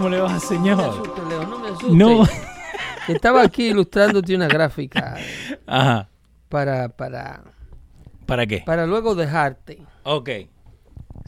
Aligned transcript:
¿Cómo 0.00 0.08
le 0.08 0.20
va, 0.22 0.28
No 0.28 0.34
me 0.34 0.40
señor? 0.40 0.80
asustes, 0.80 1.24
Leo, 1.28 1.46
no 1.46 1.58
me 1.58 1.68
asustes. 1.68 1.92
No. 1.92 2.22
Estaba 3.08 3.42
aquí 3.42 3.66
ilustrándote 3.66 4.34
una 4.34 4.48
gráfica 4.48 5.16
Ajá. 5.66 6.08
para, 6.48 6.88
para, 6.88 7.42
¿Para 8.24 8.46
qué? 8.46 8.62
para 8.64 8.86
luego 8.86 9.14
dejarte. 9.14 9.82
Ok. 10.04 10.30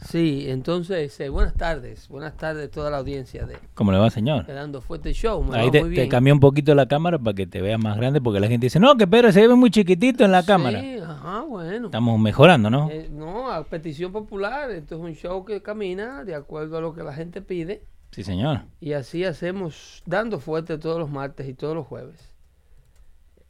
Sí, 0.09 0.45
entonces, 0.47 1.19
eh, 1.19 1.29
buenas 1.29 1.53
tardes. 1.53 2.07
Buenas 2.07 2.35
tardes 2.35 2.67
a 2.67 2.71
toda 2.71 2.89
la 2.89 2.97
audiencia 2.97 3.45
de 3.45 3.59
¿Cómo 3.75 3.91
le 3.91 3.99
va, 3.99 4.09
señor? 4.09 4.47
Quedando 4.47 4.81
Fuerte 4.81 5.13
Show. 5.13 5.43
Me 5.43 5.55
Ahí 5.55 5.69
te, 5.69 5.83
muy 5.83 5.93
te 5.93 6.09
cambié 6.09 6.33
un 6.33 6.39
poquito 6.39 6.73
la 6.73 6.87
cámara 6.87 7.19
para 7.19 7.35
que 7.35 7.45
te 7.45 7.61
veas 7.61 7.79
más 7.79 7.95
grande 7.95 8.21
porque 8.21 8.39
la 8.39 8.47
gente 8.47 8.65
dice, 8.65 8.79
no, 8.79 8.97
que 8.97 9.05
Pedro 9.05 9.31
se 9.31 9.47
ve 9.47 9.53
muy 9.53 9.69
chiquitito 9.69 10.25
en 10.25 10.31
la 10.31 10.43
cámara. 10.43 10.81
Sí, 10.81 10.97
ajá, 10.97 11.41
bueno. 11.41 11.85
Estamos 11.85 12.19
mejorando, 12.19 12.71
¿no? 12.71 12.89
Eh, 12.89 13.07
no, 13.11 13.51
a 13.51 13.63
petición 13.65 14.11
popular. 14.11 14.71
Esto 14.71 14.95
es 14.95 15.01
un 15.01 15.13
show 15.13 15.45
que 15.45 15.61
camina 15.61 16.23
de 16.23 16.33
acuerdo 16.33 16.79
a 16.79 16.81
lo 16.81 16.95
que 16.95 17.03
la 17.03 17.13
gente 17.13 17.43
pide. 17.43 17.83
Sí, 18.13 18.23
señor. 18.23 18.61
Y 18.79 18.93
así 18.93 19.23
hacemos 19.23 20.03
Dando 20.05 20.39
Fuerte 20.39 20.77
todos 20.77 20.99
los 20.99 21.09
martes 21.09 21.47
y 21.49 21.53
todos 21.53 21.75
los 21.75 21.87
jueves. 21.87 22.33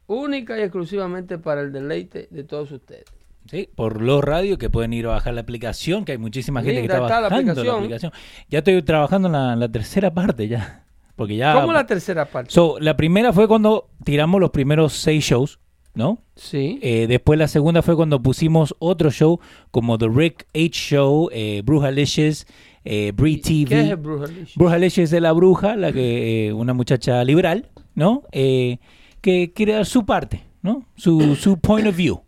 Única 0.06 0.58
y 0.58 0.62
exclusivamente 0.62 1.38
para 1.38 1.60
el 1.60 1.72
deleite 1.72 2.28
de 2.30 2.44
todos 2.44 2.72
ustedes. 2.72 3.04
Sí, 3.50 3.68
por 3.74 4.00
los 4.00 4.24
radios 4.24 4.56
que 4.56 4.70
pueden 4.70 4.94
ir 4.94 5.06
a 5.06 5.10
bajar 5.10 5.34
la 5.34 5.42
aplicación, 5.42 6.06
que 6.06 6.12
hay 6.12 6.18
muchísima 6.18 6.62
gente 6.62 6.80
que 6.80 6.86
está 6.86 6.94
está 6.94 7.20
bajando 7.20 7.28
la 7.28 7.36
aplicación. 7.36 7.76
aplicación. 7.76 8.12
Ya 8.48 8.58
estoy 8.58 8.82
trabajando 8.82 9.28
en 9.28 9.32
la, 9.32 9.52
en 9.52 9.60
la 9.60 9.68
tercera 9.70 10.12
parte 10.14 10.48
ya. 10.48 10.84
Porque 11.14 11.36
ya... 11.36 11.52
¿Cómo 11.54 11.72
la 11.72 11.86
tercera 11.86 12.24
parte? 12.24 12.50
So, 12.50 12.78
la 12.80 12.96
primera 12.96 13.32
fue 13.32 13.46
cuando 13.46 13.90
tiramos 14.02 14.40
los 14.40 14.50
primeros 14.50 14.94
seis 14.94 15.24
shows, 15.24 15.60
¿no? 15.94 16.22
sí. 16.36 16.78
Eh, 16.82 17.06
después 17.06 17.38
la 17.38 17.48
segunda 17.48 17.82
fue 17.82 17.94
cuando 17.94 18.20
pusimos 18.20 18.74
otro 18.78 19.10
show 19.10 19.38
como 19.70 19.98
The 19.98 20.08
Rick 20.08 20.46
H 20.54 20.70
Show, 20.72 21.28
eh, 21.32 21.62
Brujalicious, 21.64 22.46
eh, 22.84 23.12
Bree 23.14 23.38
TV. 23.38 23.68
¿Qué 23.68 23.80
es 23.92 24.00
Brujalicious? 24.02 24.56
Brujalicious 24.56 25.12
es 25.12 25.20
la 25.22 25.32
bruja, 25.32 25.76
la 25.76 25.92
que 25.92 26.48
eh, 26.48 26.52
una 26.52 26.74
muchacha 26.74 27.22
liberal, 27.24 27.68
¿no? 27.94 28.22
Eh, 28.32 28.78
que 29.20 29.52
quiere 29.54 29.72
dar 29.74 29.86
su 29.86 30.04
parte, 30.04 30.42
¿no? 30.62 30.86
Su, 30.96 31.34
su 31.36 31.58
point 31.58 31.86
of 31.86 31.96
view. 31.96 32.20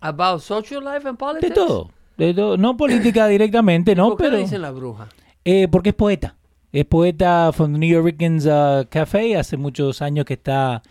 About 0.00 0.40
social 0.42 0.82
life 0.84 1.08
and 1.08 1.16
De 1.16 1.24
politics. 1.24 1.54
todo. 1.54 1.90
De 2.18 2.34
todo. 2.34 2.56
No 2.56 2.76
política 2.76 3.26
directamente, 3.28 3.94
¿no? 3.94 4.08
¿Por 4.10 4.18
qué 4.18 4.24
Pero, 4.24 4.36
dicen 4.38 4.62
la 4.62 4.70
bruja? 4.70 5.08
eh, 5.44 5.66
porque 5.70 5.90
es 5.90 5.94
poeta. 5.94 6.36
Es 6.72 6.84
poeta 6.86 7.52
from 7.52 7.72
the 7.72 7.78
New 7.78 7.88
Yorkers 7.88 8.46
uh, 8.46 8.84
Café. 8.90 9.36
Hace 9.36 9.56
muchos 9.56 10.02
años 10.02 10.24
que 10.24 10.34
está 10.34 10.82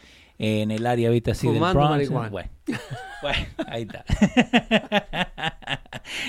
en 0.62 0.72
el 0.72 0.86
área, 0.86 1.10
¿viste? 1.10 1.32
Así 1.32 1.48
del 1.48 1.56
Fumando 1.58 1.80
Bronx. 1.80 1.92
marihuana. 2.12 2.30
Bueno, 2.30 2.50
Bueno, 3.22 3.46
ahí 3.68 3.84
está. 3.84 4.04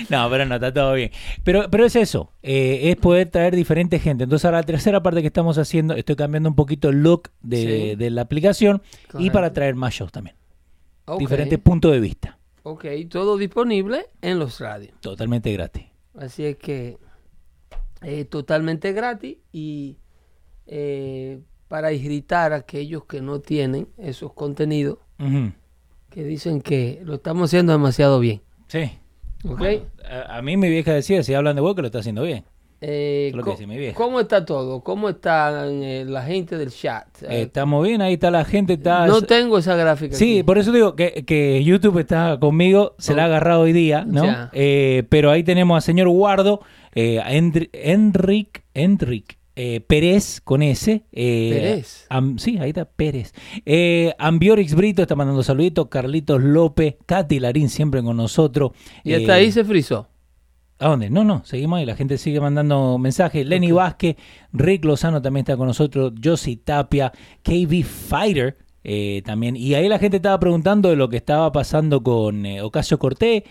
no, 0.09 0.29
pero 0.29 0.45
no, 0.45 0.55
está 0.55 0.73
todo 0.73 0.93
bien. 0.93 1.11
Pero, 1.43 1.69
pero 1.69 1.85
es 1.85 1.95
eso, 1.95 2.31
eh, 2.41 2.89
es 2.91 2.95
poder 2.95 3.29
traer 3.29 3.55
diferente 3.55 3.99
gente. 3.99 4.23
Entonces 4.23 4.45
ahora 4.45 4.59
la 4.59 4.63
tercera 4.63 5.01
parte 5.03 5.21
que 5.21 5.27
estamos 5.27 5.57
haciendo, 5.57 5.93
estoy 5.95 6.15
cambiando 6.15 6.49
un 6.49 6.55
poquito 6.55 6.89
el 6.89 7.01
look 7.03 7.29
de, 7.41 7.57
Sí. 7.91 7.95
de 7.95 8.09
la 8.09 8.21
aplicación 8.21 8.81
y 9.19 9.29
para 9.31 9.51
traer 9.53 9.75
más 9.75 9.93
shows 9.93 10.11
también. 10.11 10.35
Ok, 11.05 11.19
Diferentes 11.19 11.59
puntos 11.59 11.91
de 11.91 11.99
vista. 11.99 12.37
Ok, 12.63 12.85
todo 13.09 13.37
disponible 13.37 14.07
en 14.21 14.39
los 14.39 14.59
radios. 14.59 14.93
Totalmente 15.01 15.51
gratis. 15.53 15.85
Así 16.17 16.45
es 16.45 16.55
que 16.57 16.97
es 18.01 18.29
totalmente 18.29 18.91
gratis 18.93 19.37
y 19.51 19.97
eh, 20.67 21.39
para 21.67 21.91
irritar 21.91 22.53
a 22.53 22.57
aquellos 22.57 23.05
que 23.05 23.21
no 23.21 23.39
tienen 23.39 23.87
esos 23.97 24.33
contenidos 24.33 24.97
que 26.09 26.23
dicen 26.23 26.61
que 26.61 27.01
lo 27.03 27.15
estamos 27.15 27.49
haciendo 27.49 27.71
demasiado 27.73 28.19
bien. 28.19 28.41
Sí. 28.67 28.91
¿Ok? 29.47 29.61
A, 30.09 30.37
a 30.37 30.41
mí 30.41 30.57
mi 30.57 30.69
vieja 30.69 30.93
decía, 30.93 31.23
si 31.23 31.33
hablan 31.33 31.55
de 31.55 31.61
vos, 31.61 31.75
que 31.75 31.81
lo 31.81 31.87
está 31.87 31.99
haciendo 31.99 32.23
bien. 32.23 32.43
Eh, 32.81 33.27
Eso 33.29 33.29
es 33.29 33.35
lo 33.37 33.43
que 33.43 33.45
co- 33.45 33.51
dice 33.57 33.67
mi 33.67 33.77
vieja. 33.77 33.95
¿Cómo 33.95 34.19
está 34.19 34.45
todo? 34.45 34.81
¿Cómo 34.81 35.09
está 35.09 35.65
eh, 35.67 36.05
la 36.07 36.23
gente 36.23 36.57
del 36.57 36.71
chat? 36.71 37.07
Eh, 37.23 37.43
estamos 37.43 37.83
bien, 37.85 38.01
ahí 38.01 38.13
está 38.13 38.29
la 38.31 38.43
gente. 38.45 38.73
Está, 38.73 39.07
no 39.07 39.21
tengo 39.21 39.57
esa 39.57 39.75
gráfica. 39.75 40.15
Sí, 40.15 40.35
aquí. 40.39 40.43
por 40.43 40.57
eso 40.57 40.71
digo 40.71 40.95
que, 40.95 41.23
que 41.25 41.63
YouTube 41.63 41.99
está 41.99 42.37
conmigo, 42.39 42.93
se 42.97 43.13
la 43.15 43.23
ha 43.23 43.25
agarrado 43.25 43.61
hoy 43.61 43.73
día, 43.73 44.03
¿no? 44.05 44.49
Eh, 44.53 45.03
pero 45.09 45.31
ahí 45.31 45.43
tenemos 45.43 45.75
al 45.75 45.81
señor 45.81 46.09
Guardo, 46.09 46.61
eh, 46.93 47.19
a 47.21 47.33
Enric, 47.33 48.63
Enric 48.73 49.34
eh, 49.55 49.79
Pérez 49.81 50.41
con 50.41 50.61
S. 50.61 51.03
eh, 51.11 51.49
Pérez. 51.53 52.05
Am- 52.09 52.37
sí, 52.37 52.57
ahí 52.59 52.69
está 52.69 52.85
Pérez. 52.85 53.33
Eh, 53.65 54.13
Ambiorix 54.19 54.75
Brito 54.75 55.01
está 55.01 55.15
mandando 55.15 55.43
saluditos, 55.43 55.87
Carlitos 55.87 56.41
López, 56.43 56.95
Katy 57.05 57.39
Larín 57.39 57.69
siempre 57.69 58.03
con 58.03 58.17
nosotros. 58.17 58.71
Y 59.03 59.13
hasta 59.13 59.37
Eh, 59.37 59.41
ahí 59.41 59.51
se 59.51 59.63
frizó. 59.63 60.07
¿A 60.77 60.89
dónde? 60.89 61.09
No, 61.09 61.23
no, 61.23 61.41
seguimos 61.45 61.79
ahí, 61.79 61.85
la 61.85 61.95
gente 61.95 62.17
sigue 62.17 62.41
mandando 62.41 62.97
mensajes. 62.97 63.45
Lenny 63.45 63.71
Vázquez, 63.71 64.17
Rick 64.51 64.83
Lozano 64.83 65.21
también 65.21 65.43
está 65.45 65.55
con 65.55 65.67
nosotros, 65.67 66.11
Josie 66.21 66.57
Tapia, 66.57 67.13
KB 67.43 67.81
Fighter 67.83 68.57
eh, 68.83 69.21
también. 69.25 69.55
Y 69.55 69.73
ahí 69.73 69.87
la 69.87 69.99
gente 69.99 70.17
estaba 70.17 70.37
preguntando 70.39 70.89
de 70.89 70.97
lo 70.97 71.07
que 71.09 71.15
estaba 71.17 71.49
pasando 71.53 72.03
con 72.03 72.45
Ocasio 72.61 72.99
Cortés, 72.99 73.43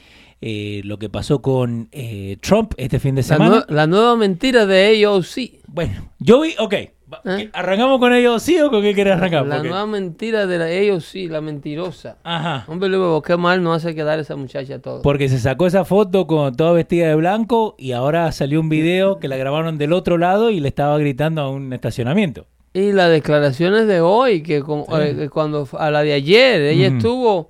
eh, 0.46 0.82
lo 0.84 0.98
que 0.98 1.08
pasó 1.08 1.40
con 1.40 1.88
eh, 1.90 2.36
Trump 2.42 2.74
este 2.76 2.98
fin 3.00 3.14
de 3.14 3.22
La, 3.22 3.26
semana. 3.28 3.56
nue- 3.56 3.64
la 3.70 3.86
nueva 3.86 4.14
mentira 4.14 4.66
de 4.66 5.02
AOC. 5.06 5.62
Bueno, 5.68 6.10
yo 6.18 6.42
vi, 6.42 6.54
ok, 6.58 6.74
¿Eh? 6.74 7.48
¿arrancamos 7.52 7.98
con 8.00 8.12
ellos 8.12 8.42
sí 8.42 8.58
o 8.60 8.70
con 8.70 8.82
qué 8.82 8.92
querés 8.94 9.14
arrancar? 9.14 9.46
La 9.46 9.56
Porque- 9.56 9.68
nueva 9.70 9.86
mentira 9.86 10.46
de 10.46 10.58
la 10.58 10.64
AOC, 10.66 11.30
la 11.30 11.40
mentirosa. 11.40 12.18
Ajá. 12.24 12.64
Hombre, 12.68 12.88
luego, 12.90 13.22
qué 13.22 13.36
mal 13.38 13.62
no 13.62 13.72
hace 13.72 13.94
quedar 13.94 14.18
esa 14.18 14.36
muchacha 14.36 14.80
todo. 14.80 15.00
Porque 15.00 15.28
se 15.30 15.38
sacó 15.38 15.66
esa 15.66 15.84
foto 15.86 16.26
con 16.26 16.54
toda 16.54 16.72
vestida 16.72 17.08
de 17.08 17.14
blanco 17.14 17.74
y 17.78 17.92
ahora 17.92 18.30
salió 18.32 18.60
un 18.60 18.68
video 18.68 19.18
que 19.20 19.28
la 19.28 19.36
grabaron 19.38 19.78
del 19.78 19.92
otro 19.94 20.18
lado 20.18 20.50
y 20.50 20.60
le 20.60 20.68
estaba 20.68 20.98
gritando 20.98 21.40
a 21.40 21.48
un 21.48 21.72
estacionamiento. 21.72 22.46
Y 22.74 22.90
las 22.92 23.08
declaraciones 23.10 23.86
de 23.86 24.00
hoy, 24.00 24.42
que, 24.42 24.60
con- 24.60 24.82
Sí. 24.84 24.90
eh, 24.92 25.28
cuando 25.32 25.66
a 25.78 25.90
la 25.90 26.02
de 26.02 26.12
ayer, 26.12 26.60
ella 26.62 26.88
estuvo 26.88 27.48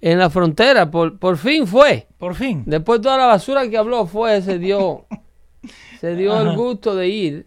en 0.00 0.18
la 0.18 0.30
frontera, 0.30 0.90
por, 0.90 1.18
por 1.18 1.36
fin 1.38 1.66
fue. 1.66 2.06
Por 2.18 2.34
fin. 2.34 2.62
Después 2.66 3.00
toda 3.00 3.16
la 3.18 3.26
basura 3.26 3.68
que 3.68 3.76
habló 3.78 4.06
fue, 4.06 4.40
se 4.42 4.58
dio, 4.58 5.06
se 6.00 6.14
dio 6.14 6.34
Ajá. 6.34 6.50
el 6.50 6.56
gusto 6.56 6.94
de 6.94 7.08
ir. 7.08 7.46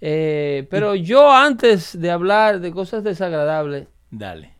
Eh, 0.00 0.66
pero 0.70 0.94
yo 0.94 1.30
antes 1.32 1.98
de 1.98 2.10
hablar 2.10 2.60
de 2.60 2.70
cosas 2.70 3.02
desagradables, 3.02 3.88
Dale. 4.10 4.52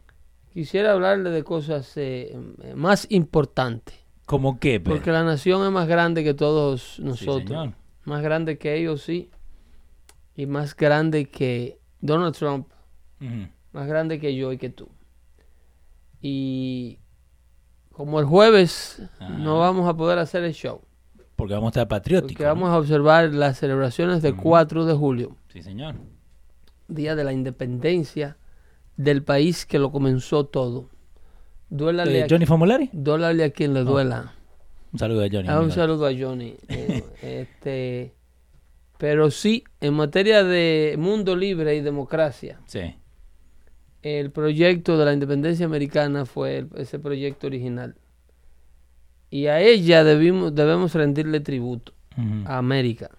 quisiera 0.52 0.92
hablarle 0.92 1.30
de 1.30 1.44
cosas 1.44 1.92
eh, 1.96 2.34
más 2.74 3.06
importantes. 3.10 3.94
¿Cómo 4.24 4.58
qué, 4.58 4.80
Pedro? 4.80 4.96
Porque 4.96 5.12
la 5.12 5.22
nación 5.24 5.64
es 5.64 5.70
más 5.70 5.86
grande 5.86 6.24
que 6.24 6.34
todos 6.34 6.94
Sí, 6.96 7.02
nosotros. 7.02 7.44
señor. 7.48 7.72
más 8.04 8.22
grande 8.22 8.58
que 8.58 8.74
ellos, 8.76 9.02
sí. 9.02 9.30
Y 10.34 10.46
más 10.46 10.74
grande 10.74 11.26
que 11.26 11.78
Donald 12.00 12.34
Trump. 12.34 12.68
Más 13.72 13.86
grande 13.86 14.18
que 14.18 14.34
yo 14.34 14.52
y 14.52 14.58
que 14.58 14.68
tú. 14.70 14.88
Y 16.28 16.98
como 17.92 18.18
el 18.18 18.26
jueves 18.26 19.00
Ajá. 19.20 19.28
no 19.30 19.60
vamos 19.60 19.88
a 19.88 19.96
poder 19.96 20.18
hacer 20.18 20.42
el 20.42 20.54
show. 20.54 20.80
Porque 21.36 21.54
vamos 21.54 21.68
a 21.68 21.70
estar 21.70 21.88
patrióticos. 21.88 22.32
Porque 22.32 22.44
vamos 22.46 22.70
a 22.70 22.78
observar 22.78 23.32
las 23.32 23.58
celebraciones 23.58 24.22
del 24.22 24.34
4 24.34 24.86
de 24.86 24.94
julio. 24.94 25.36
Sí, 25.52 25.62
señor. 25.62 25.94
Día 26.88 27.14
de 27.14 27.22
la 27.22 27.32
independencia 27.32 28.38
del 28.96 29.22
país 29.22 29.66
que 29.66 29.78
lo 29.78 29.92
comenzó 29.92 30.46
todo. 30.46 30.88
Duélale, 31.68 32.24
a, 32.24 32.26
¿Johnny 32.28 32.46
Famolari? 32.46 32.90
duélale 32.92 33.44
a 33.44 33.50
quien 33.50 33.72
le 33.72 33.84
duela. 33.84 34.32
Un 34.92 34.98
saludo 34.98 35.24
a 35.24 35.28
Johnny. 35.30 35.48
Ah, 35.48 35.60
un 35.60 35.70
saludo 35.70 36.06
a 36.06 36.10
Johnny. 36.12 36.56
Eh, 36.68 37.04
este, 37.22 38.14
pero 38.98 39.30
sí, 39.30 39.62
en 39.80 39.94
materia 39.94 40.42
de 40.42 40.96
mundo 40.98 41.36
libre 41.36 41.76
y 41.76 41.82
democracia, 41.82 42.60
Sí. 42.66 42.96
El 44.06 44.30
proyecto 44.30 44.96
de 44.98 45.04
la 45.04 45.12
independencia 45.12 45.66
americana 45.66 46.24
fue 46.26 46.58
el- 46.58 46.68
ese 46.76 46.98
proyecto 46.98 47.46
original. 47.46 47.94
Y 49.30 49.46
a 49.46 49.60
ella 49.60 50.04
debimos, 50.04 50.54
debemos 50.54 50.94
rendirle 50.94 51.40
tributo, 51.40 51.92
a 52.46 52.58
América. 52.58 53.10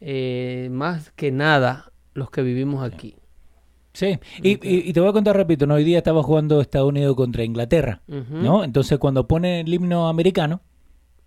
Eh, 0.00 0.68
más 0.70 1.10
que 1.12 1.30
nada 1.32 1.92
los 2.14 2.30
que 2.30 2.42
vivimos 2.42 2.82
aquí. 2.84 3.14
Sí, 3.92 4.18
y, 4.42 4.50
y- 4.66 4.88
y 4.88 4.92
te 4.92 5.00
voy 5.00 5.08
a 5.08 5.12
contar 5.12 5.36
rápido, 5.36 5.66
¿no? 5.66 5.74
hoy 5.74 5.82
día 5.84 5.98
estaba 5.98 6.22
jugando 6.22 6.60
Estados 6.60 6.88
Unidos 6.88 7.16
contra 7.16 7.42
Inglaterra. 7.44 8.00
¿no? 8.06 8.62
Entonces 8.64 8.98
cuando 8.98 9.26
ponen 9.26 9.66
el 9.66 9.74
himno 9.74 10.08
americano, 10.08 10.60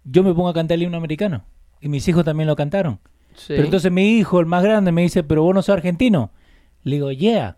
yo 0.06 0.24
me 0.24 0.34
pongo 0.34 0.50
a 0.50 0.54
cantar 0.54 0.76
el 0.76 0.84
himno 0.84 0.98
americano. 0.98 1.44
Y 1.82 1.90
mis 1.90 2.08
hijos 2.08 2.24
también 2.24 2.48
lo 2.48 2.56
cantaron. 2.56 3.00
Sí. 3.36 3.48
Pero 3.50 3.64
entonces 3.66 3.92
mi 3.92 4.18
hijo, 4.18 4.40
el 4.40 4.46
más 4.46 4.64
grande, 4.64 4.92
me 4.92 5.02
dice, 5.02 5.24
pero 5.24 5.44
vos 5.44 5.54
no 5.54 5.62
sos 5.62 5.74
argentino. 5.76 6.32
Le 6.84 6.96
digo, 6.96 7.12
yeah, 7.12 7.58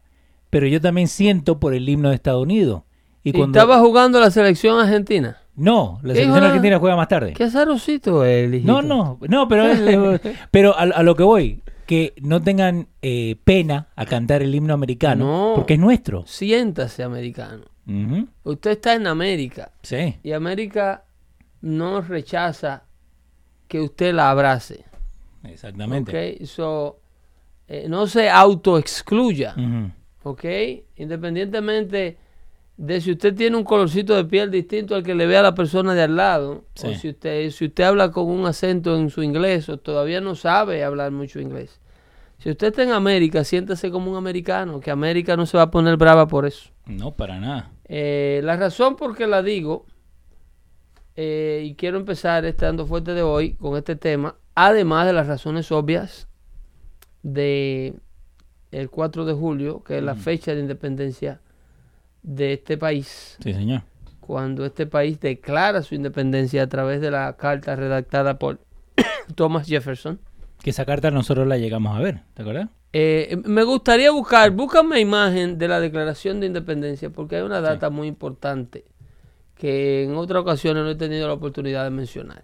pero 0.53 0.67
yo 0.67 0.79
también 0.79 1.07
siento 1.09 1.59
por 1.59 1.73
el 1.73 1.87
himno 1.89 2.07
de 2.09 2.15
Estados 2.15 2.43
Unidos. 2.43 2.83
Y 3.23 3.29
¿Y 3.29 3.33
cuando... 3.33 3.59
estaba 3.59 3.79
jugando 3.79 4.19
la 4.21 4.31
selección 4.31 4.79
argentina? 4.79 5.37
No, 5.55 5.99
la 6.01 6.13
¿Qué 6.13 6.21
selección 6.21 6.43
argentina 6.45 6.79
juega 6.79 6.95
más 6.95 7.07
tarde. 7.09 7.33
Qué 7.33 7.43
azarosito 7.43 8.23
el 8.25 8.55
hijito. 8.55 8.71
No, 8.71 8.81
no, 8.81 9.19
no, 9.27 9.47
pero, 9.47 9.65
es- 9.67 10.21
pero 10.51 10.75
a, 10.77 10.81
a 10.83 11.03
lo 11.03 11.15
que 11.15 11.23
voy, 11.23 11.61
que 11.85 12.13
no 12.21 12.41
tengan 12.41 12.87
eh, 13.01 13.35
pena 13.43 13.87
a 13.95 14.05
cantar 14.05 14.41
el 14.41 14.55
himno 14.55 14.73
americano, 14.73 15.25
No. 15.25 15.55
porque 15.55 15.73
es 15.73 15.79
nuestro. 15.79 16.23
Siéntase, 16.25 17.03
americano. 17.03 17.65
Usted 18.43 18.71
está 18.71 18.93
en 18.93 19.07
América 19.07 19.71
Sí, 19.81 20.15
y 20.23 20.31
América 20.31 21.03
no 21.61 21.99
rechaza 22.01 22.83
que 23.67 23.81
usted 23.81 24.13
la 24.13 24.29
abrace. 24.31 24.85
exactamente. 25.43 26.37
¿ok? 26.41 26.45
So, 26.47 26.99
eh, 27.67 27.87
no 27.89 28.07
se 28.07 28.29
autoexcluya. 28.29 29.53
Ujú, 29.57 29.91
¿ok? 30.23 30.45
Independientemente 30.97 32.17
de 32.75 33.01
si 33.01 33.11
usted 33.11 33.35
tiene 33.35 33.55
un 33.55 33.63
colorcito 33.63 34.15
de 34.15 34.25
piel 34.25 34.49
distinto 34.49 34.95
al 34.95 35.03
que 35.03 35.13
le 35.13 35.27
ve 35.27 35.37
a 35.37 35.43
la 35.43 35.53
persona 35.53 35.93
de 35.93 36.01
al 36.01 36.15
lado, 36.15 36.63
Sí. 36.73 36.87
o 36.87 36.93
si 36.95 37.09
usted, 37.09 37.49
si 37.51 37.65
usted 37.65 37.83
habla 37.83 38.11
con 38.11 38.25
un 38.25 38.45
acento 38.47 38.97
en 38.97 39.09
su 39.09 39.21
inglés 39.21 39.69
o 39.69 39.77
todavía 39.77 40.21
no 40.21 40.33
sabe 40.35 40.83
hablar 40.83 41.11
mucho 41.11 41.39
inglés. 41.39 41.79
Si 42.39 42.49
usted 42.49 42.67
está 42.67 42.83
en 42.83 42.91
América, 42.91 43.43
siéntase 43.43 43.91
como 43.91 44.09
un 44.11 44.17
americano, 44.17 44.79
que 44.79 44.91
América 44.91 45.37
no 45.37 45.45
se 45.45 45.55
va 45.55 45.63
a 45.63 45.71
poner 45.71 45.97
brava 45.97 46.27
por 46.27 46.45
eso. 46.45 46.71
No, 46.87 47.11
para 47.11 47.39
nada. 47.39 47.71
Eh, 47.85 48.41
la 48.43 48.57
razón 48.57 48.95
por 48.95 49.15
qué 49.15 49.27
la 49.27 49.43
digo, 49.43 49.85
eh, 51.15 51.61
y 51.63 51.75
quiero 51.75 51.97
empezar 51.97 52.53
dando 52.57 52.87
fuerte 52.87 53.13
de 53.13 53.21
hoy 53.21 53.53
con 53.53 53.77
este 53.77 53.95
tema, 53.95 54.35
además 54.55 55.05
de 55.05 55.13
las 55.13 55.27
razones 55.27 55.71
obvias 55.71 56.27
de 57.21 57.93
el 58.73 58.89
4 58.89 59.25
de 59.25 59.33
julio, 59.33 59.83
que 59.83 59.97
es 59.97 60.03
la 60.03 60.15
fecha 60.15 60.53
de 60.53 60.61
independencia 60.61 61.39
de 62.23 62.53
este 62.53 62.77
país, 62.77 63.37
Sí, 63.43 63.53
señor. 63.53 63.81
cuando 64.19 64.65
este 64.65 64.85
país 64.87 65.19
declara 65.19 65.81
su 65.81 65.95
independencia 65.95 66.63
a 66.63 66.67
través 66.67 67.01
de 67.01 67.11
la 67.11 67.35
carta 67.37 67.75
redactada 67.75 68.39
por 68.39 68.59
Thomas 69.35 69.67
Jefferson. 69.67 70.19
Que 70.61 70.69
esa 70.69 70.85
carta 70.85 71.11
nosotros 71.11 71.45
la 71.47 71.57
llegamos 71.57 71.97
a 71.97 72.01
ver, 72.01 72.21
¿te 72.33 72.41
acuerdas? 72.41 72.69
Eh, 72.93 73.37
me 73.45 73.63
gustaría 73.63 74.11
buscar, 74.11 74.51
búscame 74.51 74.99
imagen 74.99 75.57
de 75.57 75.67
la 75.67 75.79
Declaración 75.79 76.39
de 76.39 76.47
Independencia, 76.47 77.09
porque 77.09 77.37
hay 77.37 77.41
una 77.41 77.59
data 77.59 77.89
muy 77.89 78.07
importante 78.07 78.85
que 79.55 80.03
en 80.03 80.15
otras 80.15 80.41
ocasiones 80.41 80.83
no 80.83 80.89
he 80.91 80.95
tenido 80.95 81.27
la 81.27 81.33
oportunidad 81.33 81.83
de 81.83 81.89
mencionar. 81.89 82.43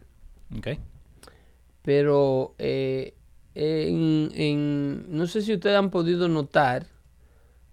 Ok. 0.58 0.68
Pero 1.82 2.56
eh, 2.58 3.14
en- 3.62 4.32
en- 4.36 5.06
no 5.18 5.28
sé 5.28 5.42
si 5.42 5.54
ustedes 5.54 5.76
han 5.78 5.90
podido 5.90 6.28
notar 6.28 6.86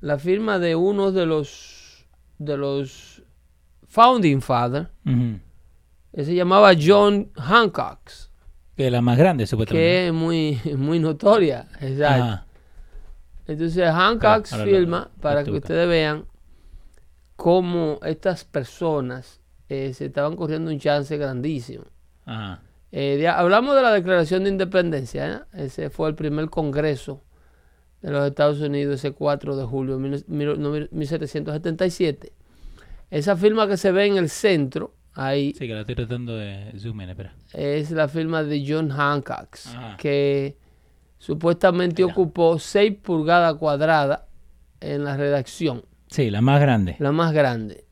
la 0.00 0.18
firma 0.18 0.58
de 0.58 0.74
uno 0.76 1.12
de 1.12 1.26
los 1.26 2.06
de 2.38 2.56
los 2.56 3.22
founding 3.86 4.40
fathers, 4.42 4.88
Ujú. 5.06 5.38
que 6.14 6.24
se 6.24 6.34
llamaba 6.34 6.72
John 6.78 7.30
Hancock, 7.36 8.00
Que 8.76 8.86
es 8.86 8.92
la 8.92 9.00
más 9.00 9.16
grande, 9.16 9.46
supuestamente. 9.46 9.86
que 9.86 10.06
es 10.08 10.12
muy, 10.12 10.60
muy 10.76 10.98
notoria. 10.98 11.68
Exacto. 11.80 12.24
Ajá. 12.24 12.46
Entonces 13.46 13.88
Hancock 13.90 14.46
firma 14.64 15.08
para 15.20 15.44
que 15.44 15.52
ustedes 15.52 15.88
vean 15.88 16.26
cómo 17.36 17.98
estas 18.02 18.44
personas 18.44 19.40
eh, 19.68 19.92
se 19.94 20.06
estaban 20.06 20.36
corriendo 20.36 20.70
un 20.70 20.78
chance 20.78 21.16
grandísimo. 21.16 21.84
Ajá. 22.24 22.60
Eh, 22.98 23.18
de- 23.18 23.28
hablamos 23.28 23.74
de 23.76 23.82
la 23.82 23.92
Declaración 23.92 24.44
de 24.44 24.50
Independencia, 24.50 25.44
¿eh? 25.54 25.64
ese 25.64 25.90
fue 25.90 26.08
el 26.08 26.14
primer 26.14 26.48
congreso 26.48 27.20
de 28.00 28.10
los 28.10 28.26
Estados 28.26 28.58
Unidos, 28.60 28.94
ese 28.94 29.12
4 29.12 29.54
de 29.54 29.64
julio 29.66 29.98
de 29.98 30.08
mil- 30.08 30.24
mil- 30.28 30.56
mil- 30.58 30.88
1777. 30.92 32.32
Esa 33.10 33.36
firma 33.36 33.68
que 33.68 33.76
se 33.76 33.92
ve 33.92 34.06
en 34.06 34.16
el 34.16 34.30
centro, 34.30 34.94
ahí, 35.12 35.52
Sí, 35.58 35.66
que 35.66 35.74
la 35.74 35.80
estoy 35.80 35.94
tratando 35.94 36.36
de 36.36 36.72
zoom 36.78 37.02
in, 37.02 37.10
espera. 37.10 37.34
es 37.52 37.90
la 37.90 38.08
firma 38.08 38.42
de 38.42 38.64
John 38.66 38.88
Hancock, 38.88 39.56
Ajá. 39.66 39.96
que 39.98 40.56
supuestamente 41.18 42.02
ocupó 42.02 42.58
6 42.58 42.94
pulgadas 43.02 43.54
cuadradas 43.56 44.22
en 44.80 45.04
la 45.04 45.16
redacción, 45.18 45.84
Sí, 46.08 46.30
la 46.30 46.40
más 46.40 46.60
grande. 46.62 46.96
la 46.98 47.12
más 47.12 47.32
grande. 47.34 47.84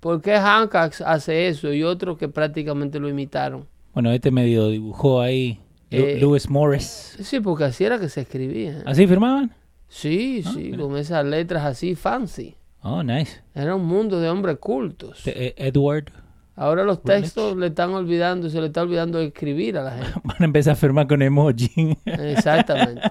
¿Por 0.00 0.20
qué 0.20 0.36
Hancock 0.36 1.00
hace 1.04 1.48
eso 1.48 1.72
y 1.72 1.82
otros 1.82 2.18
que 2.18 2.28
prácticamente 2.28 3.00
lo 3.00 3.08
imitaron? 3.08 3.66
Bueno, 3.92 4.12
este 4.12 4.30
medio 4.30 4.68
dibujó 4.68 5.20
ahí 5.20 5.60
Eh, 5.90 6.18
Lewis 6.20 6.48
Morris. 6.48 7.16
Sí, 7.20 7.40
porque 7.40 7.64
así 7.64 7.84
era 7.84 7.98
que 7.98 8.08
se 8.08 8.20
escribía. 8.22 8.82
¿Así 8.86 9.06
firmaban? 9.06 9.54
Sí, 9.88 10.42
Ah, 10.46 10.50
sí, 10.54 10.58
mira. 10.70 10.78
con 10.84 10.96
esas 10.96 11.24
letras 11.24 11.64
así 11.64 11.94
fancy. 11.96 12.54
Oh, 12.82 13.02
nice. 13.02 13.40
Era 13.54 13.74
un 13.74 13.84
mundo 13.84 14.20
de 14.20 14.28
hombres 14.28 14.58
cultos. 14.58 15.22
Eh, 15.26 15.54
Edward. 15.56 16.12
Ahora 16.54 16.84
los 16.84 17.02
textos 17.02 17.56
le 17.56 17.68
están 17.68 17.90
olvidando, 17.90 18.48
se 18.50 18.60
le 18.60 18.66
está 18.68 18.82
olvidando 18.82 19.18
escribir 19.18 19.78
a 19.78 19.82
la 19.82 19.90
gente. 19.92 20.12
Van 20.24 20.36
a 20.40 20.44
empezar 20.44 20.74
a 20.74 20.76
firmar 20.76 21.06
con 21.08 21.22
emoji. 21.22 21.96
Exactamente. 22.04 23.02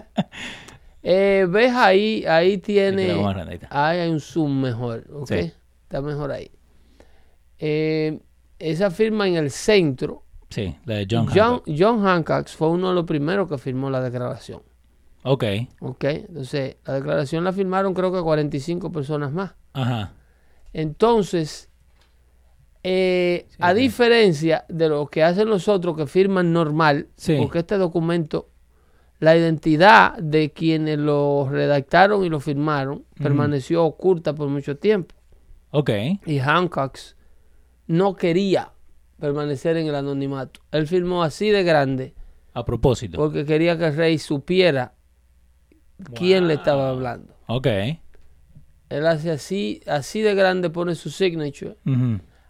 Eh, 1.02 1.48
¿Ves 1.50 1.74
ahí? 1.74 2.26
Ahí 2.28 2.58
tiene... 2.58 3.14
ahí 3.70 4.00
hay 4.00 4.10
un 4.12 4.20
zoom 4.20 4.60
mejor, 4.62 5.08
¿ok? 5.14 5.28
Sí. 5.30 5.52
Está 5.84 6.02
mejor 6.02 6.30
ahí. 6.30 6.52
Eh, 7.58 8.20
esa 8.60 8.92
firma 8.92 9.26
en 9.26 9.38
el 9.38 9.50
centro, 9.50 10.24
Sí, 10.50 10.76
la 10.86 10.96
de 10.96 11.08
John, 11.10 11.28
John, 11.28 11.36
Hancock. 11.62 11.70
John 11.78 12.04
Hancock 12.04 12.48
fue 12.48 12.70
uno 12.70 12.90
de 12.90 12.96
los 12.96 13.06
primeros 13.06 13.48
que 13.48 13.58
firmó 13.58 13.90
la 13.90 14.02
declaración. 14.02 14.62
Ok. 15.24 15.44
¿Ok? 15.82 16.04
Entonces, 16.06 16.78
la 16.86 16.94
declaración 16.96 17.44
la 17.44 17.52
firmaron 17.54 17.94
creo 17.94 18.12
que 18.12 18.22
45 18.22 18.92
personas 18.92 19.32
más. 19.32 19.54
Ajá. 19.74 20.14
Entonces, 20.74 21.70
eh, 22.84 23.46
Sí, 23.50 23.56
a 23.60 23.74
diferencia 23.74 24.66
de 24.70 24.90
lo 24.90 25.08
que 25.08 25.24
hacen 25.24 25.50
los 25.50 25.68
otros 25.68 25.96
que 25.98 26.08
firman 26.08 26.54
normal, 26.54 27.10
Sí. 27.16 27.36
porque 27.38 27.60
este 27.60 27.78
documento, 27.78 28.50
la 29.20 29.36
identidad 29.36 30.18
de 30.18 30.52
quienes 30.52 30.98
lo 30.98 31.48
redactaron 31.50 32.24
y 32.24 32.30
lo 32.30 32.40
firmaron 32.40 33.04
permaneció 33.22 33.84
oculta 33.86 34.34
por 34.34 34.48
mucho 34.48 34.78
tiempo. 34.78 35.14
Ok. 35.72 35.90
Y 36.26 36.40
Hancock 36.40 36.98
no 37.88 38.16
quería 38.16 38.72
permanecer 39.20 39.78
en 39.78 39.88
el 39.88 39.96
anonimato. 39.96 40.62
Él 40.72 40.88
firmó 40.88 41.24
así 41.24 41.50
de 41.50 41.64
grande 41.64 42.14
A 42.54 42.64
propósito. 42.66 43.18
porque 43.18 43.46
quería 43.46 43.78
que 43.78 43.88
el 43.88 43.96
rey 43.96 44.18
supiera 44.18 44.94
quién 46.16 46.48
le 46.48 46.56
estaba 46.56 46.90
hablando. 46.90 47.34
Ok. 47.48 47.68
Él 48.90 49.06
hace 49.06 49.32
así, 49.32 49.82
así 49.88 50.22
de 50.22 50.34
grande, 50.34 50.70
pone 50.70 50.96
su 50.96 51.10
signature. 51.10 51.76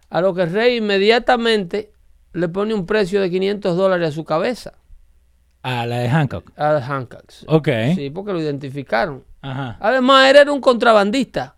A 0.08 0.20
lo 0.20 0.34
que 0.34 0.42
el 0.42 0.52
rey 0.52 0.76
inmediatamente 0.78 1.92
le 2.32 2.48
pone 2.48 2.72
un 2.74 2.86
precio 2.86 3.20
de 3.20 3.30
500 3.30 3.76
dólares 3.76 4.08
a 4.08 4.12
su 4.12 4.24
cabeza, 4.24 4.74
A 5.62 5.84
la 5.86 5.98
de 5.98 6.08
Hancock. 6.08 6.52
a 6.58 6.80
Hancock. 6.80 7.24
Ok. 7.46 7.68
Sí, 7.94 8.10
porque 8.10 8.32
lo 8.32 8.40
identificaron. 8.40 9.24
Ajá. 9.42 9.76
Además, 9.80 10.30
él 10.30 10.36
era 10.36 10.52
un 10.52 10.60
contrabandista 10.60 11.56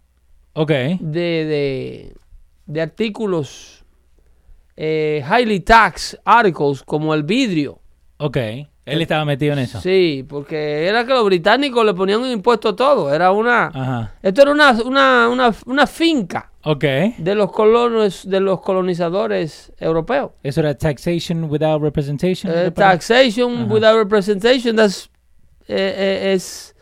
Ok. 0.55 0.71
de, 0.71 0.99
de, 1.01 2.15
de 2.67 2.81
artículos 2.81 3.82
eh, 4.77 5.23
highly 5.29 5.61
tax 5.61 6.19
articles, 6.25 6.83
como 6.83 7.15
el 7.15 7.23
vidrio. 7.23 7.81
Ok. 8.19 8.37
Él 8.85 9.01
estaba 9.01 9.25
metido 9.25 9.53
en 9.53 9.61
eso. 9.61 9.81
Sí, 9.81 10.25
porque 10.29 10.87
era 10.89 11.05
que 11.07 11.13
los 11.13 11.25
británicos 11.25 11.85
le 11.87 11.95
ponían 11.95 12.21
un 12.21 12.31
impuesto 12.31 12.71
a 12.71 12.77
todo. 12.77 13.15
Era 13.15 13.31
una... 13.31 13.67
Ajá. 13.67 14.15
Esto 14.23 14.43
era 14.43 14.51
una, 14.51 14.73
una, 14.85 15.29
una, 15.29 15.55
una 15.67 15.87
finca 15.87 16.51
Ok. 16.65 16.85
de 17.19 17.35
los 17.37 17.53
colonos, 17.53 18.29
de 18.29 18.41
los 18.41 18.61
colonizadores 18.61 19.73
europeos. 19.79 20.33
Eso 20.43 20.61
era 20.61 20.75
taxation 20.77 21.45
without 21.45 21.81
representation. 21.81 22.53
Eh, 22.53 22.73
taxation 22.73 23.55
Ajá. 23.67 23.73
without 23.73 23.97
representation, 23.99 24.75
that's, 24.75 25.09
eh, 25.69 25.95
eh, 25.97 26.33
es, 26.35 26.75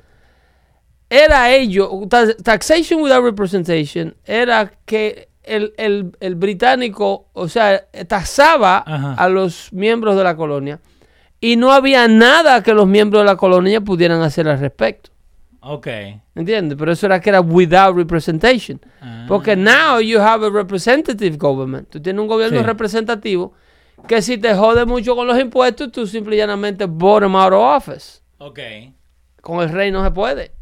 era 1.11 1.51
ello, 1.53 1.91
ta- 2.09 2.35
taxation 2.43 3.03
without 3.03 3.23
representation, 3.25 4.17
era 4.25 4.73
que 4.87 5.29
el, 5.51 5.75
el- 5.77 6.17
el 6.21 6.35
británico, 6.37 7.29
o 7.33 7.49
sea, 7.49 7.87
tasaba 8.09 8.83
Ajá. 8.87 9.15
a 9.15 9.29
los 9.29 9.73
miembros 9.73 10.17
de 10.17 10.25
la 10.25 10.37
colonia 10.37 10.81
y 11.41 11.57
no 11.57 11.73
había 11.73 12.07
nada 12.09 12.63
que 12.63 12.73
los 12.75 12.87
miembros 12.87 13.23
de 13.23 13.27
la 13.27 13.37
colonia 13.37 13.81
pudieran 13.81 14.23
hacer 14.23 14.49
al 14.49 14.59
respecto. 14.61 15.11
Ok. 15.63 15.87
¿Entiendes? 16.35 16.77
Pero 16.79 16.93
eso 16.93 17.05
era 17.07 17.21
que 17.21 17.29
era 17.31 17.41
without 17.43 17.95
representation. 17.97 18.81
Ah. 19.03 19.27
Porque 19.29 19.57
now 19.57 20.01
you 20.01 20.19
have 20.19 20.47
a 20.47 20.51
representative 20.51 21.37
government. 21.37 21.89
Tú 21.91 22.01
tienes 22.01 22.21
un 22.21 22.29
gobierno 22.29 22.59
Sí. 22.61 22.65
representativo 22.65 23.53
que 24.09 24.23
si 24.23 24.39
te 24.39 24.55
jode 24.55 24.87
mucho 24.87 25.15
con 25.15 25.27
los 25.27 25.39
impuestos, 25.39 25.93
tú 25.93 26.07
simple 26.07 26.35
y 26.37 26.39
llanamente 26.39 26.87
vote 26.87 27.27
them 27.27 27.37
out 27.37 27.53
of 27.53 27.61
office. 27.89 28.21
Ok. 28.39 28.59
Con 29.43 29.61
el 29.61 29.69
rey 29.71 29.91
no 29.91 30.03
se 30.03 30.11
puede. 30.11 30.53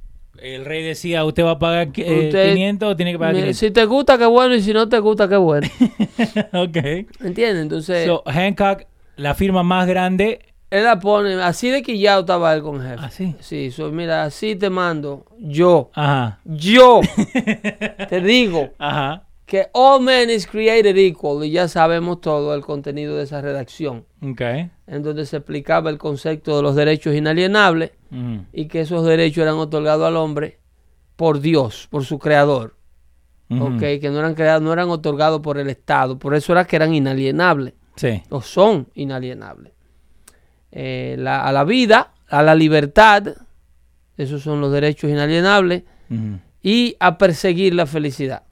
El 0.42 0.64
rey 0.64 0.83
decía, 0.85 1.25
¿usted 1.25 1.45
va 1.45 1.52
a 1.52 1.59
pagar 1.59 1.88
eh, 1.97 2.26
Usted- 2.28 2.52
500 2.54 2.92
o 2.92 2.97
tiene 2.97 3.12
que 3.12 3.18
pagar 3.18 3.35
Mira, 3.35 3.47
500? 3.47 3.59
Si 3.59 3.71
te 3.71 3.85
gusta, 3.85 4.18
qué 4.18 4.26
bueno, 4.26 4.54
y 4.54 4.62
si 4.62 4.73
no 4.73 4.88
te 4.88 4.99
gusta, 4.99 5.28
qué 5.28 5.37
bueno. 5.37 5.66
ok. 6.52 6.76
¿Entiendes? 7.21 7.62
Entonces, 7.62 8.07
So, 8.07 8.23
Hancock, 8.26 8.85
la 9.16 9.35
firma 9.35 9.62
más 9.62 9.87
grande. 9.88 10.40
él 10.71 10.85
la 10.85 10.99
pone, 11.00 11.35
así 11.35 11.71
de 11.71 11.83
quillado 11.83 12.21
estaba 12.21 12.54
él 12.54 12.62
con 12.62 12.80
jefe. 12.80 12.97
¿Ah, 12.99 13.11
sí? 13.11 13.35
Sí, 13.40 13.71
so, 13.71 13.90
mira, 13.90 14.25
así 14.25 14.54
te 14.54 14.71
mando, 14.71 15.25
yo, 15.38 15.90
Ajá. 15.95 16.38
yo, 16.45 17.00
te 18.09 18.21
digo 18.21 18.71
Ajá. 18.78 19.25
Que 19.49 19.69
all 19.73 20.00
men 20.02 20.28
is 20.28 20.47
created 20.47 20.95
equal 20.99 21.43
y 21.43 21.50
ya 21.50 21.69
sabemos 21.69 22.21
todo 22.21 22.55
el 22.55 22.61
contenido 22.61 23.17
de 23.17 23.23
esa 23.25 23.40
redacción, 23.40 24.05
Ok. 24.23 24.43
en 24.87 25.02
donde 25.02 25.25
se 25.25 25.38
explicaba 25.38 25.88
el 25.88 25.97
concepto 25.97 26.55
de 26.57 26.62
los 26.62 26.76
derechos 26.76 27.14
inalienables 27.14 27.93
Ujú. 28.12 28.45
y 28.52 28.67
que 28.69 28.83
esos 28.83 29.07
derechos 29.07 29.43
eran 29.43 29.55
otorgados 29.57 30.07
al 30.07 30.17
hombre 30.17 30.59
por 31.17 31.40
Dios, 31.40 31.88
por 31.90 32.05
su 32.05 32.19
creador. 32.19 32.76
¿ok? 33.50 33.78
que 33.81 34.11
no 34.12 34.19
eran 34.19 34.35
creados, 34.35 34.61
no 34.62 34.75
eran 34.75 34.90
otorgados 34.90 35.40
por 35.40 35.57
el 35.57 35.71
Estado, 35.71 36.19
por 36.19 36.35
eso 36.35 36.52
era 36.52 36.67
que 36.67 36.76
eran 36.76 36.93
inalienables. 36.95 37.73
Sí. 37.97 38.23
o 38.28 38.43
son 38.43 38.88
inalienables. 38.95 39.73
Eh, 40.71 41.17
la- 41.19 41.43
a 41.47 41.50
la 41.52 41.64
vida, 41.64 42.12
a 42.28 42.43
la 42.43 42.55
libertad, 42.55 43.26
esos 44.19 44.43
son 44.43 44.61
los 44.61 44.71
derechos 44.71 45.11
inalienables, 45.11 45.85
Ujú. 46.11 46.38
y 46.62 46.95
a 47.00 47.17
perseguir 47.17 47.75
la 47.75 47.87
felicidad. 47.87 48.43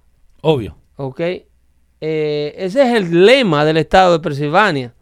Obvio. 0.40 0.78
¿Ok? 0.96 1.20
Eh, 1.20 2.54
ese 2.56 2.82
es 2.82 2.94
el 2.94 3.24
lema 3.24 3.64
del 3.64 3.76
estado 3.78 4.12
de 4.12 4.20
Pensilvania. 4.20 4.94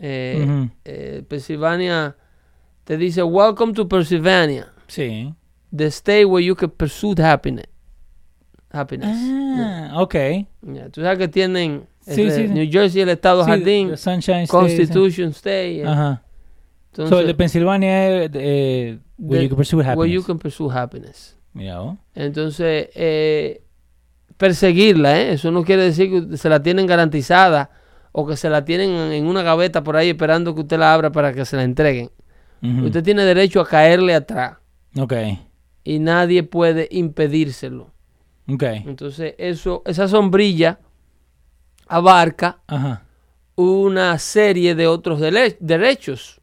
Eh, 0.00 0.68
eh, 0.84 1.22
Pensilvania 1.28 2.16
te 2.84 2.96
dice, 2.96 3.22
Welcome 3.22 3.72
to 3.72 3.88
Pennsylvania, 3.88 4.72
Sí. 4.86 5.34
the 5.76 5.86
state 5.86 6.24
where 6.24 6.44
you 6.44 6.54
can 6.54 6.70
pursue 6.70 7.14
happiness. 7.20 7.66
Happiness. 8.70 9.16
Ah, 9.16 9.94
ok. 9.96 10.14
Tú 10.92 11.00
sabes 11.00 11.18
que 11.18 11.28
tienen 11.28 11.86
Sí, 12.00 12.14
sí, 12.14 12.30
sí. 12.30 12.48
New 12.48 12.66
Jersey, 12.70 13.02
el 13.02 13.08
estado 13.10 13.44
jardín, 13.44 13.96
Sunshine 13.96 14.44
State. 14.44 14.48
Constitution 14.48 15.30
State. 15.30 15.84
Ajá. 15.86 16.22
Entonces, 16.92 17.10
so, 17.10 17.20
el 17.20 17.26
de 17.26 17.34
Pensilvania 17.34 18.24
es 18.24 18.30
eh, 18.34 18.98
where 19.18 19.42
you 19.42 19.48
can 19.50 19.56
pursue 19.56 19.80
happiness. 19.80 19.98
Where 19.98 20.12
you 20.12 20.22
can 20.22 20.38
pursue 20.38 20.70
happiness. 20.70 21.36
Vos. 21.52 21.98
Entonces, 22.14 22.88
eh, 22.94 23.62
perseguirla, 24.38 25.20
¿eh? 25.20 25.32
eso 25.34 25.50
no 25.50 25.64
quiere 25.64 25.82
decir 25.82 26.10
que 26.30 26.36
se 26.36 26.48
la 26.48 26.62
tienen 26.62 26.86
garantizada 26.86 27.70
o 28.12 28.26
que 28.26 28.36
se 28.36 28.48
la 28.48 28.64
tienen 28.64 28.90
en 29.12 29.26
una 29.26 29.42
gaveta 29.42 29.84
por 29.84 29.96
ahí 29.96 30.08
esperando 30.10 30.54
que 30.54 30.62
usted 30.62 30.78
la 30.78 30.94
abra 30.94 31.12
para 31.12 31.34
que 31.34 31.44
se 31.44 31.56
la 31.56 31.64
entreguen. 31.64 32.10
Usted 32.62 33.04
tiene 33.04 33.22
derecho 33.24 33.60
a 33.60 33.66
caerle 33.68 34.14
atrás 34.14 34.56
Ok. 34.98 35.12
y 35.84 35.98
nadie 36.00 36.42
puede 36.42 36.88
impedírselo. 36.90 37.92
Ok. 38.48 38.62
Entonces, 38.64 39.34
eso, 39.38 39.82
esa 39.86 40.08
sombrilla 40.08 40.80
abarca 41.86 42.58
Ajá. 42.66 43.02
una 43.54 44.18
serie 44.18 44.74
de 44.74 44.86
otros 44.88 45.20
derechos, 45.20 46.40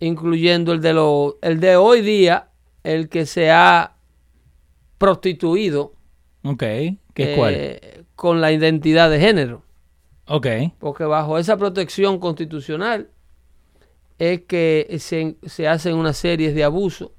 incluyendo 0.00 0.72
el 0.72 0.80
de, 0.80 0.92
lo, 0.94 1.36
el 1.42 1.60
de 1.60 1.76
hoy 1.76 2.00
día, 2.02 2.48
el 2.84 3.08
que 3.10 3.26
se 3.26 3.50
ha 3.50 3.96
prostituido 4.96 5.94
Ok. 6.48 6.60
¿Qué 6.60 6.96
es 7.16 7.28
eh, 7.28 7.34
cuál? 7.36 8.06
con 8.14 8.40
la 8.40 8.52
identidad 8.52 9.10
de 9.10 9.20
género. 9.20 9.62
Ok. 10.26 10.46
Porque 10.78 11.04
bajo 11.04 11.38
esa 11.38 11.56
protección 11.56 12.18
constitucional 12.18 13.10
es 14.18 14.42
que 14.42 14.96
se, 14.98 15.36
se 15.46 15.68
hacen 15.68 15.94
una 15.94 16.12
serie 16.12 16.52
de 16.52 16.64
abusos 16.64 17.10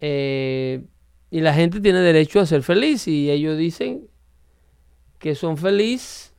eh, 0.00 0.84
y 1.30 1.40
la 1.40 1.54
gente 1.54 1.80
tiene 1.80 2.00
derecho 2.00 2.40
a 2.40 2.46
ser 2.46 2.62
feliz 2.62 3.08
y 3.08 3.30
ellos 3.30 3.56
dicen 3.56 4.06
que 5.18 5.34
son 5.34 5.56
felices 5.56 6.34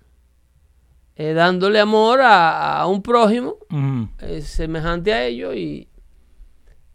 eh, 1.16 1.34
dándole 1.34 1.80
amor 1.80 2.22
a, 2.22 2.80
a 2.80 2.88
un 2.88 3.02
prójimo 3.02 3.58
eh, 4.20 4.42
semejante 4.42 5.14
a 5.14 5.26
ellos 5.26 5.56
y, 5.56 5.89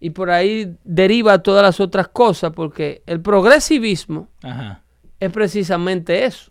y 0.04 0.10
por 0.10 0.30
ahí 0.30 0.76
deriva 0.84 1.38
todas 1.42 1.62
las 1.62 1.80
otras 1.80 2.08
cosas 2.08 2.52
porque 2.54 3.02
el 3.06 3.22
progresivismo 3.22 4.28
Ajá. 4.42 4.82
es 5.18 5.32
precisamente 5.32 6.26
eso. 6.26 6.50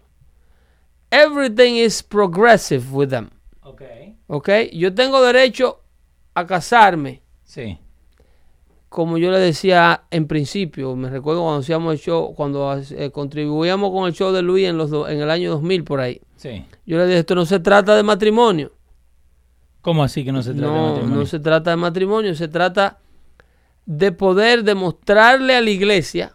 Everything 1.11 1.73
is 1.75 2.01
progressive 2.01 2.83
with 2.91 3.09
them. 3.09 3.29
Ok. 3.61 3.81
¿Ok? 4.27 4.49
Yo 4.73 4.93
tengo 4.95 5.21
derecho 5.21 5.81
a 6.33 6.47
casarme, 6.47 7.21
Sí. 7.43 7.77
como 8.89 9.19
yo 9.19 9.29
le 9.29 9.37
decía 9.37 10.03
en 10.09 10.25
principio. 10.27 10.95
Me 10.95 11.09
recuerdo 11.11 11.41
cuando 11.43 11.59
hacíamos 11.59 11.93
el 11.93 11.99
show, 11.99 12.33
cuando 12.33 12.75
eh, 12.75 13.11
contribuíamos 13.11 13.91
con 13.91 14.07
el 14.07 14.13
show 14.13 14.31
de 14.31 14.41
Luis 14.41 14.67
en, 14.67 14.77
los 14.77 14.89
do- 14.89 15.07
en 15.07 15.19
el 15.21 15.29
año 15.29 15.51
2000 15.51 15.83
por 15.83 15.99
ahí. 15.99 16.19
Sí. 16.37 16.65
Yo 16.87 16.97
le 16.97 17.05
dije, 17.05 17.19
esto 17.19 17.35
no 17.35 17.45
se 17.45 17.59
trata 17.59 17.95
de 17.95 18.01
matrimonio. 18.01 18.71
¿Cómo 19.81 20.03
así 20.03 20.23
que 20.25 20.31
no 20.31 20.41
se 20.41 20.53
trata 20.53 20.73
de 20.73 20.79
No, 20.79 20.87
matrimonio? 20.87 21.17
no 21.19 21.25
se 21.27 21.39
trata 21.39 21.69
de 21.69 21.75
matrimonio, 21.75 22.33
se 22.35 22.47
trata 22.47 22.97
de 23.85 24.11
poder 24.11 24.63
demostrarle 24.63 25.55
a 25.55 25.61
la 25.61 25.69
iglesia 25.69 26.33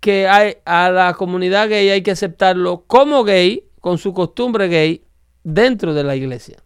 que 0.00 0.26
hay, 0.28 0.56
a 0.64 0.90
la 0.90 1.14
comunidad 1.14 1.68
gay 1.68 1.88
hay 1.90 2.02
que 2.02 2.10
aceptarlo 2.10 2.84
como 2.86 3.24
gay, 3.24 3.64
con 3.80 3.98
su 3.98 4.12
costumbre 4.12 4.68
gay, 4.68 5.04
dentro 5.44 5.94
de 5.94 6.04
la 6.04 6.16
iglesia. 6.16 6.62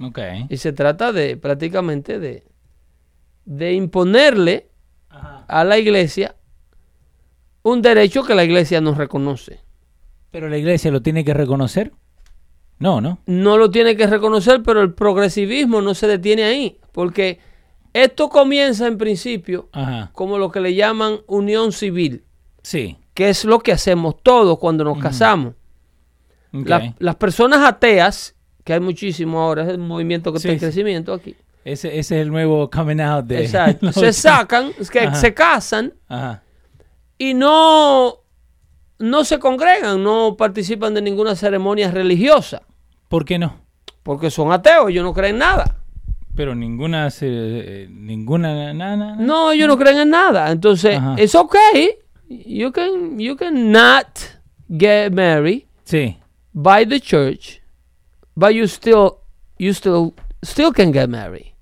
Ok. 0.00 0.18
Y 0.48 0.56
se 0.58 0.72
trata 0.72 1.12
de 1.12 1.36
prácticamente 1.36 2.18
de, 2.18 2.44
de 3.44 3.72
imponerle 3.74 4.68
Ajá. 5.08 5.44
a 5.48 5.64
la 5.64 5.78
iglesia 5.78 6.36
un 7.62 7.82
derecho 7.82 8.22
que 8.22 8.34
la 8.34 8.44
iglesia 8.44 8.80
no 8.80 8.94
reconoce. 8.94 9.60
¿Pero 10.30 10.48
la 10.48 10.58
iglesia 10.58 10.90
lo 10.90 11.02
tiene 11.02 11.24
que 11.24 11.34
reconocer? 11.34 11.92
No, 12.78 13.00
¿no? 13.00 13.18
No 13.26 13.58
lo 13.58 13.70
tiene 13.70 13.96
que 13.96 14.06
reconocer, 14.06 14.62
pero 14.62 14.82
el 14.82 14.94
progresivismo 14.94 15.80
no 15.82 15.94
se 15.94 16.06
detiene 16.06 16.44
ahí, 16.44 16.78
porque 16.92 17.40
esto 18.04 18.28
comienza 18.28 18.86
en 18.86 18.98
principio 18.98 19.68
Ajá. 19.72 20.10
como 20.12 20.38
lo 20.38 20.50
que 20.50 20.60
le 20.60 20.74
llaman 20.74 21.18
unión 21.26 21.72
civil, 21.72 22.24
Sí. 22.62 22.96
que 23.14 23.28
es 23.30 23.44
lo 23.44 23.58
que 23.60 23.72
hacemos 23.72 24.22
todos 24.22 24.58
cuando 24.58 24.84
nos 24.84 24.98
casamos. 24.98 25.54
La- 26.52 26.94
las 26.98 27.16
personas 27.16 27.60
ateas, 27.66 28.34
que 28.64 28.72
hay 28.72 28.80
muchísimo 28.80 29.40
ahora, 29.40 29.64
es 29.70 29.74
un 29.76 29.86
movimiento 29.86 30.32
que 30.32 30.38
Sí, 30.38 30.48
está 30.48 30.52
en 30.54 30.58
sí. 30.58 30.64
crecimiento 30.66 31.12
aquí. 31.12 31.36
Ese, 31.64 31.88
ese 31.98 32.16
es 32.16 32.22
el 32.22 32.30
nuevo 32.30 32.70
coming 32.70 33.00
out 33.00 33.26
de... 33.26 33.42
Exacto. 33.44 33.92
Se 33.92 34.12
sacan, 34.12 34.72
es 34.78 34.90
que 34.90 35.00
Ajá. 35.00 35.14
se 35.16 35.34
casan 35.34 35.92
Ajá. 36.08 36.42
y 37.18 37.34
no, 37.34 38.14
no 38.98 39.24
se 39.24 39.38
congregan, 39.38 40.02
no 40.02 40.36
participan 40.38 40.94
de 40.94 41.02
ninguna 41.02 41.34
ceremonia 41.36 41.90
religiosa, 41.90 42.62
¿Por 43.08 43.24
qué 43.26 43.38
no? 43.38 43.56
porque 44.02 44.30
son 44.30 44.50
ateos, 44.52 44.88
ellos 44.88 45.04
no 45.04 45.12
creen 45.12 45.34
en 45.34 45.38
nada. 45.40 45.76
Pero 46.38 46.54
ninguna... 46.54 47.10
se- 47.10 47.26
eh, 47.82 47.88
ninguna... 47.90 48.72
Nada. 48.72 49.16
No, 49.16 49.50
ellos 49.50 49.66
no 49.66 49.76
creen 49.76 49.98
en 49.98 50.10
nada. 50.10 50.52
Entonces, 50.52 51.00
it's 51.18 51.34
okay. 51.34 51.96
You 52.28 52.70
can, 52.70 53.18
you 53.18 53.34
can 53.36 53.72
not 53.72 54.06
get 54.70 55.10
married 55.12 55.64
Sí. 55.84 56.16
by 56.54 56.86
the 56.86 57.00
church, 57.00 57.60
but 58.36 58.50
you 58.52 58.68
still, 58.68 59.14
you 59.58 59.72
still, 59.74 60.14
still 60.44 60.72
can 60.72 60.92
get 60.92 61.08
married. 61.08 61.54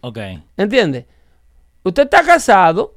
Ok. 0.00 0.16
¿Entiende? 0.56 1.06
Usted 1.84 2.04
está 2.04 2.22
casado, 2.22 2.96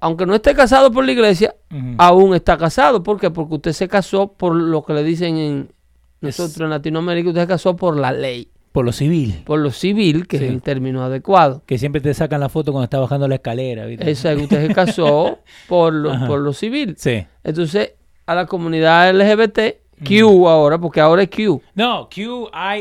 aunque 0.00 0.26
no 0.26 0.34
esté 0.34 0.52
casado 0.52 0.90
por 0.90 1.04
la 1.04 1.12
iglesia, 1.12 1.54
Ujú. 1.70 1.94
aún 1.98 2.34
está 2.34 2.58
casado. 2.58 3.04
¿Por 3.04 3.20
qué? 3.20 3.30
Porque 3.30 3.54
usted 3.54 3.72
se 3.72 3.86
casó 3.86 4.32
por 4.32 4.56
lo 4.56 4.82
que 4.82 4.94
le 4.94 5.04
dicen 5.04 5.36
en 5.36 5.72
nosotros 6.20 6.60
en 6.62 6.70
Latinoamérica, 6.70 7.28
usted 7.28 7.42
se 7.42 7.46
casó 7.46 7.76
por 7.76 7.96
la 7.96 8.10
ley, 8.12 8.48
Por 8.72 8.84
lo 8.86 8.92
civil. 8.92 9.42
por 9.44 9.58
lo 9.60 9.70
civil, 9.70 10.26
que 10.26 10.38
Sí. 10.38 10.44
es 10.46 10.50
el 10.50 10.62
término 10.62 11.02
adecuado. 11.04 11.62
Que 11.66 11.76
siempre 11.78 12.00
te 12.00 12.14
sacan 12.14 12.40
la 12.40 12.48
foto 12.48 12.72
cuando 12.72 12.84
está 12.84 12.98
bajando 12.98 13.28
la 13.28 13.34
escalera. 13.34 13.84
¿viste? 13.86 14.10
Usted 14.12 14.48
se 14.68 14.74
casó 14.74 15.38
por 15.68 15.92
lo, 15.92 16.10
Ajá. 16.12 16.26
por 16.26 16.40
lo 16.40 16.52
civil. 16.54 16.94
Sí. 16.98 17.26
Entonces, 17.44 17.92
a 18.24 18.34
la 18.34 18.46
comunidad 18.46 19.10
LGBT, 19.10 19.80
Q 20.06 20.48
ahora, 20.48 20.78
porque 20.78 21.00
ahora 21.00 21.22
es 21.22 21.28
Q. 21.28 21.60
No, 21.74 22.08
QIA. 22.08 22.76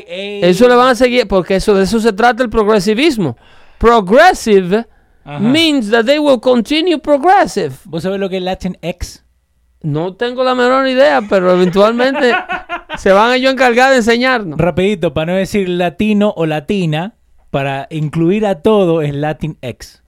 Eso 0.48 0.68
le 0.70 0.76
van 0.76 0.88
a 0.90 0.96
seguir, 0.96 1.28
porque 1.28 1.56
eso 1.58 1.74
de 1.76 1.84
eso 1.84 2.00
se 2.00 2.14
trata 2.14 2.42
el 2.42 2.50
progresivismo. 2.50 3.36
Progressive 3.78 4.88
Ajá. 5.26 5.40
means 5.40 5.92
that 5.92 6.06
they 6.06 6.18
will 6.20 6.40
continue 6.40 6.98
progressive. 6.98 7.72
¿Vos 7.86 8.04
sabés 8.04 8.20
lo 8.20 8.30
que 8.30 8.38
es 8.38 8.44
Latin 8.44 8.78
X? 8.82 9.24
No 9.84 10.14
tengo 10.14 10.44
la 10.44 10.54
menor 10.56 10.88
idea, 10.88 11.22
pero 11.30 11.52
eventualmente 11.54 12.32
se 13.02 13.12
van 13.12 13.34
ellos 13.34 13.50
a 13.50 13.54
encargar 13.54 13.90
de 13.92 13.98
enseñarnos. 13.98 14.60
Rapidito, 14.60 15.14
para 15.14 15.32
no 15.34 15.38
decir 15.38 15.68
latino 15.70 16.34
o 16.36 16.46
latina, 16.46 17.16
para 17.50 17.88
incluir 17.90 18.46
a 18.46 18.62
todo 18.62 19.02
es 19.02 19.14
Latinx. 19.14 20.04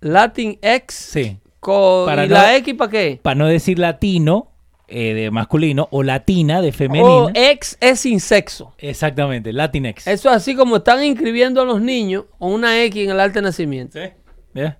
Latin 0.00 0.58
X. 0.60 0.94
Sí. 0.94 1.38
con- 1.60 2.06
Para 2.06 2.24
¿Y 2.26 2.28
no- 2.28 2.34
la 2.34 2.56
X 2.56 2.74
para 2.74 2.90
qué? 2.90 3.20
Para 3.22 3.36
no 3.36 3.46
decir 3.46 3.78
latino 3.78 4.48
eh, 4.88 5.14
de 5.14 5.30
masculino 5.30 5.88
o 5.92 6.02
latina 6.02 6.60
de 6.60 6.72
femenino. 6.72 7.26
O 7.26 7.30
X 7.32 7.78
es 7.80 8.00
sin 8.00 8.18
sexo. 8.20 8.74
Exactamente, 8.78 9.52
Latinx. 9.52 10.06
Eso 10.06 10.28
es 10.28 10.36
así 10.36 10.54
como 10.56 10.76
están 10.78 11.02
inscribiendo 11.04 11.62
a 11.62 11.64
los 11.64 11.80
niños 11.80 12.24
con 12.38 12.52
una 12.52 12.82
X 12.82 13.04
en 13.04 13.10
el 13.12 13.20
arte 13.20 13.34
de 13.38 13.42
nacimiento. 13.42 13.98
¿Sí? 14.02 14.10
¿Ya? 14.54 14.78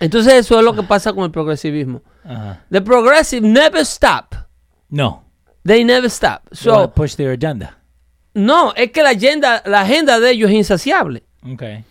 Entonces 0.00 0.32
eso 0.32 0.58
es 0.58 0.64
lo 0.64 0.74
que 0.74 0.82
pasa 0.82 1.12
con 1.12 1.24
el 1.24 1.30
progresivismo. 1.30 2.02
Ajá. 2.24 2.64
The 2.70 2.80
progressive 2.80 3.46
never 3.46 3.82
stop. 3.82 4.34
No. 4.88 5.24
They 5.64 5.84
never 5.84 6.06
stop. 6.10 6.42
So, 6.52 6.92
push 6.92 7.14
their 7.16 7.32
agenda. 7.32 7.78
no, 8.34 8.72
es 8.74 8.90
que 8.90 9.02
la 9.02 9.10
agenda, 9.10 9.62
la 9.66 9.82
agenda 9.82 10.18
de 10.18 10.30
ellos 10.30 10.50
es 10.50 10.56
insaciable. 10.56 11.22
Okay. 11.54 11.84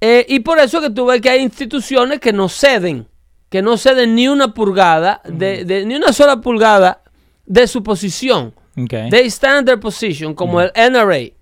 Eh, 0.00 0.24
y 0.28 0.40
por 0.40 0.58
eso 0.58 0.80
que 0.80 0.90
tú 0.90 1.06
ves 1.06 1.20
que 1.20 1.30
hay 1.30 1.40
instituciones 1.42 2.20
que 2.20 2.32
no 2.32 2.48
ceden, 2.48 3.08
que 3.48 3.62
no 3.62 3.76
ceden 3.76 4.14
ni 4.14 4.28
una 4.28 4.54
pulgada, 4.54 5.20
de, 5.24 5.64
de- 5.64 5.84
ni 5.84 5.96
una 5.96 6.12
sola 6.12 6.40
pulgada 6.40 7.02
de 7.46 7.66
su 7.66 7.82
posición. 7.82 8.54
Okay. 8.76 9.10
They 9.10 9.26
stand 9.28 9.66
their 9.66 9.80
position, 9.80 10.34
como 10.34 10.60
el 10.60 10.70
NRA. 10.74 11.32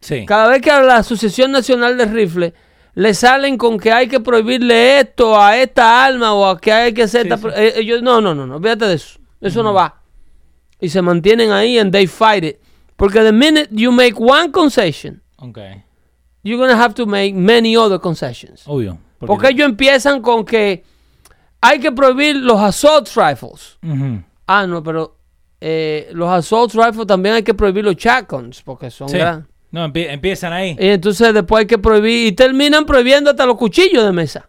sí. 0.00 0.26
Cada 0.26 0.48
vez 0.48 0.60
que 0.60 0.70
a 0.70 0.82
la 0.82 0.96
Asociación 0.96 1.50
Nacional 1.50 1.96
de 1.96 2.04
Rifle 2.04 2.54
le 2.94 3.14
salen 3.14 3.56
con 3.56 3.78
que 3.78 3.90
hay 3.90 4.06
que 4.08 4.20
prohibirle 4.20 5.00
esto 5.00 5.40
a 5.40 5.56
esta 5.56 6.04
arma 6.04 6.34
o 6.34 6.44
a 6.46 6.60
que 6.60 6.70
hay 6.72 6.92
que 6.92 7.04
hacer 7.04 7.22
Sí, 7.22 7.28
esta 7.32 7.38
sí. 7.38 7.48
eh, 7.56 7.72
ellos, 7.76 8.02
no, 8.02 8.20
no, 8.20 8.34
no, 8.34 8.46
no, 8.46 8.60
fíjate 8.60 8.84
de 8.86 8.94
eso. 8.94 9.18
Eso 9.40 9.62
no 9.62 9.72
va. 9.72 9.94
Y 10.80 10.88
se 10.88 11.02
mantienen 11.02 11.50
ahí 11.50 11.78
and 11.78 11.92
they 11.92 12.06
fight 12.06 12.44
it. 12.44 12.60
Porque 12.96 13.20
the 13.22 13.32
minute 13.32 13.68
you 13.70 13.90
make 13.92 14.14
one 14.18 14.50
concession, 14.52 15.22
Okay. 15.40 15.84
you're 16.42 16.58
gonna 16.58 16.80
have 16.80 16.94
to 16.94 17.06
make 17.06 17.34
many 17.34 17.76
other 17.76 17.98
concessions. 18.00 18.62
Obvio. 18.66 18.98
Porque 19.18 19.48
ellos 19.48 19.68
empiezan 19.68 20.20
con 20.22 20.44
que 20.44 20.84
hay 21.60 21.80
que 21.80 21.90
prohibir 21.92 22.36
los 22.36 22.60
assault 22.60 23.08
rifles. 23.16 23.78
Ah, 24.46 24.66
no, 24.66 24.82
pero 24.82 25.16
eh, 25.60 26.08
los 26.12 26.28
assault 26.30 26.72
rifles 26.74 27.06
también 27.06 27.34
hay 27.36 27.42
que 27.42 27.54
prohibir 27.54 27.84
los 27.84 27.96
shotguns 27.96 28.62
porque 28.62 28.90
son 28.90 29.08
Sí. 29.08 29.18
grandes. 29.18 29.48
No, 29.70 29.84
empie- 29.86 30.08
empiezan 30.10 30.52
ahí. 30.52 30.76
Y 30.78 30.86
entonces 30.88 31.34
después 31.34 31.60
hay 31.60 31.66
que 31.66 31.78
prohibir 31.78 32.28
y 32.28 32.32
terminan 32.32 32.86
prohibiendo 32.86 33.30
hasta 33.30 33.44
los 33.44 33.56
cuchillos 33.56 34.04
de 34.04 34.12
mesa. 34.12 34.48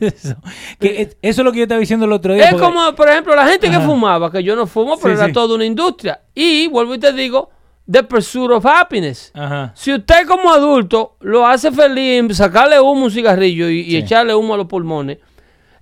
Eso. 0.00 0.36
Que 0.78 1.02
es- 1.02 1.16
eso 1.22 1.40
es 1.40 1.44
lo 1.44 1.52
que 1.52 1.58
yo 1.58 1.64
estaba 1.64 1.80
diciendo 1.80 2.06
el 2.06 2.12
otro 2.12 2.34
día. 2.34 2.44
Es 2.44 2.50
porque- 2.52 2.64
como, 2.66 2.94
por 2.94 3.08
ejemplo, 3.08 3.34
la 3.36 3.46
gente 3.46 3.70
que 3.70 3.80
fumaba, 3.80 4.30
que 4.30 4.42
yo 4.42 4.56
no 4.56 4.66
fumo, 4.66 4.96
pero 4.96 5.14
Sí, 5.14 5.18
era 5.18 5.26
sí. 5.28 5.32
toda 5.32 5.54
una 5.54 5.64
industria. 5.64 6.20
Y 6.34 6.66
vuelvo 6.68 6.94
y 6.94 6.98
te 6.98 7.12
digo, 7.12 7.50
the 7.90 8.02
pursuit 8.02 8.50
of 8.50 8.64
happiness. 8.64 9.30
Ajá. 9.34 9.72
Si 9.74 9.92
usted 9.92 10.26
como 10.26 10.52
adulto 10.52 11.16
lo 11.20 11.46
hace 11.46 11.70
feliz, 11.70 12.36
sacarle 12.36 12.80
humo 12.80 13.02
a 13.02 13.04
un 13.04 13.10
cigarrillo 13.10 13.68
y, 13.68 13.96
echarle 13.96 14.34
humo 14.34 14.54
a 14.54 14.56
los 14.56 14.66
pulmones, 14.66 15.18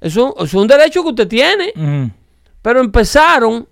eso, 0.01 0.35
eso 0.37 0.45
es 0.45 0.55
un 0.55 0.67
derecho 0.67 1.03
que 1.03 1.11
usted 1.11 1.29
tiene. 1.29 1.73
Pero 2.61 2.81
empezaron 2.81 3.69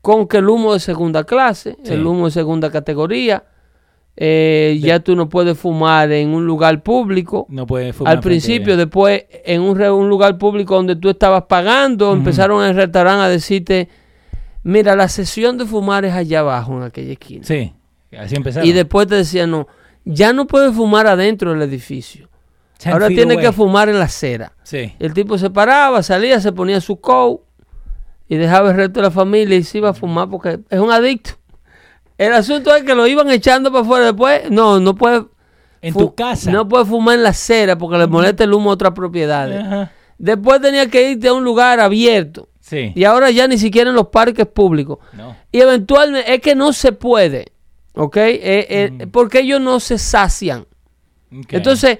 con 0.00 0.26
que 0.26 0.38
el 0.38 0.48
humo 0.48 0.72
de 0.74 0.80
segunda 0.80 1.24
clase, 1.24 1.76
el 1.84 2.06
humo 2.06 2.26
de 2.26 2.30
segunda 2.30 2.70
categoría, 2.70 3.44
eh, 4.20 4.78
ya 4.82 4.98
tú 4.98 5.14
no 5.14 5.28
puedes 5.28 5.56
fumar 5.56 6.10
en 6.10 6.30
un 6.30 6.44
lugar 6.44 6.82
público. 6.82 7.46
No 7.48 7.66
puede 7.66 7.92
fumar 7.92 8.14
Al 8.16 8.20
principio, 8.20 8.76
de- 8.76 8.84
después, 8.86 9.24
en 9.44 9.60
un, 9.60 9.76
re- 9.76 9.92
un 9.92 10.08
lugar 10.08 10.38
público 10.38 10.74
donde 10.74 10.96
tú 10.96 11.08
estabas 11.08 11.44
pagando, 11.44 12.12
empezaron 12.12 12.64
en 12.64 12.70
el 12.70 12.76
restaurante 12.76 13.22
a 13.24 13.28
decirte, 13.28 13.88
mira, 14.64 14.96
la 14.96 15.08
sesión 15.08 15.56
de 15.56 15.66
fumar 15.66 16.04
es 16.04 16.14
allá 16.14 16.40
abajo, 16.40 16.76
en 16.76 16.82
aquella 16.82 17.12
esquina. 17.12 17.44
Sí. 17.44 17.72
Así 18.18 18.34
empezaron. 18.34 18.68
y 18.68 18.72
después 18.72 19.06
te 19.06 19.14
decían, 19.14 19.50
no, 19.52 19.68
ya 20.04 20.32
no 20.32 20.46
puedes 20.46 20.74
fumar 20.74 21.06
adentro 21.06 21.52
del 21.52 21.62
edificio. 21.62 22.28
Ten 22.78 22.92
Ahora 22.92 23.06
away. 23.34 23.46
que 23.46 23.52
fumar 23.52 23.88
en 23.88 23.98
la 23.98 24.06
acera. 24.06 24.52
Sí. 24.64 24.94
El 24.98 25.12
tipo 25.12 25.38
se 25.38 25.50
paraba, 25.50 26.02
salía, 26.02 26.40
se 26.40 26.50
ponía 26.52 26.80
su 26.80 27.00
coat 27.00 27.40
y 28.28 28.36
dejaba 28.36 28.70
el 28.70 28.76
resto 28.76 29.00
de 29.00 29.02
la 29.06 29.10
familia 29.10 29.56
y 29.56 29.62
se 29.62 29.78
iba 29.78 29.90
a 29.90 29.94
fumar 29.94 30.28
porque 30.28 30.58
es 30.70 30.80
un 30.80 30.90
adicto. 30.90 31.32
El 32.18 32.32
asunto 32.34 32.74
es 32.74 32.82
que 32.82 32.94
lo 32.94 33.06
iban 33.06 33.30
echando 33.30 33.70
para 33.70 33.82
afuera 33.82 34.04
después. 34.06 34.50
No, 34.50 34.78
no 34.80 34.94
puede. 34.94 35.24
En 35.80 35.94
tu 35.94 36.14
casa. 36.14 36.50
No 36.50 36.68
puede 36.68 36.84
fumar 36.84 37.14
en 37.16 37.22
la 37.22 37.28
acera 37.30 37.78
porque 37.78 37.96
le 37.96 38.06
molesta 38.08 38.42
el 38.44 38.52
humo 38.52 38.70
a 38.70 38.74
otras 38.74 38.92
propiedades. 38.92 39.62
Ajá. 39.64 39.92
Después 40.18 40.60
tenía 40.60 40.88
que 40.90 41.12
irte 41.12 41.28
a 41.28 41.32
un 41.32 41.44
lugar 41.44 41.78
abierto. 41.78 42.48
Sí. 42.60 42.92
Y 42.96 43.04
ahora 43.04 43.30
ya 43.30 43.46
ni 43.46 43.56
siquiera 43.56 43.88
en 43.90 43.94
los 43.96 44.08
parques 44.08 44.46
públicos. 44.46 44.98
No. 45.12 45.36
Y 45.52 45.60
eventualmente 45.60 46.34
es 46.34 46.40
que 46.40 46.54
no 46.56 46.72
se 46.72 46.90
puede. 46.92 47.52
¿Ok? 47.94 48.16
Eh, 48.16 48.40
eh, 49.00 49.06
Porque 49.10 49.40
ellos 49.40 49.60
no 49.60 49.78
se 49.80 49.96
sacian. 49.98 50.66
Entonces, 51.50 51.98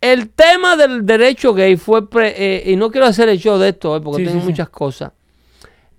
el 0.00 0.30
tema 0.30 0.76
del 0.76 1.04
derecho 1.06 1.54
gay 1.54 1.76
fue, 1.76 2.08
pre- 2.08 2.34
eh, 2.36 2.70
y 2.70 2.76
no 2.76 2.90
quiero 2.90 3.06
hacer 3.06 3.28
el 3.28 3.38
show 3.38 3.58
de 3.58 3.70
esto 3.70 3.92
hoy 3.92 4.00
porque 4.00 4.22
Sí, 4.22 4.28
tengo 4.28 4.40
sí. 4.40 4.46
muchas 4.46 4.68
cosas, 4.70 5.12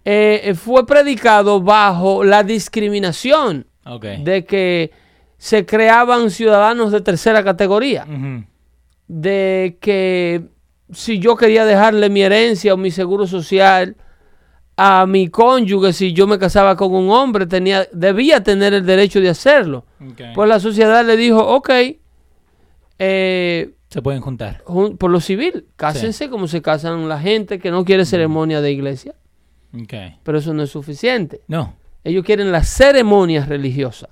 eh, 0.06 0.42
eh, 0.46 0.54
fue 0.56 0.86
predicado 0.86 1.62
bajo 1.62 2.24
la 2.24 2.44
discriminación 2.44 3.66
de 4.24 4.46
que 4.46 4.92
se 5.38 5.66
creaban 5.66 6.30
ciudadanos 6.32 6.92
de 6.92 7.02
tercera 7.02 7.44
categoría, 7.44 8.06
de 9.08 9.78
que 9.82 10.44
si 10.92 11.20
yo 11.20 11.36
quería 11.36 11.66
dejarle 11.66 12.10
mi 12.10 12.22
herencia 12.22 12.74
o 12.74 12.78
mi 12.78 12.92
seguro 12.92 13.26
social 13.28 13.96
a 14.78 15.06
mi 15.06 15.28
cónyuge, 15.30 15.94
si 15.94 16.14
yo 16.14 16.26
me 16.28 16.40
casaba 16.40 16.76
con 16.76 16.94
un 16.94 17.10
hombre, 17.12 17.46
tenía, 17.46 17.88
debía 17.92 18.42
tener 18.44 18.74
el 18.74 18.86
derecho 18.86 19.20
de 19.22 19.30
hacerlo. 19.30 19.86
Pues 20.34 20.50
la 20.50 20.60
sociedad 20.60 21.06
le 21.06 21.18
dijo, 21.18 21.40
ok, 21.46 21.70
eh, 23.00 23.70
Se 23.90 24.02
pueden 24.02 24.22
juntar. 24.22 24.64
jun- 24.66 24.98
por 24.98 25.12
lo 25.12 25.20
civil, 25.20 25.66
cásense 25.76 26.30
como 26.30 26.48
se 26.48 26.62
casan 26.62 27.08
la 27.10 27.20
gente 27.20 27.60
que 27.60 27.72
no 27.72 27.84
quiere 27.86 28.06
ceremonia 28.06 28.62
de 28.62 28.72
iglesia, 28.72 29.14
Ok. 29.74 29.94
pero 30.24 30.38
eso 30.38 30.54
no 30.54 30.64
es 30.64 30.70
suficiente. 30.70 31.42
No. 31.48 31.76
Ellos 32.04 32.26
quieren 32.26 32.52
la 32.52 32.64
ceremonia 32.64 33.46
religiosa. 33.46 34.10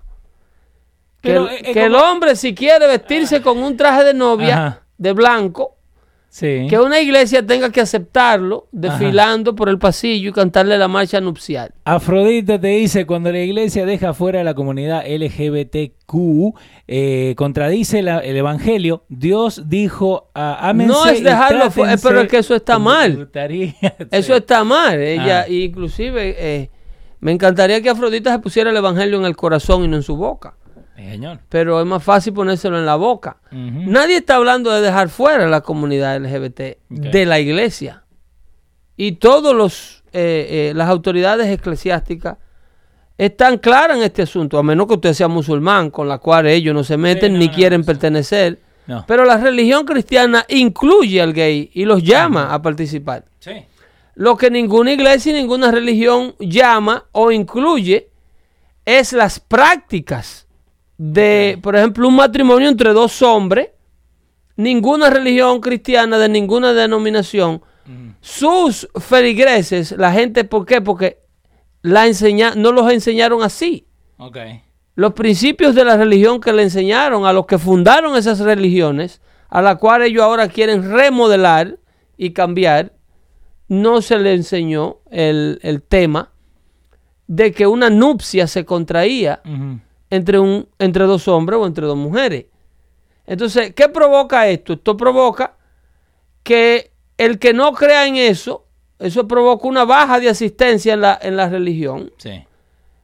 Que, 1.21 1.31
Pero 1.31 1.49
el, 1.49 1.95
hombre 1.95 2.35
si 2.35 2.55
quiere 2.55 2.87
vestirse 2.87 3.41
con 3.41 3.57
un 3.57 3.75
traje 3.75 4.05
de 4.05 4.13
novia 4.13 4.67
Ajá. 4.67 4.83
de 4.97 5.11
blanco, 5.11 5.75
Sí. 6.31 6.67
que 6.69 6.77
una 6.79 6.99
iglesia 7.01 7.43
tenga 7.43 7.71
que 7.71 7.81
aceptarlo 7.81 8.67
desfilando 8.71 9.55
por 9.55 9.67
el 9.67 9.79
pasillo 9.79 10.29
y 10.29 10.31
cantarle 10.31 10.77
la 10.77 10.87
marcha 10.87 11.19
nupcial. 11.19 11.73
Afrodita 11.85 12.59
te 12.61 12.67
dice, 12.67 13.07
cuando 13.07 13.31
la 13.31 13.39
iglesia 13.39 13.83
deja 13.85 14.13
fuera 14.13 14.41
a 14.41 14.43
la 14.43 14.53
comunidad 14.53 15.03
LGBTQ, 15.07 16.53
eh, 16.87 17.33
contradice 17.35 18.01
la- 18.01 18.19
el 18.19 18.37
evangelio, 18.37 19.03
Dios 19.09 19.63
dijo, 19.69 20.29
a 20.33 20.69
ámense 20.69 20.93
No 20.93 21.05
es 21.07 21.23
dejarlo 21.23 21.71
fu- 21.71 21.81
trátense 21.81 22.07
pero 22.07 22.21
es 22.21 22.27
que 22.27 22.37
eso 22.37 22.55
está 22.55 22.79
mal. 22.79 23.29
Eso 24.11 24.35
está 24.35 24.63
mal. 24.63 24.99
Ella, 25.01 25.41
Ah. 25.41 25.49
inclusive, 25.49 26.35
eh, 26.37 26.69
me 27.19 27.31
encantaría 27.31 27.81
que 27.81 27.89
Afrodita 27.89 28.31
se 28.31 28.39
pusiera 28.39 28.69
el 28.69 28.77
evangelio 28.77 29.17
en 29.19 29.25
el 29.25 29.35
corazón 29.35 29.83
y 29.83 29.87
no 29.87 29.97
en 29.97 30.03
su 30.03 30.15
boca. 30.15 30.55
Señor. 31.07 31.39
Pero 31.49 31.79
es 31.79 31.85
más 31.85 32.03
fácil 32.03 32.33
ponérselo 32.33 32.77
en 32.77 32.85
la 32.85 32.95
boca. 32.95 33.37
Nadie 33.51 34.17
está 34.17 34.35
hablando 34.35 34.71
de 34.71 34.81
dejar 34.81 35.09
fuera 35.09 35.47
la 35.47 35.61
comunidad 35.61 36.19
LGBT 36.19 36.77
de 36.89 37.25
la 37.25 37.39
iglesia. 37.39 38.03
Y 38.97 39.13
todos 39.13 39.55
los 39.55 39.99
eh, 40.11 40.71
eh, 40.71 40.73
las 40.75 40.89
autoridades 40.89 41.47
eclesiásticas 41.47 42.37
están 43.17 43.59
claras 43.59 43.97
en 43.97 44.03
este 44.03 44.23
asunto, 44.23 44.57
a 44.57 44.63
menos 44.63 44.87
que 44.87 44.95
usted 44.95 45.13
sea 45.13 45.27
musulmán, 45.27 45.91
con 45.91 46.07
la 46.07 46.17
cual 46.17 46.47
ellos 46.47 46.73
no 46.73 46.83
se 46.83 46.97
meten 46.97 47.33
no, 47.33 47.39
ni 47.39 47.47
no, 47.47 47.53
quieren 47.53 47.81
eso. 47.81 47.87
pertenecer. 47.87 48.59
No. 48.87 49.05
Pero 49.07 49.23
la 49.23 49.37
religión 49.37 49.85
cristiana 49.85 50.45
incluye 50.49 51.21
al 51.21 51.33
gay 51.33 51.69
y 51.73 51.85
los 51.85 52.01
llama 52.01 52.53
a 52.53 52.61
participar. 52.61 53.25
Sí. 53.39 53.51
Lo 54.15 54.35
que 54.35 54.49
ninguna 54.49 54.93
iglesia 54.93 55.31
y 55.31 55.41
ninguna 55.41 55.69
religión 55.69 56.33
llama 56.39 57.05
o 57.11 57.31
incluye 57.31 58.09
es 58.83 59.13
las 59.13 59.39
prácticas 59.39 60.47
de, 60.99 61.57
por 61.63 61.77
ejemplo, 61.77 62.07
un 62.09 62.17
matrimonio 62.17 62.69
entre 62.69 62.91
dos 62.93 63.21
hombres. 63.21 63.69
Ninguna 64.57 65.09
religión 65.09 65.61
cristiana 65.61 66.17
de 66.17 66.27
ninguna 66.27 66.73
denominación, 66.73 67.61
sus 68.19 68.87
feligreses, 68.99 69.93
la 69.93 70.11
gente, 70.11 70.43
¿por 70.43 70.65
qué? 70.65 70.81
Porque 70.81 71.21
la 71.81 72.05
enseña, 72.05 72.53
no 72.55 72.73
los 72.73 72.91
enseñaron 72.91 73.41
así. 73.41 73.87
Los 74.95 75.13
principios 75.13 75.73
de 75.75 75.85
la 75.85 75.95
religión 75.95 76.41
que 76.41 76.51
le 76.51 76.63
enseñaron 76.63 77.25
a 77.25 77.31
los 77.31 77.45
que 77.45 77.57
fundaron 77.57 78.17
esas 78.17 78.39
religiones, 78.39 79.21
a 79.47 79.61
la 79.61 79.77
cual 79.77 80.01
ellos 80.01 80.21
ahora 80.21 80.49
quieren 80.49 80.91
remodelar 80.91 81.79
y 82.17 82.31
cambiar, 82.31 82.91
no 83.69 84.01
se 84.01 84.19
le 84.19 84.33
enseñó 84.33 84.97
el, 85.09 85.59
el 85.63 85.81
tema 85.81 86.33
de 87.27 87.53
que 87.53 87.65
una 87.65 87.89
nupcia 87.89 88.45
se 88.45 88.65
contraía. 88.65 89.41
Entre, 90.09 90.39
un, 90.39 90.67
entre 90.79 91.05
dos 91.05 91.27
hombres 91.27 91.59
o 91.59 91.65
entre 91.67 91.85
dos 91.85 91.97
mujeres. 91.97 92.45
Entonces, 93.27 93.73
¿qué 93.75 93.89
provoca 93.89 94.47
esto? 94.47 94.73
Esto 94.73 94.97
provoca 94.97 95.55
que 96.43 96.91
el 97.17 97.37
que 97.37 97.53
no 97.53 97.73
crea 97.73 98.07
en 98.07 98.15
eso 98.15 98.65
eso 98.97 99.27
provoca 99.27 99.65
una 99.67 99.85
baja 99.85 100.19
de 100.19 100.27
asistencia 100.29 100.93
en 100.93 101.01
la, 101.01 101.17
en 101.21 101.37
la 101.37 101.47
religión, 101.47 102.11
Sí. 102.17 102.43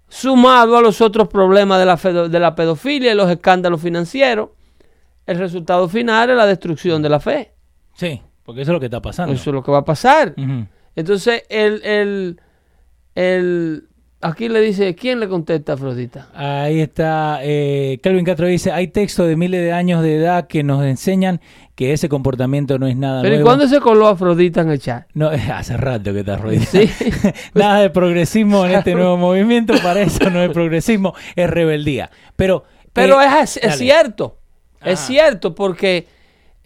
sumado 0.09 0.75
a 0.77 0.81
los 0.81 0.99
otros 0.99 1.29
problemas 1.29 1.79
de 1.79 1.85
la, 1.85 2.27
de 2.27 2.39
la 2.39 2.53
pedofilia 2.53 3.13
y 3.13 3.15
los 3.15 3.29
escándalos 3.31 3.81
financieros. 3.81 4.49
El 5.25 5.37
resultado 5.39 5.87
final 5.87 6.29
es 6.31 6.35
la 6.35 6.45
destrucción 6.45 7.01
de 7.01 7.09
la 7.09 7.19
fe. 7.21 7.53
Sí, 7.93 8.21
porque 8.43 8.61
eso 8.63 8.71
es 8.71 8.73
lo 8.73 8.79
que 8.81 8.87
está 8.87 9.01
pasando. 9.01 9.33
Eso 9.33 9.49
es 9.49 9.53
lo 9.53 9.63
que 9.63 9.71
va 9.71 9.77
a 9.79 9.85
pasar. 9.85 10.35
Entonces, 10.97 11.43
el, 11.47 11.81
el, 11.85 12.41
el, 13.15 13.87
aquí 14.21 14.49
le 14.49 14.61
dice, 14.61 14.95
¿quién 14.95 15.19
le 15.19 15.27
contesta 15.27 15.73
a 15.73 15.75
Afrodita? 15.75 16.29
Ahí 16.33 16.81
está, 16.81 17.39
eh, 17.43 17.99
Calvin 18.01 18.25
Castro 18.25 18.47
dice, 18.47 18.71
hay 18.71 18.87
textos 18.87 19.27
de 19.27 19.35
miles 19.35 19.61
de 19.61 19.71
años 19.71 20.01
de 20.01 20.15
edad 20.15 20.47
que 20.47 20.63
nos 20.63 20.83
enseñan 20.83 21.41
que 21.75 21.93
ese 21.93 22.07
comportamiento 22.09 22.79
no 22.79 22.87
es 22.87 22.95
nada 22.95 23.21
Pero 23.21 23.35
¿y 23.35 23.37
nuevo. 23.37 23.49
cuándo 23.49 23.67
se 23.67 23.79
coló 23.81 24.07
Afrodita 24.07 24.61
en 24.61 24.69
el 24.71 24.79
chat? 24.79 25.07
No, 25.13 25.29
hace 25.53 25.77
rato 25.77 26.13
que 26.13 26.19
está 26.21 26.37
rodilla. 26.37 26.65
Sí. 26.65 26.89
Nada 27.53 27.79
de 27.81 27.89
progresismo 27.89 28.65
en 28.65 28.71
este 28.73 28.93
nuevo 28.95 29.17
movimiento, 29.17 29.73
para 29.83 30.01
eso 30.01 30.29
no 30.29 30.41
es 30.41 30.51
progresismo, 30.51 31.13
es 31.35 31.49
rebeldía. 31.49 32.09
Pero, 32.35 32.63
Pero 32.93 33.21
eh, 33.21 33.27
es, 33.43 33.57
es 33.57 33.77
cierto, 33.77 34.39
es 34.81 34.99
Ajá. 34.99 35.07
cierto, 35.07 35.53
porque 35.53 36.07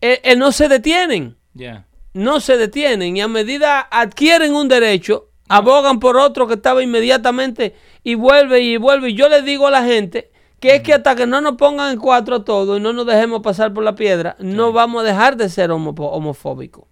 eh, 0.01 0.21
eh, 0.23 0.35
no 0.35 0.51
se 0.51 0.67
detienen, 0.69 1.37
Ya. 1.55 1.85
no 2.13 2.39
se 2.39 2.57
detienen 2.57 3.17
y 3.17 3.21
a 3.21 3.27
medida 3.27 3.79
adquieren 3.81 4.53
un 4.53 4.67
derecho, 4.67 5.28
abogan 5.49 5.99
por 5.99 6.15
otro 6.17 6.47
que 6.47 6.53
estaba 6.53 6.81
inmediatamente 6.81 7.75
y 8.03 8.15
vuelve 8.15 8.61
y 8.61 8.77
vuelve. 8.77 9.09
Y 9.09 9.15
yo 9.15 9.27
les 9.27 9.43
digo 9.43 9.67
a 9.67 9.71
la 9.71 9.83
gente 9.83 10.31
que 10.61 10.75
es 10.75 10.81
que 10.81 10.93
hasta 10.93 11.15
que 11.15 11.25
no 11.27 11.41
nos 11.41 11.55
pongan 11.55 11.91
en 11.93 11.99
cuatro 11.99 12.35
a 12.37 12.45
todos 12.45 12.79
y 12.79 12.81
no 12.81 12.93
nos 12.93 13.05
dejemos 13.05 13.41
pasar 13.41 13.73
por 13.73 13.83
la 13.83 13.95
piedra, 13.95 14.35
no 14.39 14.71
vamos 14.71 15.01
a 15.03 15.05
dejar 15.05 15.35
de 15.37 15.49
ser 15.49 15.71
homo- 15.71 15.93
homofóbicos. 15.97 16.85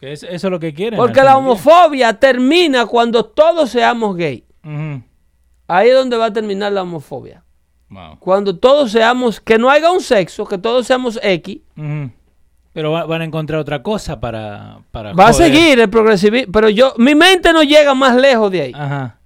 Eso 0.00 0.26
es 0.28 0.42
lo 0.44 0.60
que 0.60 0.74
quieren. 0.74 0.98
Porque 0.98 1.20
la 1.20 1.30
día. 1.32 1.36
homofobia 1.38 2.12
termina 2.20 2.84
cuando 2.86 3.24
todos 3.24 3.70
seamos 3.70 4.16
gay. 4.16 4.44
Ahí 5.66 5.88
es 5.88 5.94
donde 5.94 6.16
va 6.16 6.26
a 6.26 6.32
terminar 6.32 6.72
la 6.72 6.82
homofobia. 6.82 7.42
Wow. 7.88 8.18
Cuando 8.18 8.56
todos 8.58 8.90
seamos, 8.92 9.40
que 9.40 9.56
no 9.58 9.70
haya 9.70 9.90
un 9.90 10.00
sexo, 10.00 10.46
que 10.46 10.58
todos 10.58 10.86
seamos 10.86 11.18
X. 11.22 11.60
Pero 12.74 12.90
va- 12.90 13.06
van 13.06 13.22
a 13.22 13.24
encontrar 13.24 13.60
otra 13.60 13.82
cosa 13.82 14.20
para... 14.20 14.80
para 14.90 15.12
va 15.14 15.28
a 15.28 15.32
seguir 15.32 15.78
el 15.80 15.88
progresivismo. 15.88 16.52
Pero 16.52 16.68
yo, 16.68 16.92
mi 16.98 17.14
mente 17.14 17.52
no 17.52 17.62
llega 17.62 17.94
más 17.94 18.14
lejos 18.16 18.50
de 18.50 18.60
ahí. 18.62 18.72
Ajá. 18.74 19.16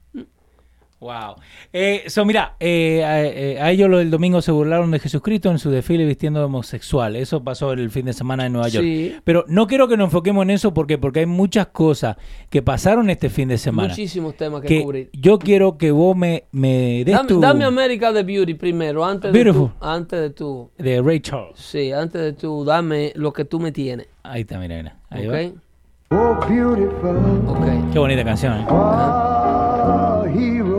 Wow. 1.01 1.37
Eh, 1.73 2.05
so, 2.09 2.25
mira, 2.25 2.57
eh, 2.59 3.05
a, 3.05 3.23
eh, 3.25 3.61
a 3.61 3.71
ellos 3.71 3.89
lo 3.89 3.99
del 3.99 4.11
domingo 4.11 4.43
se 4.43 4.51
burlaron 4.51 4.91
de 4.91 4.99
Jesucristo 4.99 5.49
en 5.51 5.59
su 5.61 5.71
desfile 5.71 6.05
vistiendo 6.05 6.41
de 6.41 6.47
homosexual. 6.47 7.15
Eso 7.15 7.45
pasó 7.45 7.73
el 7.73 7.89
fin 7.91 8.07
de 8.07 8.13
semana 8.13 8.47
en 8.47 8.53
Nueva 8.53 8.69
York. 8.69 8.85
Sí. 8.85 9.15
Pero 9.23 9.45
no 9.47 9.69
quiero 9.69 9.87
que 9.87 9.97
nos 9.97 10.07
enfoquemos 10.07 10.43
en 10.43 10.51
eso 10.51 10.75
porque, 10.75 10.99
porque 10.99 11.21
hay 11.21 11.27
muchas 11.27 11.69
cosas 11.69 12.17
que 12.51 12.63
pasaron 12.63 13.11
este 13.11 13.31
fin 13.31 13.49
de 13.49 13.59
semana. 13.59 13.91
Muchísimos 13.91 14.35
temas 14.37 14.61
que, 14.63 14.67
que 14.69 14.83
cubrir. 14.83 15.11
yo 15.13 15.39
quiero 15.39 15.79
que 15.79 15.93
vos 15.93 16.17
me, 16.17 16.45
me 16.51 17.05
des 17.05 17.15
Dame, 17.15 17.29
tu... 17.29 17.41
dame 17.41 17.65
América 17.65 18.13
de 18.13 18.25
Beauty 18.25 18.55
primero, 18.55 19.05
antes 19.05 19.33
de 19.33 19.39
Beautiful. 19.45 19.71
tu, 19.79 19.85
antes 19.87 20.21
de 20.21 20.31
tu, 20.31 20.71
De 20.79 21.01
Ray 21.01 21.21
Charles. 21.21 21.61
sí, 21.61 21.93
antes 21.93 22.21
de 22.21 22.33
tu, 22.33 22.65
dame 22.65 23.13
lo 23.15 23.33
que 23.33 23.45
tú 23.45 23.61
me 23.61 23.71
tienes. 23.71 24.09
Ahí 24.25 24.41
está, 24.41 24.59
mira, 24.59 24.77
mira. 24.77 24.97
Ahí 25.11 25.29
¿Ok? 25.29 25.33
va. 25.33 25.63
Oh, 26.11 26.35
beautiful, 26.49 27.19
Ok. 27.47 27.93
Qué 27.93 27.99
bonita 27.99 28.25
canción, 28.25 28.61
¿eh? 28.61 28.65
prove 28.69 30.78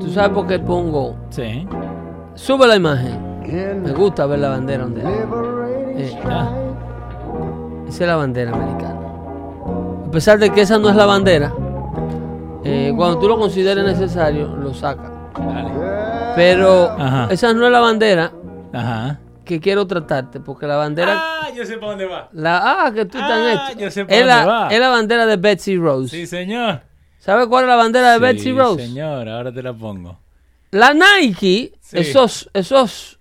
¿Tú 0.00 0.10
sabes 0.12 0.30
por 0.30 0.46
qué 0.46 0.58
pongo? 0.58 1.16
Sí. 1.30 1.66
Sube 2.34 2.66
la 2.66 2.76
imagen. 2.76 3.26
Me 3.82 3.92
gusta 3.92 4.26
ver 4.26 4.38
la 4.40 4.50
bandera 4.50 4.82
donde 4.84 5.02
Eh, 5.96 6.18
Ah, 6.24 6.50
Esa 7.88 8.04
es 8.04 8.08
la 8.08 8.16
bandera 8.16 8.52
americana. 8.52 9.00
A 10.06 10.10
pesar 10.10 10.38
de 10.38 10.50
que 10.50 10.60
esa 10.62 10.78
no 10.78 10.90
es 10.90 10.96
la 10.96 11.06
bandera, 11.06 11.52
eh, 12.64 12.92
cuando 12.96 13.18
tú 13.18 13.28
lo 13.28 13.38
consideres 13.38 13.84
necesario, 13.84 14.54
lo 14.56 14.74
sacas. 14.74 15.10
dale. 15.36 15.70
Pero 16.36 16.90
Ajá. 16.98 17.28
esa 17.30 17.52
no 17.54 17.66
es 17.66 17.72
la 17.72 17.80
bandera 17.80 18.32
Ajá. 18.72 19.18
que 19.44 19.60
quiero 19.60 19.86
tratarte, 19.86 20.40
porque 20.40 20.66
la 20.66 20.76
bandera... 20.76 21.14
Ah, 21.16 21.48
yo 21.54 21.64
sé 21.64 21.76
para 21.78 21.92
dónde 21.92 22.06
va. 22.06 22.28
La, 22.32 22.84
ah, 22.86 22.92
que 22.92 23.04
tú 23.06 23.18
estás 23.18 23.38
en 23.38 23.46
Ah, 23.58 23.66
esto. 23.70 23.80
yo 23.80 23.90
sé 23.90 24.04
para 24.04 24.16
es, 24.18 24.26
la, 24.26 24.34
dónde 24.36 24.50
va. 24.52 24.68
es 24.68 24.80
la 24.80 24.88
bandera 24.90 25.26
de 25.26 25.36
Betsy 25.36 25.76
Rose. 25.78 26.08
Sí, 26.08 26.26
señor. 26.26 26.80
¿Sabes 27.28 27.46
cuál 27.48 27.64
es 27.64 27.68
la 27.68 27.76
bandera 27.76 28.12
de 28.12 28.16
Sí, 28.16 28.22
Betsy 28.22 28.52
Rose? 28.52 28.86
señor, 28.86 29.28
ahora 29.28 29.52
te 29.52 29.62
la 29.62 29.74
pongo. 29.74 30.18
La 30.70 30.94
Nike, 30.94 31.74
Sí. 31.78 31.98
esos, 31.98 32.48
esos, 32.54 33.18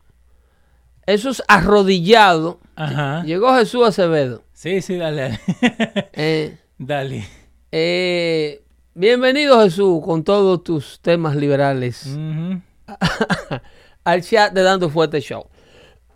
esos 1.06 1.44
arrodillados. 1.50 2.56
Ajá. 2.78 3.24
Llegó 3.26 3.54
Jesús 3.56 3.86
Acevedo. 3.86 4.44
Sí, 4.54 4.82
sí, 4.82 4.96
dale. 4.96 5.38
dale. 5.60 6.10
Eh, 6.14 6.58
dale. 6.78 7.28
eh, 7.74 8.62
bienvenido 8.94 9.62
Jesús 9.62 10.02
con 10.06 10.24
todos 10.24 10.64
tus 10.64 11.02
temas 11.02 11.36
liberales 11.36 12.08
al 14.06 14.22
chat 14.22 14.54
de 14.54 14.64
Dando 14.64 14.90
Fuerte 14.90 15.20
Show. 15.20 15.48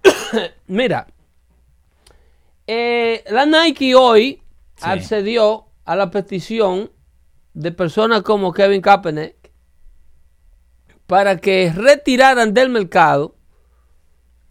Mira, 0.68 1.08
eh, 2.68 3.22
la 3.30 3.46
Nike 3.46 3.96
hoy 3.96 4.42
Sí. 4.78 4.84
accedió 4.88 5.66
a 5.84 5.98
la 5.98 6.10
petición 6.10 6.90
de 7.54 7.72
personas 7.72 8.22
como 8.24 8.54
Kevin 8.54 8.82
Kaepernick 8.82 9.36
para 11.08 11.38
que 11.38 11.72
retiraran 11.76 12.54
del 12.54 12.70
mercado 12.70 13.36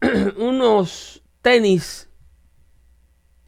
unos 0.39 1.23
tenis 1.43 2.09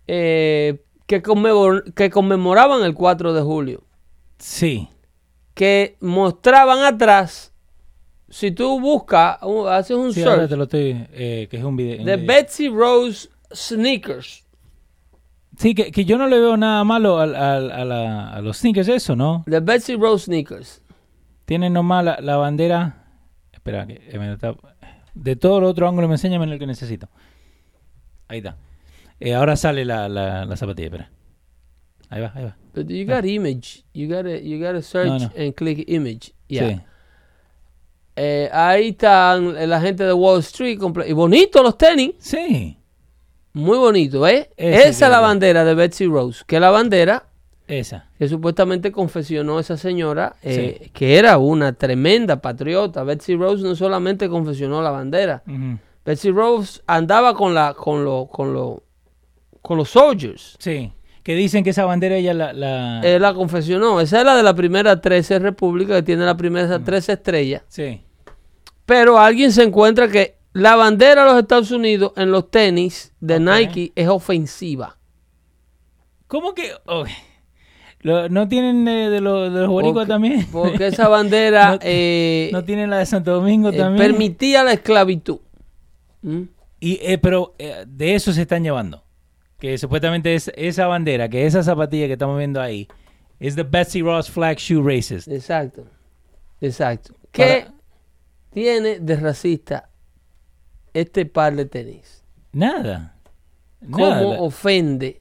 eh, 0.06 0.82
que, 1.06 1.22
conmemor- 1.22 1.92
que 1.94 2.10
conmemoraban 2.10 2.82
el 2.84 2.94
4 2.94 3.32
de 3.32 3.42
julio, 3.42 3.84
Sí. 4.38 4.88
que 5.54 5.96
mostraban 6.00 6.80
atrás, 6.80 7.52
si 8.28 8.50
tú 8.50 8.80
buscas, 8.80 9.38
haces 9.68 9.96
un 9.96 10.12
Sí, 10.14 10.22
search 10.22 10.48
te 10.48 10.56
lo 10.56 10.64
estoy. 10.64 11.06
eh, 11.12 11.46
que 11.50 11.58
es 11.58 11.64
un 11.64 11.76
video. 11.76 12.04
de 12.04 12.16
Betsy 12.16 12.68
Rose 12.68 13.28
Sneakers, 13.54 14.41
Sí, 15.58 15.74
que, 15.74 15.92
que 15.92 16.04
yo 16.04 16.16
no 16.18 16.26
le 16.28 16.40
veo 16.40 16.56
nada 16.56 16.82
malo 16.84 17.18
al- 17.18 17.36
al- 17.36 17.70
a, 17.70 17.84
la- 17.84 18.30
a 18.30 18.40
los 18.40 18.58
sneakers, 18.58 18.88
eso, 18.88 19.14
¿no? 19.16 19.44
de 19.46 19.60
Betsy 19.60 19.96
Rose 19.96 20.24
Sneakers. 20.26 20.82
Tienen 21.44 21.72
nomás 21.74 22.04
la, 22.04 22.18
la 22.20 22.36
bandera. 22.36 23.04
Espera, 23.52 23.86
que 23.86 24.00
eh, 24.08 24.18
me 24.18 24.32
está- 24.32 24.54
de 25.14 25.36
todo 25.36 25.58
el 25.58 25.64
otro 25.64 25.86
ángulo 25.88 26.08
me 26.08 26.14
enséñame 26.14 26.46
el 26.46 26.58
que 26.58 26.66
necesito. 26.66 27.08
Ahí 28.28 28.38
está. 28.38 28.56
Eh, 29.20 29.34
ahora 29.34 29.56
sale 29.56 29.84
la, 29.84 30.08
la, 30.08 30.44
la 30.46 30.56
zapatilla, 30.56 30.86
espera. 30.86 31.10
Ahí 32.08 32.22
va, 32.22 32.32
ahí 32.34 32.44
va. 32.44 32.56
But 32.74 32.88
you 32.88 33.06
got 33.06 33.24
image, 33.26 33.84
you 33.92 34.08
gotta, 34.08 34.38
you 34.38 34.58
gotta 34.58 34.80
search 34.82 35.06
No, 35.08 35.18
no. 35.18 35.30
and 35.36 35.54
click 35.54 35.84
image. 35.88 36.32
Yeah. 36.48 36.68
Sí. 36.70 36.80
Eh, 38.16 38.48
ahí 38.52 38.88
están 38.90 39.68
la 39.68 39.80
gente 39.80 40.04
de 40.04 40.12
Wall 40.12 40.40
Street. 40.40 40.78
Y 41.06 41.12
bonito 41.12 41.62
los 41.62 41.76
tenis. 41.78 42.12
Sí, 42.18 42.78
Muy 43.54 43.76
bonito, 43.78 44.26
¿eh? 44.26 44.50
Ese 44.56 44.88
Esa 44.88 45.06
es 45.06 45.10
la 45.12 45.20
bandera 45.20 45.64
de 45.64 45.74
Betsy 45.74 46.06
Rose. 46.06 46.42
Que 46.46 46.56
es 46.56 46.60
la 46.62 46.70
bandera 46.70 47.26
esa. 47.68 48.08
que 48.18 48.28
supuestamente 48.28 48.90
confesionó 48.92 49.58
esa 49.60 49.76
señora, 49.76 50.36
eh, 50.42 50.90
que 50.94 51.18
era 51.18 51.38
una 51.38 51.72
tremenda 51.74 52.40
patriota. 52.40 53.04
Betsy 53.04 53.36
Rose 53.36 53.62
no 53.62 53.74
solamente 53.76 54.28
confesionó 54.28 54.80
la 54.82 54.90
bandera. 54.90 55.42
Betsy 56.04 56.30
Rose 56.30 56.80
andaba 56.86 57.34
con 57.34 57.54
la, 57.54 57.74
con 57.74 58.04
lo, 58.04 58.26
con 58.26 58.52
lo, 58.54 58.82
con 59.60 59.76
los 59.76 59.90
soldiers. 59.90 60.56
Sí. 60.58 60.92
Que 61.22 61.34
dicen 61.36 61.62
que 61.62 61.70
esa 61.70 61.84
bandera 61.84 62.16
ella 62.16 62.34
la. 62.34 62.52
la- 62.52 63.00
Él 63.04 63.22
la 63.22 63.32
confesionó. 63.34 64.00
Esa 64.00 64.18
es 64.20 64.24
la 64.24 64.34
de 64.34 64.42
la 64.42 64.54
primera 64.54 65.00
13 65.00 65.38
república 65.38 65.94
que 65.94 66.02
tiene 66.02 66.24
la 66.24 66.36
primera 66.36 66.78
13 66.82 67.12
estrellas. 67.12 67.62
Sí. 67.68 68.02
Pero 68.86 69.18
alguien 69.18 69.52
se 69.52 69.62
encuentra 69.62 70.08
que 70.08 70.34
la 70.52 70.76
bandera 70.76 71.24
de 71.24 71.30
los 71.32 71.40
Estados 71.42 71.70
Unidos 71.70 72.12
en 72.16 72.30
los 72.30 72.50
tenis 72.50 73.12
de. 73.20 73.40
Nike 73.40 73.92
es 73.94 74.08
ofensiva. 74.08 74.98
¿Cómo 76.26 76.54
que.? 76.54 76.72
oh, 76.86 77.04
lo- 78.00 78.28
¿No 78.28 78.48
tienen 78.48 78.86
eh, 78.88 79.10
de, 79.10 79.20
lo- 79.20 79.50
de 79.50 79.60
los 79.60 79.68
boricuas 79.70 80.08
también? 80.08 80.46
Porque 80.52 80.86
esa 80.88 81.08
bandera 81.08 81.72
No- 81.74 81.78
eh, 81.82 82.50
¿No 82.52 82.64
tienen 82.64 82.90
la 82.90 82.98
de 82.98 83.06
Santo 83.06 83.32
Domingo 83.32 83.70
eh, 83.70 83.76
también? 83.76 84.06
permitía 84.08 84.64
la 84.64 84.72
esclavitud. 84.72 85.38
¿Mm? 86.22 86.42
Y, 86.80 86.98
eh, 87.02 87.18
pero 87.18 87.54
de 87.86 88.14
eso 88.14 88.32
se 88.32 88.42
están 88.42 88.62
llevando. 88.64 89.04
Que 89.58 89.78
supuestamente 89.78 90.34
es 90.34 90.50
esa 90.56 90.88
bandera, 90.88 91.28
que 91.28 91.46
esa 91.46 91.62
zapatilla 91.62 92.06
que 92.08 92.14
estamos 92.14 92.36
viendo 92.36 92.60
ahí, 92.60 92.88
es 93.38 93.54
the 93.54 93.62
Betsy 93.62 94.02
Ross 94.02 94.28
Flag 94.28 94.58
Shoe 94.58 94.82
Racist. 94.82 95.28
Exacto. 95.28 95.84
Exacto. 96.60 97.14
¿Qué 97.30 97.66
Para- 97.66 97.74
tiene 98.52 98.98
de 98.98 99.16
racista 99.16 99.88
este 100.94 101.26
par 101.26 101.56
de 101.56 101.64
tenis? 101.66 102.22
Nada. 102.52 103.16
¿Cómo 103.90 104.08
Nada. 104.08 104.40
ofende? 104.40 105.20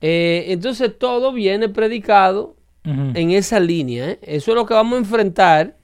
Eh, 0.00 0.46
entonces 0.48 0.98
todo 0.98 1.32
viene 1.32 1.68
predicado 1.68 2.56
en 2.82 3.30
esa 3.30 3.60
línea. 3.60 4.10
¿eh? 4.10 4.18
Eso 4.22 4.52
es 4.52 4.54
lo 4.54 4.64
que 4.66 4.74
vamos 4.74 4.94
a 4.94 4.98
enfrentar 4.98 5.76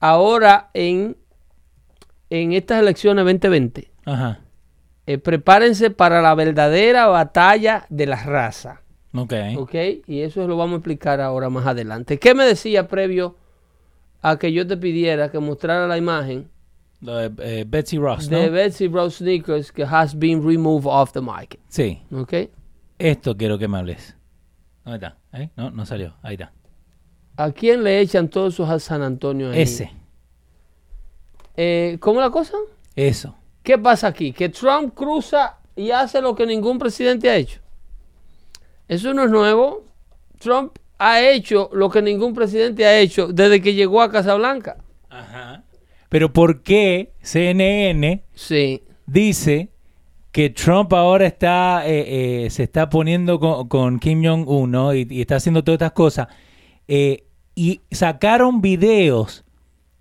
ahora 0.00 0.70
en, 0.74 1.16
en 2.30 2.52
estas 2.52 2.80
elecciones 2.80 3.24
2020. 3.24 3.90
Ajá. 4.04 4.40
Eh, 5.06 5.18
prepárense 5.18 5.90
para 5.90 6.20
la 6.22 6.34
verdadera 6.34 7.06
batalla 7.06 7.86
de 7.88 8.06
la 8.06 8.22
raza. 8.22 8.82
Ok. 9.14 9.32
¿Ok? 9.56 9.74
Y 10.06 10.20
eso 10.20 10.46
lo 10.46 10.56
vamos 10.56 10.74
a 10.74 10.76
explicar 10.78 11.20
ahora 11.20 11.48
más 11.48 11.66
adelante. 11.66 12.18
¿Qué 12.18 12.34
me 12.34 12.44
decía 12.44 12.88
previo 12.88 13.36
a 14.22 14.38
que 14.38 14.52
yo 14.52 14.66
te 14.66 14.76
pidiera 14.76 15.30
que 15.30 15.38
mostrara 15.38 15.86
la 15.86 15.96
imagen 15.96 16.50
de 17.00 17.32
eh, 17.38 17.64
Betsy 17.66 17.98
Ross, 17.98 18.30
¿no? 18.30 18.38
de 18.38 18.50
Betsy 18.50 18.88
Rose 18.88 19.18
Sneakers 19.18 19.70
que 19.72 19.84
has 19.84 20.18
been 20.18 20.46
removed 20.46 20.86
off 20.86 21.12
the 21.12 21.20
market? 21.20 21.60
Sí. 21.68 22.02
¿Ok? 22.12 22.50
Esto 22.98 23.36
quiero 23.36 23.58
que 23.58 23.68
me 23.68 23.78
hables. 23.78 24.16
¿Dónde 24.84 24.96
está? 24.96 25.18
¿Ahí? 25.32 25.50
No, 25.56 25.70
no 25.70 25.84
salió. 25.86 26.14
Ahí 26.22 26.34
está. 26.34 26.52
¿A 27.36 27.50
quién 27.50 27.82
le 27.82 28.00
echan 28.00 28.28
todos 28.28 28.54
esos 28.54 28.68
a 28.68 28.78
San 28.78 29.02
Antonio 29.02 29.50
ahí? 29.50 29.62
Ese. 29.62 29.90
Eh, 31.56 31.96
¿Cómo 32.00 32.20
la 32.20 32.30
cosa? 32.30 32.56
Eso. 32.94 33.34
¿Qué 33.62 33.78
pasa 33.78 34.08
aquí? 34.08 34.32
Que 34.32 34.48
Trump 34.48 34.94
cruza 34.94 35.58
y 35.74 35.90
hace 35.90 36.20
lo 36.20 36.34
que 36.34 36.46
ningún 36.46 36.78
presidente 36.78 37.28
ha 37.30 37.36
hecho. 37.36 37.60
Eso 38.86 39.14
no 39.14 39.24
es 39.24 39.30
nuevo. 39.30 39.84
Trump 40.38 40.78
ha 40.98 41.22
hecho 41.22 41.70
lo 41.72 41.90
que 41.90 42.02
ningún 42.02 42.34
presidente 42.34 42.84
ha 42.84 42.98
hecho 42.98 43.28
desde 43.28 43.60
que 43.60 43.74
llegó 43.74 44.02
a 44.02 44.10
Casablanca. 44.10 44.76
Pero 46.14 46.32
¿por 46.32 46.62
qué 46.62 47.10
CNN 47.22 48.22
Sí. 48.34 48.82
dice 49.04 49.70
que 50.30 50.48
Trump 50.48 50.92
ahora 50.94 51.26
está 51.26 51.82
eh, 51.88 52.44
eh, 52.44 52.50
se 52.50 52.62
está 52.62 52.88
poniendo 52.88 53.40
con, 53.40 53.66
con 53.66 53.98
Kim 53.98 54.24
Jong-un 54.24 54.70
¿no? 54.70 54.94
y, 54.94 55.08
y 55.10 55.22
está 55.22 55.34
haciendo 55.34 55.64
todas 55.64 55.74
estas 55.78 55.90
cosas? 55.90 56.28
Eh, 56.86 57.24
y 57.56 57.80
sacaron 57.90 58.60
videos 58.60 59.44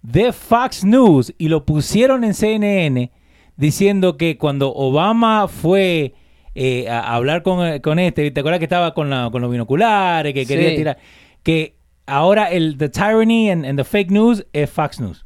de 0.03 0.31
Fox 0.33 0.83
News 0.85 1.33
y 1.39 1.47
lo 1.47 1.65
pusieron 1.65 2.23
en 2.23 2.35
CNN 2.35 3.09
diciendo 3.57 4.15
que 4.15 4.37
cuando 4.37 4.71
Obama 4.71 5.47
fue 5.47 6.13
eh, 6.53 6.87
a 6.89 6.99
a 6.99 7.15
hablar 7.15 7.41
con, 7.41 7.79
con 7.79 7.97
este, 7.97 8.29
¿te 8.29 8.39
acuerdas 8.39 8.59
que 8.59 8.65
estaba 8.65 8.93
con, 8.93 9.09
la- 9.09 9.29
con 9.31 9.41
los 9.41 9.49
binoculares, 9.49 10.31
que 10.35 10.45
quería 10.45 10.69
Sí. 10.69 10.75
tirar? 10.75 10.97
Que 11.41 11.73
ahora 12.05 12.51
el 12.51 12.77
the 12.77 12.89
tyranny 12.89 13.49
and, 13.49 13.65
and 13.65 13.79
the 13.79 13.83
fake 13.83 14.11
news 14.11 14.45
es 14.53 14.69
Fox 14.69 14.99
News. 14.99 15.22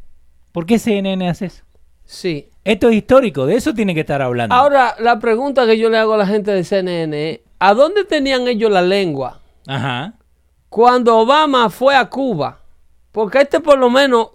¿Por 0.57 0.65
qué 0.65 0.79
CNN 0.79 1.29
hace 1.29 1.45
eso? 1.45 1.63
Sí. 2.03 2.49
Esto 2.63 2.89
es 2.89 2.95
histórico, 2.95 3.45
de 3.45 3.53
eso 3.57 3.75
tiene 3.75 3.93
que 3.93 3.99
estar 3.99 4.23
hablando. 4.23 4.55
Ahora, 4.55 4.95
la 4.99 5.19
pregunta 5.19 5.67
que 5.67 5.77
yo 5.77 5.87
le 5.87 5.99
hago 5.99 6.15
a 6.15 6.17
la 6.17 6.25
gente 6.25 6.49
de 6.49 6.63
CNN 6.63 7.29
es, 7.29 7.39
¿a 7.59 7.75
dónde 7.75 8.05
tenían 8.05 8.47
ellos 8.47 8.71
la 8.71 8.81
lengua 8.81 9.39
Ajá. 9.67 10.13
cuando 10.67 11.15
Obama 11.15 11.69
fue 11.69 11.95
a 11.95 12.09
Cuba? 12.09 12.57
Porque 13.11 13.41
este 13.41 13.59
por 13.59 13.77
lo 13.77 13.91
menos 13.91 14.29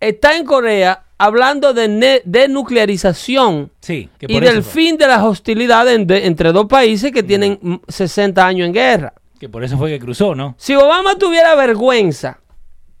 está 0.00 0.36
en 0.36 0.44
Corea 0.44 1.04
hablando 1.18 1.72
de 1.72 2.20
denuclearización 2.24 3.70
Sí. 3.78 4.08
Que 4.18 4.26
y 4.28 4.40
del 4.40 4.64
fue- 4.64 4.72
fin 4.82 4.96
de 4.98 5.06
las 5.06 5.22
hostilidades 5.22 5.94
en- 5.94 6.06
de- 6.08 6.26
entre 6.26 6.50
dos 6.50 6.66
países 6.66 7.12
que 7.12 7.22
tienen 7.22 7.60
mm, 7.62 7.74
60 7.86 8.44
años 8.44 8.66
en 8.66 8.72
guerra. 8.74 9.12
Que 9.38 9.48
por 9.48 9.62
eso 9.62 9.78
fue 9.78 9.88
que 9.90 10.00
cruzó, 10.00 10.34
¿no? 10.34 10.56
Si 10.58 10.74
Obama 10.74 11.14
tuviera 11.16 11.54
vergüenza, 11.54 12.40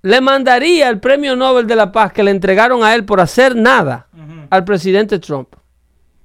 le 0.04 0.20
mandaría 0.20 0.90
el 0.90 1.00
premio 1.00 1.34
Nobel 1.34 1.66
de 1.66 1.74
la 1.76 1.90
Paz 1.90 2.12
que 2.12 2.22
le 2.22 2.30
entregaron 2.30 2.84
a 2.84 2.94
él 2.94 3.06
por 3.06 3.20
hacer 3.22 3.56
nada 3.56 4.06
al 4.50 4.62
presidente 4.62 5.18
Trump. 5.18 5.48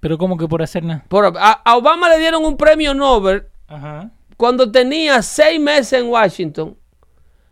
Pero 0.01 0.17
como 0.17 0.35
que 0.37 0.47
por 0.49 0.61
hacer 0.61 0.83
nada. 0.83 1.05
Por- 1.07 1.33
a, 1.37 1.51
a 1.63 1.77
Obama 1.77 2.09
le 2.09 2.19
dieron 2.19 2.43
un 2.43 2.57
premio 2.57 2.93
Nobel 2.93 3.45
Ajá. 3.69 4.09
cuando 4.35 4.69
tenía 4.69 5.21
seis 5.21 5.61
meses 5.61 5.93
en 6.01 6.07
Washington. 6.09 6.75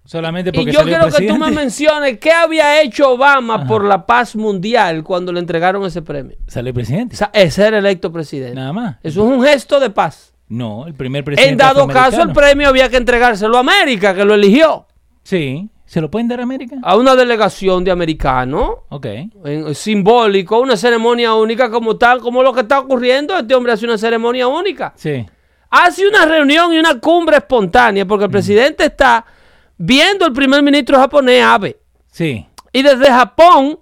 Solamente 0.03 0.49
Y 0.49 0.53
porque 0.53 0.71
yo 0.73 0.79
salió 0.79 0.97
quiero 0.99 1.15
que 1.17 1.27
tú 1.27 1.37
me 1.37 1.49
menciones 1.51 2.17
qué 2.19 2.31
había 2.31 2.81
hecho 2.81 3.11
Obama 3.11 3.65
por 3.65 3.85
la 3.85 4.05
paz 4.05 4.35
mundial 4.35 5.03
cuando 5.05 5.31
le 5.31 5.39
entregaron 5.39 5.85
ese 5.85 6.01
premio. 6.01 6.35
Salió 6.47 6.73
presidente. 6.73 7.15
O 7.15 7.17
sea, 7.17 7.29
es 7.33 7.53
ser 7.53 7.73
electo 7.73 8.11
presidente. 8.11 8.55
Nada 8.55 8.73
más. 8.73 8.97
Eso 9.01 9.25
es 9.25 9.31
un 9.37 9.41
gesto 9.45 9.79
de 9.79 9.89
paz. 9.89 10.33
No, 10.49 10.87
el 10.87 10.93
primer 10.93 11.23
presidente. 11.23 11.51
En 11.51 11.57
dado 11.57 11.87
caso, 11.87 12.21
el 12.21 12.33
premio 12.33 12.67
había 12.67 12.89
que 12.89 12.97
entregárselo 12.97 13.55
a 13.57 13.61
América, 13.61 14.13
que 14.13 14.23
lo 14.25 14.33
eligió. 14.33 14.87
Sí. 15.23 15.69
¿Se 15.87 15.99
lo 16.01 16.11
pueden 16.11 16.27
dar 16.27 16.39
a 16.41 16.43
América? 16.43 16.75
A 16.83 16.95
una 16.97 17.15
delegación 17.15 17.83
de 17.83 17.91
americanos. 17.91 18.69
Ok. 18.89 19.05
en- 19.45 19.73
simbólico, 19.73 20.59
una 20.59 20.77
ceremonia 20.77 21.33
única 21.33 21.71
como 21.71 21.97
tal, 21.97 22.19
como 22.19 22.43
lo 22.43 22.53
que 22.53 22.59
está 22.61 22.79
ocurriendo. 22.79 23.35
Este 23.37 23.55
hombre 23.55 23.71
hace 23.71 23.85
una 23.85 23.97
ceremonia 23.97 24.47
única. 24.47 24.93
Sí. 24.95 25.25
Hace 25.69 26.07
una 26.07 26.25
reunión 26.25 26.73
y 26.73 26.77
una 26.79 26.99
cumbre 26.99 27.37
espontánea 27.37 28.05
porque 28.05 28.25
el 28.25 28.31
presidente 28.31 28.85
está 28.85 29.25
viendo 29.77 30.25
el 30.25 30.33
primer 30.33 30.61
ministro 30.61 30.97
japonés, 30.97 31.41
Abe. 31.43 31.77
Sí. 32.11 32.45
Y 32.73 32.81
desde 32.83 33.07
Japón, 33.07 33.79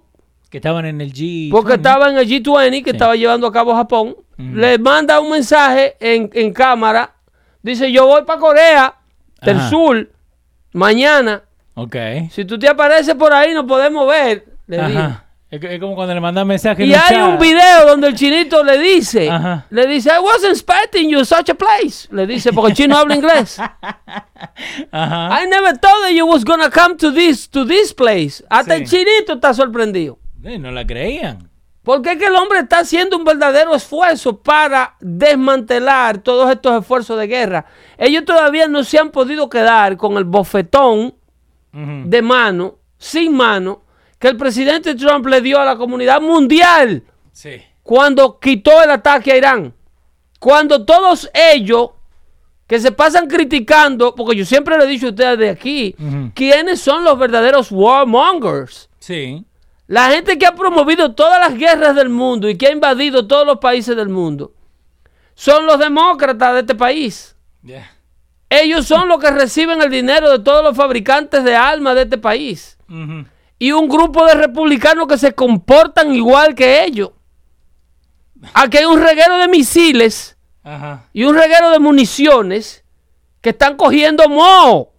Que 0.48 0.58
estaban 0.58 0.86
en 0.86 1.00
el 1.00 1.12
G. 1.12 1.50
porque 1.50 1.74
estaba 1.74 2.08
en 2.08 2.18
el 2.18 2.26
G20 2.28 2.82
que 2.84 2.90
Sí. 2.90 2.96
estaba 2.96 3.16
llevando 3.16 3.46
a 3.48 3.52
cabo 3.52 3.74
Japón, 3.74 4.16
le 4.38 4.78
manda 4.78 5.18
un 5.20 5.30
mensaje 5.30 5.96
en, 5.98 6.30
en 6.34 6.52
cámara. 6.52 7.14
Dice, 7.62 7.90
yo 7.90 8.06
voy 8.06 8.22
para 8.24 8.38
Corea 8.38 8.94
del 9.42 9.56
Ajá. 9.56 9.70
Sur 9.70 10.10
mañana. 10.72 11.42
Ok. 11.76 11.94
Si 12.30 12.44
tú 12.44 12.58
te 12.58 12.68
apareces 12.68 13.14
por 13.14 13.32
ahí, 13.32 13.52
nos 13.54 13.66
podemos 13.66 14.08
ver. 14.08 14.46
Le. 14.66 14.80
Ajá. 14.80 15.22
Es, 15.48 15.78
como 15.78 15.94
cuando 15.94 16.12
le 16.12 16.20
mandan 16.20 16.46
mensajes. 16.46 16.84
Y 16.86 16.92
hay 16.92 17.16
un 17.20 17.38
video 17.38 17.86
donde 17.86 18.08
el 18.08 18.14
chinito 18.16 18.64
le 18.64 18.78
dice, 18.78 19.30
Ajá. 19.30 19.64
le 19.70 19.86
dice, 19.86 20.10
I 20.10 20.18
wasn't 20.18 20.52
expecting 20.52 21.08
you 21.08 21.24
such 21.24 21.48
a 21.50 21.54
place. 21.54 22.08
Le 22.10 22.26
dice, 22.26 22.52
porque 22.52 22.70
el 22.72 22.76
chino 22.76 22.96
habla 22.96 23.14
inglés. 23.14 23.58
Ajá. 24.90 25.42
I 25.42 25.46
never 25.48 25.72
thought 25.78 26.02
that 26.02 26.12
you 26.12 26.26
was 26.26 26.44
gonna 26.44 26.70
come 26.70 26.96
to 26.96 27.12
this, 27.12 27.48
to 27.50 27.64
this 27.64 27.94
place. 27.94 28.42
Hasta 28.50 28.74
Sí. 28.76 28.82
el 28.82 28.88
chinito 28.88 29.34
está 29.34 29.54
sorprendido. 29.54 30.18
No 30.40 30.70
la 30.70 30.86
creían. 30.86 31.48
Porque 31.82 32.12
es 32.12 32.18
que 32.18 32.26
el 32.26 32.34
hombre 32.34 32.60
está 32.60 32.80
haciendo 32.80 33.16
un 33.16 33.24
verdadero 33.24 33.74
esfuerzo 33.74 34.38
para 34.42 34.96
desmantelar 35.00 36.18
todos 36.18 36.50
estos 36.50 36.80
esfuerzos 36.80 37.18
de 37.18 37.26
guerra. 37.28 37.66
Ellos 37.98 38.24
todavía 38.24 38.66
no 38.66 38.82
se 38.82 38.98
han 38.98 39.10
podido 39.10 39.48
quedar 39.48 39.96
con 39.96 40.16
el 40.16 40.24
bofetón 40.24 41.14
De 42.06 42.22
mano, 42.22 42.78
sin 42.98 43.34
mano, 43.36 43.82
que 44.18 44.28
el 44.28 44.36
presidente 44.36 44.94
Trump 44.94 45.26
le 45.26 45.40
dio 45.42 45.60
a 45.60 45.64
la 45.64 45.76
comunidad 45.76 46.20
mundial 46.22 47.02
Sí. 47.32 47.60
cuando 47.82 48.38
quitó 48.40 48.82
el 48.82 48.90
ataque 48.90 49.32
a 49.32 49.36
Irán. 49.36 49.74
Cuando 50.40 50.84
todos 50.86 51.30
ellos 51.34 51.90
que 52.66 52.80
se 52.80 52.92
pasan 52.92 53.28
criticando, 53.28 54.14
porque 54.14 54.36
yo 54.36 54.44
siempre 54.44 54.76
le 54.78 54.84
he 54.84 54.88
dicho 54.88 55.06
a 55.06 55.10
ustedes 55.10 55.38
de 55.38 55.50
aquí, 55.50 55.94
quiénes 56.34 56.80
son 56.80 57.04
los 57.04 57.18
verdaderos 57.18 57.70
warmongers. 57.70 58.88
Sí. 58.98 59.44
La 59.86 60.10
gente 60.10 60.36
que 60.36 60.46
ha 60.46 60.54
promovido 60.54 61.14
todas 61.14 61.38
las 61.38 61.56
guerras 61.58 61.94
del 61.94 62.08
mundo 62.08 62.48
y 62.48 62.56
que 62.56 62.66
ha 62.66 62.72
invadido 62.72 63.26
todos 63.26 63.46
los 63.46 63.58
países 63.58 63.94
del 63.96 64.08
mundo 64.08 64.52
son 65.34 65.66
los 65.66 65.78
demócratas 65.78 66.54
de 66.54 66.60
este 66.60 66.74
país. 66.74 67.36
Ellos 68.48 68.86
son 68.86 69.08
los 69.08 69.18
que 69.18 69.30
reciben 69.30 69.82
el 69.82 69.90
dinero 69.90 70.30
de 70.30 70.38
todos 70.38 70.62
los 70.62 70.76
fabricantes 70.76 71.42
de 71.44 71.56
armas 71.56 71.94
de 71.96 72.02
este 72.02 72.18
país. 72.18 72.78
Y 73.58 73.72
un 73.72 73.88
grupo 73.88 74.24
de 74.26 74.34
republicanos 74.34 75.06
que 75.08 75.18
se 75.18 75.32
comportan 75.32 76.14
igual 76.14 76.54
que 76.54 76.84
ellos. 76.84 77.10
Aquí 78.54 78.76
hay 78.78 78.84
un 78.84 79.00
reguero 79.02 79.38
de 79.38 79.48
misiles 79.48 80.36
y 81.12 81.24
un 81.24 81.34
reguero 81.36 81.70
de 81.70 81.78
municiones 81.80 82.84
que 83.40 83.50
están 83.50 83.76
cogiendo 83.76 84.28
moho 84.28 84.92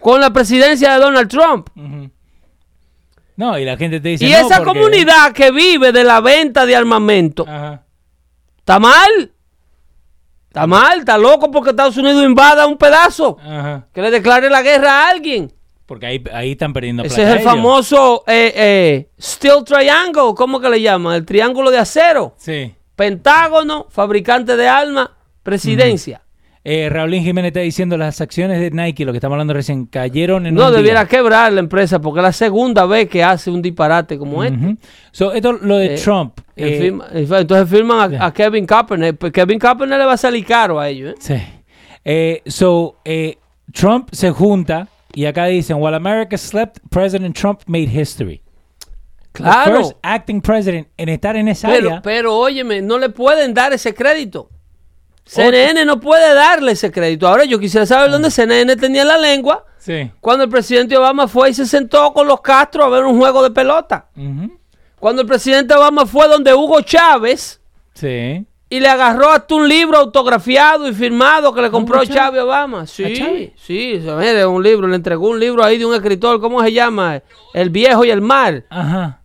con 0.00 0.20
la 0.20 0.30
presidencia 0.32 0.92
de 0.94 0.98
Donald 1.00 1.28
Trump. 1.28 1.68
No, 3.36 3.58
y 3.58 3.64
la 3.64 3.76
gente 3.76 4.00
te 4.00 4.08
dice. 4.10 4.26
Y 4.26 4.30
no, 4.32 4.38
esa 4.38 4.58
porque- 4.58 4.64
comunidad 4.80 5.32
que 5.32 5.50
vive 5.52 5.92
de 5.92 6.02
la 6.04 6.20
venta 6.20 6.66
de 6.66 6.74
armamento, 6.74 7.44
Ajá. 7.48 7.84
¿está 8.58 8.78
mal? 8.80 9.32
¿Está 10.58 10.66
mal? 10.66 10.98
¿Está 11.00 11.18
loco 11.18 11.50
porque 11.50 11.70
Estados 11.70 11.96
Unidos 11.96 12.24
invada 12.24 12.66
un 12.66 12.76
pedazo? 12.76 13.36
Ajá. 13.40 13.86
Que 13.92 14.02
le 14.02 14.10
declare 14.10 14.50
la 14.50 14.62
guerra 14.62 15.06
a 15.06 15.10
alguien. 15.10 15.52
Porque 15.86 16.06
ahí, 16.06 16.24
ahí 16.34 16.52
están 16.52 16.72
perdiendo 16.72 17.02
Ese 17.02 17.14
plata 17.14 17.22
es 17.22 17.34
el 17.34 17.40
ellos. 17.40 17.52
famoso 17.52 18.24
eh, 18.26 18.52
eh, 18.54 19.10
Steel 19.18 19.64
Triangle, 19.64 20.34
¿cómo 20.36 20.60
que 20.60 20.68
le 20.68 20.82
llaman? 20.82 21.14
El 21.14 21.24
triángulo 21.24 21.70
de 21.70 21.78
acero. 21.78 22.34
Sí. 22.36 22.74
Pentágono, 22.94 23.86
fabricante 23.88 24.56
de 24.56 24.68
armas, 24.68 25.10
presidencia. 25.42 26.20
Eh, 26.64 26.88
Raulín 26.90 27.22
Jiménez 27.22 27.48
está 27.50 27.60
diciendo 27.60 27.96
las 27.96 28.20
acciones 28.20 28.60
de 28.60 28.70
Nike, 28.70 29.04
lo 29.04 29.12
que 29.12 29.18
estamos 29.18 29.34
hablando 29.34 29.54
recién, 29.54 29.86
cayeron 29.86 30.44
en 30.46 30.54
No 30.54 30.64
un 30.66 30.70
día. 30.70 30.76
debiera 30.78 31.06
quebrar 31.06 31.52
la 31.52 31.60
empresa 31.60 32.00
porque 32.00 32.18
es 32.20 32.24
la 32.24 32.32
segunda 32.32 32.84
vez 32.84 33.08
que 33.08 33.22
hace 33.22 33.50
un 33.50 33.62
disparate 33.62 34.18
como 34.18 34.42
este. 34.44 34.58
Ujú. 34.58 34.76
So, 35.12 35.32
esto 35.32 35.52
lo 35.52 35.76
de 35.78 35.94
Eh, 35.94 35.98
Trump. 35.98 36.38
Eh, 36.56 36.78
firma- 36.80 37.06
entonces 37.12 37.68
firman 37.70 38.14
a, 38.16 38.26
a 38.26 38.32
Kevin 38.34 38.66
Kaepernick. 38.66 39.16
Pues 39.16 39.32
Kevin 39.32 39.58
Kaepernick 39.58 39.98
le 39.98 40.04
va 40.04 40.12
a 40.14 40.16
salir 40.18 40.44
caro 40.44 40.78
a 40.80 40.88
ellos. 40.88 41.14
¿eh? 41.30 41.42
Sí. 42.44 42.50
So, 42.50 42.96
Trump 43.72 44.08
se 44.12 44.30
junta 44.30 44.88
y 45.14 45.24
acá 45.26 45.46
dicen, 45.46 45.76
while 45.80 45.96
America 45.96 46.36
slept, 46.36 46.78
President 46.90 47.36
Trump 47.36 47.60
made 47.66 47.84
history. 47.84 48.42
The 49.32 49.42
Claro. 49.44 49.76
first 49.76 49.92
acting 50.02 50.40
president 50.40 50.88
en 50.96 51.08
estar 51.10 51.36
en 51.36 51.46
esa 51.48 51.68
Pero, 51.68 51.88
área. 51.88 52.02
pero 52.02 52.36
óyeme, 52.36 52.82
no 52.82 52.98
le 52.98 53.08
pueden 53.10 53.54
dar 53.54 53.72
ese 53.72 53.94
crédito. 53.94 54.48
CNN 55.28 55.84
no 55.84 56.00
puede 56.00 56.34
darle 56.34 56.72
ese 56.72 56.90
crédito. 56.90 57.28
Ahora 57.28 57.44
yo 57.44 57.58
quisiera 57.58 57.84
saber 57.86 58.10
dónde 58.10 58.30
CNN 58.30 58.76
tenía 58.76 59.04
la 59.04 59.18
lengua 59.18 59.64
Sí. 59.78 60.10
cuando 60.20 60.44
el 60.44 60.50
presidente 60.50 60.96
Obama 60.96 61.28
fue 61.28 61.50
y 61.50 61.54
se 61.54 61.66
sentó 61.66 62.12
con 62.12 62.26
los 62.26 62.40
Castro 62.40 62.84
a 62.84 62.88
ver 62.88 63.04
un 63.04 63.18
juego 63.18 63.42
de 63.42 63.50
pelota. 63.50 64.06
Cuando 64.98 65.22
el 65.22 65.28
presidente 65.28 65.74
Obama 65.74 66.06
fue 66.06 66.26
donde 66.28 66.52
Hugo 66.54 66.80
Chávez 66.80 67.60
Sí. 67.94 68.44
y 68.70 68.80
le 68.80 68.88
agarró 68.88 69.30
hasta 69.30 69.54
un 69.54 69.68
libro 69.68 69.98
autografiado 69.98 70.88
y 70.88 70.94
firmado 70.94 71.52
que 71.54 71.62
le 71.62 71.70
compró 71.70 71.98
Chávez? 72.04 72.14
Chávez 72.14 72.42
Obama. 72.42 72.86
Sí, 72.86 73.14
Chávez? 73.14 73.52
sí, 73.56 74.00
se 74.02 74.46
un 74.46 74.62
libro, 74.62 74.88
le 74.88 74.96
entregó 74.96 75.28
un 75.28 75.38
libro 75.38 75.62
ahí 75.62 75.78
de 75.78 75.86
un 75.86 75.94
escritor, 75.94 76.40
¿cómo 76.40 76.62
se 76.62 76.72
llama? 76.72 77.22
El 77.54 77.70
viejo 77.70 78.04
y 78.04 78.10
el 78.10 78.20
mar. 78.20 78.64
Ajá. 78.70 79.20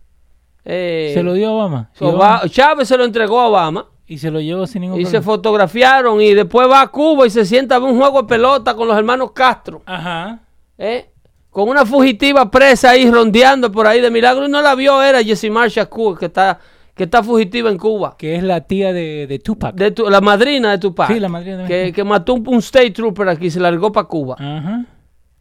Eh, 0.64 1.10
Se 1.14 1.22
lo 1.22 1.34
dio 1.34 1.52
Obama. 1.52 1.90
Obama- 2.00 2.48
Chávez 2.48 2.88
se 2.88 2.96
lo 2.96 3.04
entregó 3.04 3.40
a 3.40 3.48
Obama 3.48 3.86
y 4.06 4.18
se 4.18 4.30
lo 4.30 4.40
llevó 4.40 4.66
sin 4.66 4.82
ningún 4.82 5.00
y 5.00 5.04
se 5.04 5.12
problema. 5.12 5.24
fotografiaron 5.24 6.20
y 6.20 6.34
después 6.34 6.68
va 6.68 6.82
a 6.82 6.88
Cuba 6.88 7.26
y 7.26 7.30
se 7.30 7.44
sienta 7.46 7.76
a 7.76 7.78
ver 7.78 7.90
un 7.90 7.98
juego 7.98 8.22
de 8.22 8.28
pelota 8.28 8.74
con 8.74 8.86
los 8.88 8.96
hermanos 8.96 9.32
Castro. 9.32 9.82
Ajá. 9.86 10.40
¿eh? 10.78 11.10
Con 11.50 11.68
una 11.68 11.86
fugitiva 11.86 12.50
presa 12.50 12.90
ahí 12.90 13.10
rondeando 13.10 13.70
por 13.72 13.86
ahí 13.86 14.00
de 14.00 14.10
milagro 14.10 14.46
y 14.46 14.50
no 14.50 14.60
la 14.60 14.74
vio, 14.74 15.00
era 15.02 15.22
Jessie 15.22 15.50
Marsha 15.50 15.86
Cool, 15.86 16.18
que 16.18 16.26
está, 16.26 16.58
que 16.94 17.04
está 17.04 17.22
fugitiva 17.22 17.70
en 17.70 17.78
Cuba. 17.78 18.16
Que 18.18 18.34
es 18.36 18.42
la 18.42 18.60
tía 18.62 18.92
de, 18.92 19.26
de 19.28 19.38
Tupac. 19.38 19.74
De 19.74 19.92
tu- 19.92 20.10
la 20.10 20.20
madrina 20.20 20.72
de 20.72 20.78
Tupac. 20.78 21.06
Sí, 21.12 21.20
la 21.20 21.28
madrina 21.28 21.58
de- 21.58 21.66
que, 21.68 21.92
que 21.92 22.04
mató 22.04 22.34
un, 22.34 22.46
un 22.48 22.58
state 22.58 22.90
trooper 22.90 23.28
aquí 23.28 23.46
y 23.46 23.50
se 23.50 23.60
largó 23.60 23.90
para 23.92 24.06
Cuba. 24.08 24.34
Ajá. 24.38 24.84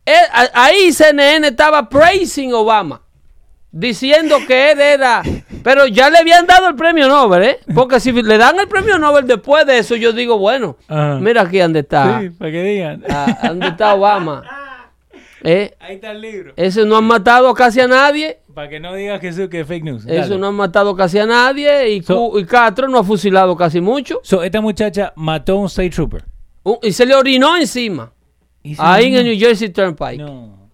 Eh, 0.06 0.12
a- 0.32 0.66
ahí 0.66 0.92
CNN 0.94 1.48
estaba 1.48 1.90
praising 1.90 2.54
Obama. 2.54 3.02
Diciendo 3.76 4.38
que 4.48 4.72
él 4.72 4.80
era. 4.80 5.24
Pero 5.64 5.88
ya 5.88 6.10
le 6.12 6.20
habían 6.20 6.46
dado 6.46 6.68
el 6.70 6.76
premio 6.76 7.08
Nobel, 7.08 7.44
¿eh? 7.44 7.60
Porque 7.74 8.00
si 8.00 8.12
le 8.12 8.38
dan 8.38 8.60
el 8.60 8.68
premio 8.68 9.00
Nobel 9.00 9.26
después 9.26 9.66
de 9.66 9.80
eso, 9.80 9.96
yo 9.96 10.14
digo, 10.14 10.38
bueno, 10.38 10.78
Ajá. 10.88 11.18
mira 11.20 11.42
aquí 11.42 11.58
donde 11.58 11.80
está. 11.80 12.22
Sí, 12.22 12.30
para 12.30 12.52
que 12.52 12.62
digan. 12.64 13.04
ah, 13.10 13.40
¿Dónde 13.48 13.68
está 13.70 13.96
Obama? 13.96 14.44
¿Eh? 15.42 15.74
Ahí 15.80 15.96
está 15.96 16.12
el 16.12 16.22
libro. 16.22 16.54
Ese 16.56 16.86
no 16.86 16.98
han 16.98 17.04
matado 17.06 17.52
casi 17.56 17.82
a 17.82 17.88
nadie. 17.88 18.40
Para 18.54 18.70
que 18.70 18.80
no 18.80 18.94
digas 18.94 19.20
Jesús 19.20 19.50
que 19.50 19.62
es 19.62 19.68
fake 19.68 19.84
news. 19.84 20.06
Eso 20.06 20.22
Dale. 20.30 20.38
no 20.38 20.48
han 20.50 20.56
matado 20.56 20.96
casi 20.96 21.18
a 21.18 21.26
nadie. 21.26 21.90
Y, 21.96 22.04
So- 22.04 22.38
y 22.40 22.46
Castro 22.46 22.88
no 22.88 23.00
ha 23.00 23.04
fusilado 23.04 23.56
casi 23.58 23.82
mucho. 23.82 24.20
So, 24.24 24.44
esta 24.44 24.62
muchacha 24.62 25.12
mató 25.16 25.54
a 25.54 25.56
un 25.62 25.66
state 25.66 25.90
trooper. 25.90 26.24
Un- 26.62 26.78
y 26.84 26.92
se 26.94 27.06
le 27.08 27.16
orinó 27.16 27.58
encima. 27.58 28.12
Ahí 28.78 29.08
en 29.08 29.16
el 29.16 29.24
New 29.26 29.38
Jersey 29.40 29.70
Turnpike. 29.70 30.20
No. 30.20 30.70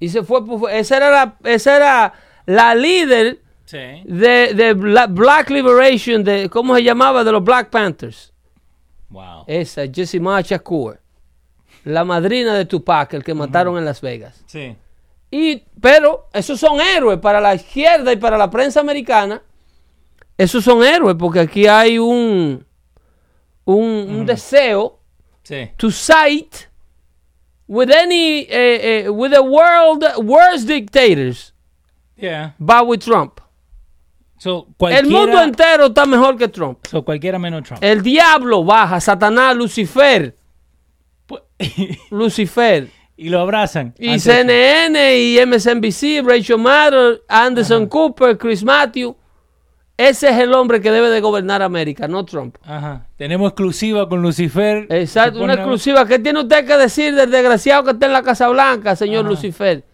Y 0.00 0.08
se 0.08 0.24
fue. 0.24 0.40
Esa 0.72 0.96
era 0.96 1.10
la, 1.10 1.36
esa 1.44 1.76
era 1.76 2.12
la 2.46 2.74
líder 2.74 3.40
Sí. 3.64 3.78
de, 4.04 4.52
de 4.54 4.74
Bla- 4.76 5.06
Black 5.08 5.48
Liberation, 5.50 6.22
de 6.24 6.50
¿cómo 6.50 6.74
se 6.76 6.82
llamaba? 6.82 7.24
De 7.24 7.32
los 7.32 7.42
Black 7.42 7.70
Panthers. 7.70 8.32
Wow. 9.08 9.44
Esa, 9.46 9.82
Jessica 9.92 10.40
Shakur. 10.42 11.00
La 11.84 12.04
madrina 12.04 12.54
de 12.54 12.64
Tupac, 12.66 13.14
el 13.14 13.24
que 13.24 13.34
mataron 13.34 13.76
en 13.78 13.84
Las 13.84 14.00
Vegas. 14.00 14.42
Sí. 14.46 14.76
Y, 15.30 15.56
pero 15.80 16.28
esos 16.32 16.60
son 16.60 16.80
héroes 16.80 17.18
para 17.18 17.40
la 17.40 17.54
izquierda 17.54 18.12
y 18.12 18.16
para 18.16 18.36
la 18.36 18.50
prensa 18.50 18.80
americana. 18.80 19.42
Esos 20.36 20.62
son 20.64 20.84
héroes 20.84 21.16
porque 21.18 21.40
aquí 21.40 21.66
hay 21.66 21.98
un, 21.98 22.64
un, 23.64 23.84
un 23.84 24.26
deseo 24.26 24.98
Sí. 25.44 25.70
to 25.76 25.90
cite 25.90 26.68
with 27.66 27.90
any, 27.90 28.40
eh, 28.48 29.04
eh, 29.04 29.08
with 29.08 29.30
the 29.32 29.40
world 29.40 30.04
worst 30.24 30.68
dictators, 30.68 31.51
Yeah. 32.22 32.54
va 32.58 32.82
with 32.82 33.00
Trump. 33.00 33.40
So, 34.38 34.68
El 34.90 35.08
mundo 35.08 35.40
entero 35.42 35.86
está 35.86 36.06
mejor 36.06 36.36
que 36.36 36.48
Trump. 36.48 36.78
So, 36.88 37.04
cualquiera 37.04 37.38
menos 37.38 37.64
Trump. 37.64 37.82
El 37.82 38.02
diablo 38.02 38.64
baja, 38.64 39.00
Satanás, 39.00 39.56
Lucifer, 39.56 40.36
Lucifer. 42.10 42.88
y 43.16 43.28
lo 43.28 43.40
abrazan. 43.40 43.94
Y 43.98 44.18
CNN 44.18 45.18
y 45.18 45.38
MSNBC, 45.46 46.24
Rachel 46.24 46.58
Maddow, 46.58 47.18
Anderson 47.28 47.86
Cooper, 47.86 48.38
Chris 48.38 48.64
Matthews. 48.64 49.14
Ese 49.96 50.30
es 50.30 50.38
el 50.38 50.52
hombre 50.54 50.80
que 50.80 50.90
debe 50.90 51.10
de 51.10 51.20
gobernar 51.20 51.62
América, 51.62 52.08
no 52.08 52.24
Trump. 52.24 52.56
Ajá. 52.64 53.06
Tenemos 53.16 53.50
exclusiva 53.50 54.08
con 54.08 54.22
Lucifer. 54.22 54.86
Exacto, 54.90 55.42
una 55.42 55.54
exclusiva. 55.54 56.06
¿Qué 56.06 56.18
tiene 56.18 56.40
usted 56.40 56.66
que 56.66 56.76
decir 56.76 57.14
del 57.14 57.30
desgraciado 57.30 57.84
que 57.84 57.90
está 57.92 58.06
en 58.06 58.12
la 58.12 58.22
Casa 58.22 58.48
Blanca, 58.48 58.96
señor 58.96 59.24
Lucifer? 59.24 59.84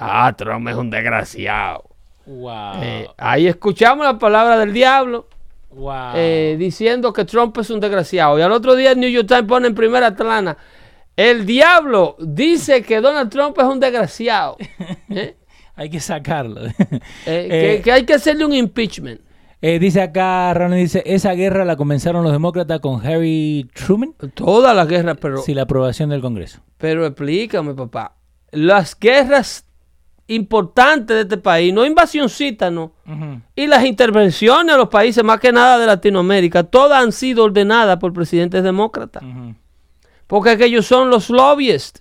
Ah, 0.00 0.34
Trump 0.36 0.66
es 0.68 0.76
un 0.76 0.90
desgraciado. 0.90 1.84
Wow. 2.26 2.74
Eh, 2.82 3.08
ahí 3.18 3.46
escuchamos 3.46 4.04
la 4.06 4.18
palabra 4.18 4.58
del 4.58 4.72
diablo 4.72 5.26
wow. 5.70 6.12
eh, 6.14 6.56
diciendo 6.58 7.12
que 7.12 7.24
Trump 7.24 7.56
es 7.58 7.70
un 7.70 7.80
desgraciado. 7.80 8.38
Y 8.38 8.42
al 8.42 8.52
otro 8.52 8.74
día 8.76 8.92
el 8.92 9.00
New 9.00 9.10
York 9.10 9.28
Times 9.28 9.44
pone 9.44 9.68
en 9.68 9.74
primera 9.74 10.14
plana, 10.14 10.56
el 11.16 11.44
diablo 11.44 12.16
dice 12.18 12.82
que 12.82 13.00
Donald 13.00 13.30
Trump 13.30 13.58
es 13.58 13.64
un 13.64 13.80
desgraciado. 13.80 14.56
¿Eh? 15.10 15.36
Hay 15.74 15.90
que 15.90 16.00
sacarlo. 16.00 16.62
Que, 17.24 17.80
que 17.84 17.92
hay 17.92 18.04
que 18.04 18.14
hacerle 18.14 18.44
un 18.44 18.54
impeachment. 18.54 19.20
eh, 19.60 19.78
dice 19.78 20.00
acá, 20.00 20.52
Ronald 20.54 20.80
dice, 20.80 21.02
esa 21.04 21.32
guerra 21.32 21.64
la 21.64 21.76
comenzaron 21.76 22.22
los 22.22 22.32
demócratas 22.32 22.80
con 22.80 23.04
Harry 23.04 23.68
Truman 23.74 24.14
Toda 24.34 24.72
la 24.72 24.84
guerra, 24.84 25.14
pero, 25.14 25.38
sin 25.38 25.56
la 25.56 25.62
aprobación 25.62 26.10
del 26.10 26.20
Congreso. 26.20 26.60
pero 26.78 27.06
explícame, 27.06 27.74
papá. 27.74 28.16
Las 28.52 28.98
guerras 28.98 29.64
importantes 30.30 31.14
de 31.16 31.22
este 31.22 31.36
país, 31.36 31.72
no 31.74 31.84
invasioncita, 31.84 32.70
no. 32.70 32.92
Y 33.56 33.66
las 33.66 33.84
intervenciones 33.84 34.74
a 34.74 34.78
los 34.78 34.88
países, 34.88 35.22
más 35.24 35.40
que 35.40 35.52
nada 35.52 35.78
de 35.78 35.86
Latinoamérica, 35.86 36.62
todas 36.64 37.02
han 37.02 37.12
sido 37.12 37.44
ordenadas 37.44 37.98
por 37.98 38.12
presidentes 38.12 38.62
demócratas. 38.62 39.22
Ujú. 39.22 39.54
Porque 40.26 40.52
es 40.52 40.58
que 40.58 40.66
ellos 40.66 40.86
son 40.86 41.10
los 41.10 41.28
lobbyists. 41.30 42.00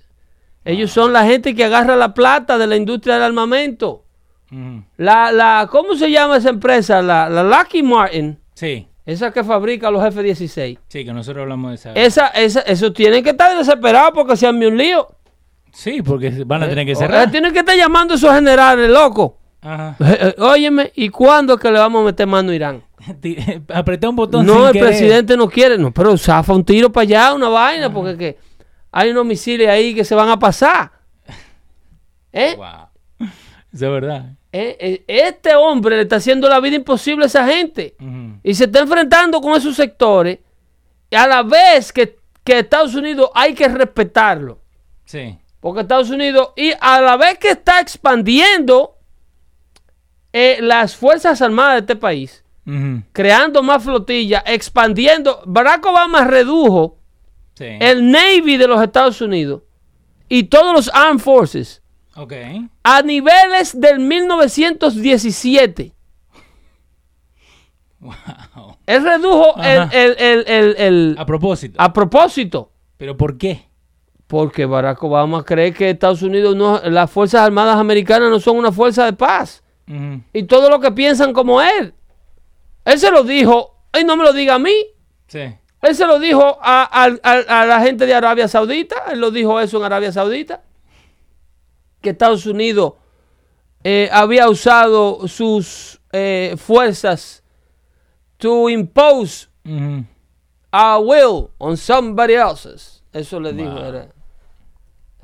Ellos 0.63 0.91
son 0.91 1.13
la 1.13 1.25
gente 1.25 1.55
que 1.55 1.63
agarra 1.63 1.95
la 1.95 2.13
plata 2.13 2.57
de 2.59 2.67
la 2.67 2.75
industria 2.75 3.15
del 3.15 3.23
armamento. 3.23 4.03
La, 4.97 5.31
la, 5.31 5.67
¿Cómo 5.71 5.95
se 5.95 6.09
llama 6.11 6.37
esa 6.37 6.49
empresa? 6.49 7.01
La, 7.01 7.29
la 7.29 7.43
Lucky 7.43 7.83
Martin. 7.83 8.37
Sí, 8.53 8.87
Esa 9.05 9.31
que 9.31 9.43
fabrica 9.43 9.89
los 9.89 10.03
F-16. 10.03 10.77
sí, 10.87 11.05
que 11.05 11.13
nosotros 11.13 11.43
hablamos 11.43 11.71
de 11.71 11.75
esa. 11.75 11.93
Esa, 11.93 12.27
esa, 12.27 12.61
eso 12.61 12.91
tienen 12.91 13.23
que 13.23 13.29
estar 13.31 13.57
desesperados 13.57 14.11
porque 14.13 14.35
se 14.35 14.45
han 14.47 14.63
un 14.63 14.77
lío. 14.77 15.07
Sí, 15.71 16.01
porque 16.01 16.43
van 16.45 16.63
a 16.63 16.69
tener 16.69 16.85
que 16.85 16.93
Eh, 16.93 16.95
cerrar. 16.95 17.29
Tienen 17.31 17.53
que 17.53 17.59
estar 17.59 17.75
llamando 17.75 18.13
a 18.13 18.17
esos 18.17 18.33
generales, 18.33 18.89
loco. 18.89 19.37
Ajá. 19.61 19.95
Eh, 19.99 20.33
eh, 20.37 20.41
Óyeme, 20.41 20.91
¿y 20.95 21.09
cuándo 21.09 21.53
es 21.55 21.59
que 21.59 21.71
le 21.71 21.79
vamos 21.79 22.01
a 22.01 22.05
meter 22.05 22.27
mano 22.27 22.51
a 22.51 22.55
Irán? 22.55 22.83
Apreté 23.73 24.07
un 24.07 24.15
botón 24.15 24.45
No, 24.45 24.53
sin 24.55 24.65
el 24.67 24.71
querer. 24.73 24.87
presidente 24.87 25.37
no 25.37 25.47
quiere. 25.49 25.77
No, 25.77 25.91
pero 25.93 26.17
zafa 26.17 26.53
un 26.53 26.63
tiro 26.63 26.91
para 26.91 27.03
allá, 27.03 27.33
una 27.33 27.49
vaina, 27.49 27.91
porque 27.93 28.17
que 28.17 28.37
hay 28.91 29.11
unos 29.11 29.25
misiles 29.25 29.67
ahí 29.69 29.93
que 29.93 30.03
se 30.03 30.15
van 30.15 30.29
a 30.29 30.39
pasar. 30.39 30.91
¿Eh? 32.33 32.55
Wow. 32.55 33.27
Eso 33.71 33.85
es 33.85 33.91
verdad. 33.91 34.25
Eh, 34.51 34.77
eh, 34.79 35.03
Este 35.07 35.55
hombre 35.55 35.95
le 35.97 36.01
está 36.03 36.15
haciendo 36.15 36.49
la 36.49 36.59
vida 36.59 36.75
imposible 36.75 37.23
a 37.25 37.27
esa 37.27 37.45
gente. 37.45 37.95
Y 38.43 38.53
se 38.55 38.63
está 38.65 38.79
enfrentando 38.79 39.39
con 39.41 39.55
esos 39.55 39.75
sectores. 39.75 40.39
Y 41.11 41.15
a 41.15 41.27
la 41.27 41.43
vez 41.43 41.91
que, 41.93 42.17
que 42.43 42.59
Estados 42.59 42.95
Unidos 42.95 43.29
hay 43.35 43.53
que 43.53 43.67
respetarlo. 43.67 44.59
Sí. 45.05 45.37
Porque 45.59 45.81
Estados 45.81 46.09
Unidos, 46.09 46.49
y 46.55 46.71
a 46.79 47.01
la 47.01 47.17
vez 47.17 47.37
que 47.37 47.49
está 47.49 47.79
expandiendo 47.81 48.95
eh, 50.31 50.57
las 50.61 50.95
Fuerzas 50.95 51.41
Armadas 51.41 51.73
de 51.75 51.79
este 51.79 51.95
país, 51.95 52.43
creando 53.13 53.63
más 53.63 53.83
flotillas, 53.83 54.43
expandiendo. 54.45 55.41
Barack 55.45 55.85
Obama 55.87 56.23
redujo 56.25 56.97
Sí. 57.55 57.65
el 57.79 58.09
Navy 58.11 58.55
de 58.57 58.67
los 58.67 58.81
Estados 58.81 59.19
Unidos 59.21 59.63
y 60.29 60.43
todos 60.43 60.71
los 60.73 60.91
Armed 60.93 61.19
Forces 61.19 61.81
a 62.83 63.01
niveles 63.01 63.79
del 63.81 63.99
1917. 63.99 65.93
Wow. 67.99 68.77
Él 68.85 69.03
redujo 69.03 69.55
el- 69.61 69.89
el- 69.91 70.45
el- 70.47 70.75
el- 70.77 71.15
A 71.17 71.25
propósito. 71.25 71.81
a 71.81 71.91
propósito. 71.91 72.71
¿Pero 72.97 73.17
por 73.17 73.37
qué? 73.37 73.67
Porque 74.29 74.65
Barack 74.67 75.01
Obama 75.03 75.43
cree 75.43 75.73
que 75.73 75.89
Estados 75.89 76.21
Unidos 76.21 76.55
no, 76.55 76.79
las 76.83 77.09
Fuerzas 77.09 77.41
Armadas 77.41 77.77
Americanas 77.77 78.29
no 78.29 78.39
son 78.39 78.57
una 78.57 78.71
fuerza 78.71 79.03
de 79.05 79.13
paz. 79.13 79.63
Y 80.33 80.43
todo 80.43 80.69
lo 80.69 80.79
que 80.79 80.91
piensan 80.91 81.33
como 81.33 81.59
él. 81.63 81.95
Él 82.85 82.99
se 82.99 83.09
lo 83.09 83.23
dijo, 83.23 83.75
y 83.99 84.03
no 84.03 84.15
me 84.15 84.23
lo 84.23 84.31
diga 84.31 84.53
a 84.53 84.59
mí. 84.59 84.73
Sí. 85.27 85.39
Él 85.81 85.95
se 85.95 86.05
lo 86.05 86.19
dijo 86.19 86.59
a, 86.61 86.83
a- 86.83 87.17
a- 87.23 87.61
a 87.61 87.65
la 87.65 87.81
gente 87.81 88.05
de 88.05 88.13
Arabia 88.13 88.47
Saudita. 88.47 89.05
Él 89.11 89.19
lo 89.19 89.31
dijo 89.31 89.59
eso 89.59 89.77
en 89.79 89.83
Arabia 89.85 90.11
Saudita. 90.11 90.61
Que 92.01 92.11
Estados 92.11 92.45
Unidos 92.45 92.93
eh, 93.83 94.09
había 94.11 94.47
usado 94.47 95.27
sus 95.27 95.99
eh, 96.11 96.53
fuerzas 96.57 97.43
to 98.37 98.69
impose 98.69 99.47
Ujú. 99.65 100.05
a 100.71 100.99
will 100.99 101.47
on 101.57 101.75
somebody 101.77 102.35
else's. 102.35 103.03
Eso 103.11 103.39
le 103.39 103.53
dijo. 103.53 103.71
Wow. 103.71 103.83
Era. 103.85 104.07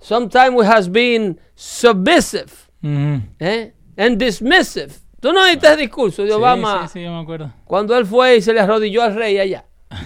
Sometimes 0.06 0.52
we 0.56 0.66
has 0.68 0.88
been 0.88 1.40
submissive 1.56 2.52
Ujú. 2.84 3.22
eh, 3.40 3.74
and 3.98 4.18
dismissive. 4.20 4.92
¿Tú 5.20 5.34
no 5.34 5.42
oíste 5.42 5.66
ese 5.66 5.78
discurso 5.78 6.22
de 6.22 6.28
Sí, 6.30 6.34
Obama 6.36 6.88
Sí, 6.88 7.00
sí, 7.00 7.04
yo 7.06 7.12
me 7.12 7.22
acuerdo. 7.22 7.52
cuando 7.66 7.98
él 7.98 8.06
fue 8.06 8.36
y 8.38 8.42
se 8.44 8.54
le 8.54 8.60
arrodilló 8.60 9.02
al 9.02 9.16
rey 9.16 9.40
allá? 9.40 9.66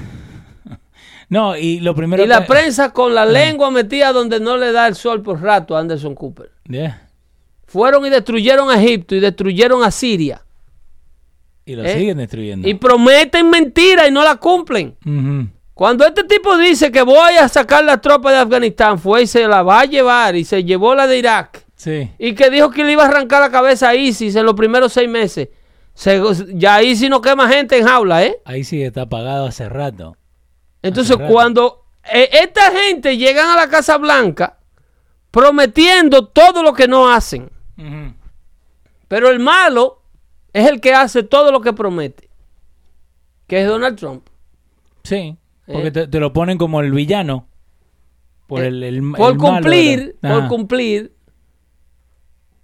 No, 1.29 1.55
y 1.55 1.79
lo 1.81 1.93
primero 1.93 2.23
Y 2.23 2.27
la 2.27 2.39
que- 2.41 2.47
prensa 2.47 2.91
con 2.91 3.13
la 3.13 3.23
lengua 3.25 3.69
metida 3.69 4.11
donde 4.11 4.39
no 4.39 4.57
le 4.57 4.71
da 4.71 4.87
el 4.87 4.95
sol 4.95 5.21
por 5.21 5.39
rato 5.41 5.75
a 5.77 5.79
Anderson 5.81 6.15
Cooper. 6.15 6.49
Yeah. 6.67 7.07
Fueron 7.67 8.03
y 8.05 8.09
destruyeron 8.09 8.69
a 8.71 8.81
Egipto 8.81 9.13
y 9.15 9.19
destruyeron 9.19 9.83
a 9.83 9.91
Siria. 9.91 10.41
Y 11.65 11.75
lo 11.75 11.83
¿Eh? 11.83 11.93
siguen 11.99 12.17
destruyendo. 12.17 12.67
Y 12.67 12.73
prometen 12.73 13.47
mentiras 13.47 14.07
y 14.07 14.11
no 14.11 14.23
la 14.23 14.37
cumplen. 14.37 14.95
Ujú. 15.05 15.49
Cuando 15.79 16.05
este 16.05 16.25
tipo 16.25 16.57
dice 16.57 16.91
que 16.91 17.03
voy 17.03 17.35
a 17.39 17.47
sacar 17.47 17.85
la 17.85 18.01
tropa 18.01 18.33
de 18.33 18.37
Afganistán, 18.39 18.99
fue 18.99 19.21
y 19.21 19.27
se 19.27 19.47
la 19.47 19.63
va 19.63 19.79
a 19.79 19.85
llevar 19.85 20.35
y 20.35 20.43
se 20.43 20.65
llevó 20.65 20.93
la 20.93 21.07
de 21.07 21.17
Irak. 21.17 21.65
Sí. 21.77 22.11
Y 22.19 22.35
que 22.35 22.49
dijo 22.49 22.69
que 22.69 22.83
le 22.83 22.91
iba 22.91 23.03
a 23.03 23.07
arrancar 23.07 23.39
la 23.39 23.49
cabeza 23.49 23.87
a 23.87 23.95
ISIS 23.95 24.35
en 24.35 24.45
los 24.45 24.55
primeros 24.55 24.91
seis 24.91 25.07
meses. 25.07 25.47
Se- 25.93 26.21
ya 26.53 26.83
ISIS 26.83 27.09
no 27.09 27.21
quema 27.21 27.47
gente 27.47 27.77
en 27.77 27.87
jaula, 27.87 28.25
¿eh? 28.25 28.41
Ahí 28.43 28.65
sí 28.65 28.83
está 28.83 29.03
apagado 29.03 29.45
hace 29.47 29.69
rato. 29.69 30.17
Entonces, 30.81 31.13
Hace 31.15 31.21
rato. 31.23 31.33
cuando 31.33 31.85
eh, 32.11 32.27
esta 32.33 32.71
gente 32.71 33.15
llegan 33.15 33.49
a 33.49 33.55
la 33.55 33.69
Casa 33.69 33.97
Blanca 33.97 34.57
prometiendo 35.31 36.27
todo 36.27 36.61
lo 36.61 36.73
que 36.73 36.89
no 36.89 37.09
hacen, 37.09 37.49
pero 39.07 39.29
el 39.29 39.39
malo 39.39 40.01
es 40.51 40.67
el 40.67 40.81
que 40.81 40.93
hace 40.93 41.23
todo 41.23 41.53
lo 41.53 41.61
que 41.61 41.71
promete, 41.71 42.29
que 43.47 43.61
es 43.61 43.65
Donald 43.69 43.97
Trump. 43.97 44.27
Sí. 45.03 45.37
Porque 45.71 45.87
Eh. 45.87 45.91
te, 45.91 46.07
te 46.07 46.19
lo 46.19 46.33
ponen 46.33 46.57
como 46.57 46.81
el 46.81 46.91
villano. 46.91 47.47
Por 48.47 48.63
Eh, 48.63 48.67
el, 48.67 48.83
el- 48.83 48.95
por 49.11 49.31
el 49.31 49.37
malo, 49.37 49.37
cumplir, 49.37 50.15
¿verdad? 50.21 50.39
por 50.39 50.47
cumplir. 50.49 51.13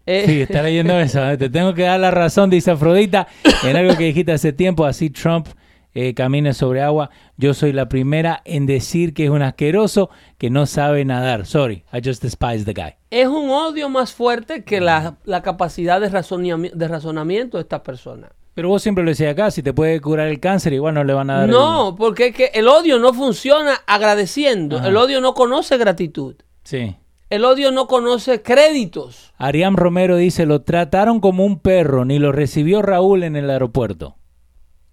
eh, 0.06 0.24
Sí, 0.26 0.42
está 0.42 0.62
leyendo 0.64 1.00
eso. 1.00 1.20
Te 1.38 1.50
tengo 1.50 1.74
que 1.74 1.84
dar 1.84 2.00
la 2.00 2.12
razón, 2.12 2.50
dice 2.50 2.72
Afrodita, 2.72 3.28
en 3.64 3.76
algo 3.76 3.96
que 3.96 4.06
dijiste 4.06 4.32
hace 4.32 4.54
tiempo, 4.54 4.86
así 4.86 5.10
Trump 5.10 5.48
eh, 5.94 6.14
camina 6.14 6.54
sobre 6.54 6.82
agua. 6.82 7.10
Yo 7.38 7.54
soy 7.54 7.72
la 7.72 7.88
primera 7.88 8.42
en 8.46 8.66
decir 8.66 9.14
que 9.14 9.26
es 9.26 9.30
un 9.30 9.42
asqueroso 9.42 10.10
que 10.38 10.50
no 10.50 10.66
sabe 10.66 11.06
nadar. 11.06 11.46
Sorry, 11.46 11.84
I 11.94 12.02
just 12.04 12.22
despise 12.22 12.66
the 12.66 12.74
guy. 12.74 12.96
es 13.12 13.28
un 13.28 13.50
odio 13.50 13.88
más 13.90 14.14
fuerte 14.14 14.64
que 14.64 14.82
la, 14.82 15.18
la 15.24 15.42
capacidad 15.42 16.02
de, 16.02 16.12
razonami- 16.12 16.72
de 16.74 16.88
razonamiento 16.88 17.58
de 17.58 17.62
esta 17.62 17.82
persona. 17.84 18.32
Pero 18.56 18.70
vos 18.70 18.82
siempre 18.82 19.04
lo 19.04 19.12
decías 19.12 19.34
acá, 19.34 19.52
si 19.52 19.62
te 19.62 19.74
puede 19.74 20.00
curar 20.02 20.28
el 20.30 20.40
cáncer, 20.40 20.74
igual 20.74 20.94
no 20.96 21.04
le 21.04 21.14
van 21.14 21.30
a 21.30 21.36
dar. 21.40 21.44
el- 21.46 21.52
No, 21.52 21.96
porque 21.98 22.28
es 22.28 22.36
que 22.36 22.46
el 22.54 22.68
odio 22.68 22.98
no 23.00 23.14
funciona 23.14 23.82
agradeciendo. 23.86 24.78
Ajá. 24.78 24.88
El 24.88 24.98
odio 24.98 25.22
no 25.22 25.34
conoce 25.34 25.78
gratitud. 25.78 26.36
Sí. 26.64 26.96
El 27.30 27.44
odio 27.44 27.72
no 27.72 27.86
conoce 27.88 28.42
créditos. 28.42 29.34
Ariam 29.38 29.76
Romero 29.76 30.16
dice, 30.16 30.46
lo 30.46 30.62
trataron 30.62 31.20
como 31.20 31.44
un 31.46 31.60
perro, 31.60 32.06
ni 32.06 32.18
lo 32.18 32.32
recibió 32.32 32.82
Raúl 32.82 33.24
en 33.24 33.36
el 33.36 33.50
aeropuerto. 33.50 34.16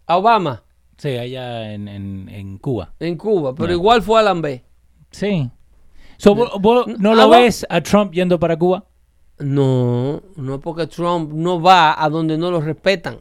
A 0.06 0.16
Obama 0.18 0.64
Sí, 0.98 1.16
allá 1.16 1.72
en, 1.72 1.88
en- 1.88 2.28
en 2.28 2.58
Cuba. 2.58 2.94
en 3.00 3.16
Cuba, 3.16 3.54
pero 3.54 3.72
igual 3.72 4.02
fue 4.02 4.20
a 4.20 4.22
Lambé. 4.22 4.64
Sí. 5.10 5.50
So, 6.16 6.34
¿vos, 6.34 6.86
no 6.98 7.14
lo 7.14 7.28
ves 7.30 7.66
a 7.68 7.80
Trump 7.80 8.12
yendo 8.12 8.38
para 8.38 8.56
Cuba? 8.56 8.84
No, 9.38 10.22
no 10.36 10.60
porque 10.60 10.86
Trump 10.86 11.32
no 11.32 11.60
va 11.60 12.02
a 12.02 12.08
donde 12.08 12.38
no 12.38 12.50
lo 12.50 12.60
respetan. 12.60 13.18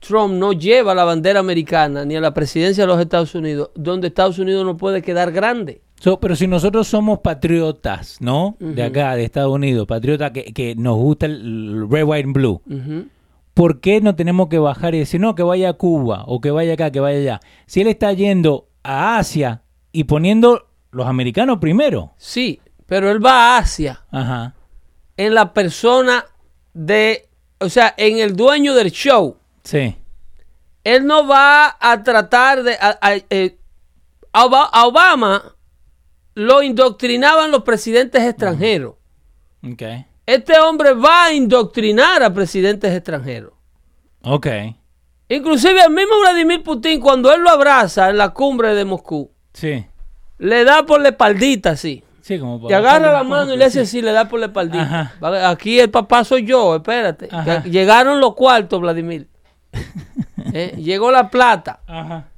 Trump 0.00 0.34
no 0.34 0.52
lleva 0.52 0.94
la 0.94 1.04
bandera 1.04 1.40
americana 1.40 2.04
ni 2.04 2.16
a 2.16 2.20
la 2.20 2.34
presidencia 2.34 2.84
de 2.84 2.88
los 2.88 3.00
Estados 3.00 3.34
Unidos, 3.34 3.70
donde 3.74 4.08
Estados 4.08 4.38
Unidos 4.38 4.64
no 4.64 4.76
puede 4.76 5.02
quedar 5.02 5.32
grande. 5.32 5.82
So, 5.98 6.20
pero 6.20 6.36
si 6.36 6.46
nosotros 6.46 6.86
somos 6.86 7.20
patriotas, 7.20 8.18
¿no? 8.20 8.56
De 8.58 8.82
acá, 8.82 9.16
de 9.16 9.24
Estados 9.24 9.52
Unidos, 9.52 9.86
patriotas 9.86 10.32
que, 10.32 10.52
que 10.52 10.74
nos 10.74 10.96
gusta 10.96 11.26
el 11.26 11.86
red, 11.88 12.04
white 12.04 12.24
and 12.24 12.34
blue. 12.34 12.60
¿por 13.54 13.80
qué 13.80 14.00
no 14.00 14.14
tenemos 14.16 14.48
que 14.48 14.58
bajar 14.58 14.94
y 14.94 14.98
decir, 14.98 15.20
no, 15.20 15.34
que 15.34 15.42
vaya 15.42 15.70
a 15.70 15.72
Cuba 15.74 16.24
o 16.26 16.40
que 16.40 16.50
vaya 16.50 16.74
acá, 16.74 16.90
que 16.90 17.00
vaya 17.00 17.18
allá? 17.18 17.40
Si 17.66 17.80
él 17.80 17.86
está 17.86 18.12
yendo 18.12 18.68
a 18.82 19.16
Asia 19.16 19.62
y 19.92 20.04
poniendo 20.04 20.66
los 20.90 21.06
americanos 21.06 21.58
primero. 21.58 22.12
Sí, 22.18 22.60
pero 22.86 23.10
él 23.10 23.24
va 23.24 23.56
a 23.56 23.58
Asia 23.58 24.02
Ajá. 24.10 24.54
En 25.16 25.34
la 25.34 25.52
persona 25.52 26.24
de, 26.72 27.28
o 27.58 27.68
sea, 27.68 27.94
en 27.96 28.18
el 28.18 28.34
dueño 28.36 28.74
del 28.74 28.90
show. 28.90 29.36
Sí. 29.62 29.96
Él 30.84 31.06
no 31.06 31.26
va 31.26 31.76
a 31.80 32.02
tratar 32.02 32.62
de... 32.62 32.74
A, 32.74 32.98
a- 33.00 33.14
eh, 33.30 33.56
a 34.32 34.86
Obama 34.86 35.54
lo 36.34 36.62
indoctrinaban 36.62 37.50
los 37.52 37.62
presidentes 37.62 38.22
extranjeros. 38.22 38.94
Ok. 39.62 39.82
Este 40.26 40.58
hombre 40.58 40.92
va 40.94 41.26
a 41.26 41.32
indoctrinar 41.32 42.22
a 42.22 42.32
presidentes 42.34 42.92
extranjeros. 42.94 43.52
Ok. 44.22 44.46
Inclusive 45.28 45.80
al 45.80 45.90
mismo 45.92 46.18
Vladimir 46.20 46.62
Putin, 46.62 47.00
cuando 47.00 47.32
él 47.32 47.40
lo 47.42 47.50
abraza 47.50 48.10
en 48.10 48.18
la 48.18 48.30
cumbre 48.30 48.74
de 48.74 48.84
Moscú, 48.84 49.30
Sí. 49.54 49.86
le 50.38 50.64
da 50.64 50.84
por 50.84 51.00
la 51.00 51.10
espaldita 51.10 51.70
así. 51.70 52.03
Sí, 52.24 52.38
como 52.38 52.66
Te 52.66 52.74
agarra 52.74 53.12
la 53.12 53.22
mano 53.22 53.52
y 53.52 53.58
le 53.58 53.66
hace 53.66 53.84
sí. 53.84 53.98
así, 53.98 54.02
le 54.02 54.12
da 54.12 54.28
por 54.30 54.40
la 54.40 54.46
espaldita. 54.46 54.82
Ajá. 55.20 55.50
Aquí 55.50 55.78
el 55.78 55.90
papá 55.90 56.24
soy 56.24 56.46
yo, 56.46 56.76
espérate. 56.76 57.28
Ajá. 57.30 57.62
Llegaron 57.64 58.18
los 58.18 58.34
cuartos, 58.34 58.80
Vladimir. 58.80 59.28
Eh, 60.52 60.74
Llegó 60.78 61.10
la 61.10 61.30
plata. 61.30 61.80
Ajá. 61.86 62.28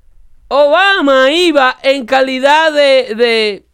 Obama 0.48 1.30
iba 1.30 1.76
en 1.82 2.06
calidad 2.06 2.72
de, 2.72 3.14
de 3.14 3.66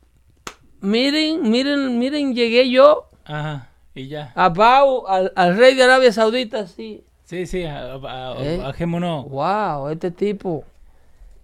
miren, 0.81 1.49
miren, 1.51 1.99
miren, 1.99 2.35
llegué 2.35 2.69
yo 2.71 3.09
Ajá. 3.25 3.69
Y 3.95 4.09
ya. 4.09 4.33
a 4.35 4.53
Pau, 4.53 5.07
al, 5.07 5.33
al 5.37 5.57
rey 5.57 5.75
de 5.75 5.83
Arabia 5.85 6.13
Saudita, 6.13 6.61
así. 6.61 7.05
Sí, 7.25 7.47
sí, 7.47 7.65
a- 7.65 7.95
a- 7.95 8.33
a- 8.33 8.37
Eh. 8.45 8.59
bajémonos. 8.63 9.29
Wow, 9.29 9.91
este 9.91 10.11
tipo, 10.11 10.65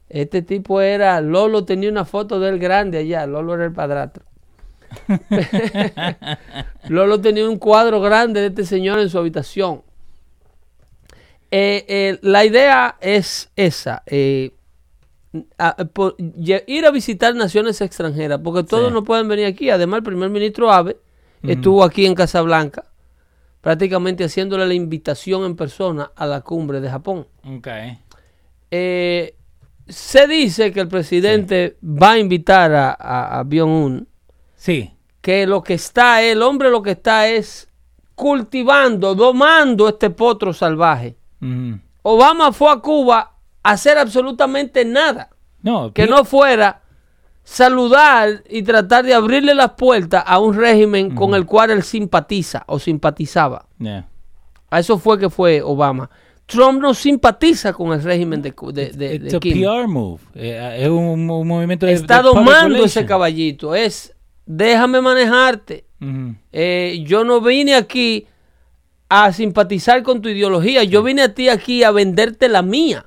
este 0.08 0.42
tipo 0.42 0.80
era, 0.80 1.20
Lolo 1.20 1.64
tenía 1.64 1.90
una 1.90 2.04
foto 2.04 2.40
de 2.40 2.48
él 2.48 2.58
grande 2.58 2.98
allá, 2.98 3.26
Lolo 3.26 3.54
era 3.54 3.64
el 3.66 3.72
padrastro. 3.72 4.24
Lolo 6.88 7.20
tenía 7.20 7.48
un 7.48 7.58
cuadro 7.58 8.00
grande 8.00 8.40
de 8.40 8.46
este 8.48 8.64
señor 8.64 8.98
en 8.98 9.08
su 9.10 9.18
habitación. 9.18 9.82
Eh, 11.50 11.84
eh, 11.88 12.18
la 12.22 12.44
idea 12.44 12.96
es 13.00 13.50
esa, 13.56 14.02
eh, 14.06 14.52
a- 15.56 15.76
por- 15.76 16.16
lle- 16.18 16.64
ir 16.66 16.84
a 16.86 16.90
visitar 16.90 17.34
naciones 17.34 17.80
extranjeras, 17.80 18.40
porque 18.42 18.64
todos 18.64 18.88
Sí. 18.88 18.94
no 18.94 19.04
pueden 19.04 19.28
venir 19.28 19.46
aquí. 19.46 19.70
Además, 19.70 19.98
el 19.98 20.04
primer 20.04 20.28
ministro 20.30 20.70
Abe 20.70 20.98
estuvo 21.42 21.84
aquí 21.84 22.04
en 22.04 22.14
Casablanca, 22.14 22.84
prácticamente 23.60 24.24
haciéndole 24.24 24.66
la 24.66 24.74
invitación 24.74 25.44
en 25.44 25.56
persona 25.56 26.10
a 26.16 26.26
la 26.26 26.40
cumbre 26.42 26.80
de 26.80 26.90
Japón. 26.90 27.26
Ok. 27.46 27.68
Eh, 28.70 29.34
se 29.86 30.26
dice 30.26 30.70
que 30.72 30.80
el 30.80 30.88
presidente 30.88 31.78
va 31.82 32.12
a 32.12 32.18
invitar 32.18 32.72
a, 32.74 32.90
a, 32.90 33.38
a 33.38 33.42
Byung-un, 33.44 34.06
Sí. 34.68 34.92
que 35.22 35.46
lo 35.46 35.62
que 35.62 35.74
está, 35.74 36.22
el 36.22 36.42
hombre 36.42 36.70
lo 36.70 36.82
que 36.82 36.90
está 36.92 37.26
es 37.28 37.68
cultivando, 38.14 39.14
domando 39.14 39.88
este 39.88 40.10
potro 40.10 40.52
salvaje. 40.52 41.16
Obama 42.02 42.52
fue 42.52 42.70
a 42.72 42.76
Cuba 42.76 43.32
a 43.62 43.70
hacer 43.70 43.96
absolutamente 43.98 44.84
nada 44.84 45.30
No, 45.62 45.92
que 45.92 46.06
no 46.06 46.24
fuera 46.24 46.82
saludar 47.44 48.42
y 48.48 48.62
tratar 48.62 49.04
de 49.04 49.14
abrirle 49.14 49.54
las 49.54 49.72
puertas 49.72 50.22
a 50.26 50.38
un 50.38 50.54
régimen 50.54 51.14
con 51.14 51.34
el 51.34 51.46
cual 51.46 51.70
él 51.70 51.82
simpatiza 51.82 52.64
o 52.66 52.78
simpatizaba. 52.78 53.66
Yeah. 53.78 54.06
A 54.70 54.80
eso 54.80 54.98
fue 54.98 55.18
que 55.18 55.30
fue 55.30 55.62
Obama. 55.62 56.10
Trump 56.46 56.80
no 56.80 56.92
simpatiza 56.94 57.72
con 57.72 57.92
el 57.92 58.02
régimen 58.02 58.42
de, 58.42 58.54
de, 58.72 58.90
de- 58.90 59.14
It's 59.16 59.30
de 59.32 59.36
a 59.36 59.40
Kim. 59.40 59.62
PR 59.62 59.86
move. 59.88 60.20
Eh, 60.34 60.76
es 60.80 60.88
un, 60.88 61.28
un 61.30 61.46
movimiento 61.48 61.86
de. 61.86 61.92
Está 61.92 62.18
de 62.18 62.22
domando 62.24 62.84
ese 62.84 63.04
caballito. 63.06 63.74
Es, 63.74 64.14
déjame 64.48 65.00
manejarte. 65.00 65.84
Eh, 66.52 67.04
yo 67.06 67.22
no 67.24 67.40
vine 67.40 67.74
aquí 67.74 68.26
a 69.08 69.32
simpatizar 69.32 70.02
con 70.02 70.20
tu 70.22 70.28
ideología. 70.28 70.82
Yo 70.84 71.02
vine 71.02 71.22
a 71.22 71.34
ti 71.34 71.48
aquí 71.48 71.82
a 71.84 71.90
venderte 71.90 72.48
la 72.48 72.62
mía. 72.62 73.06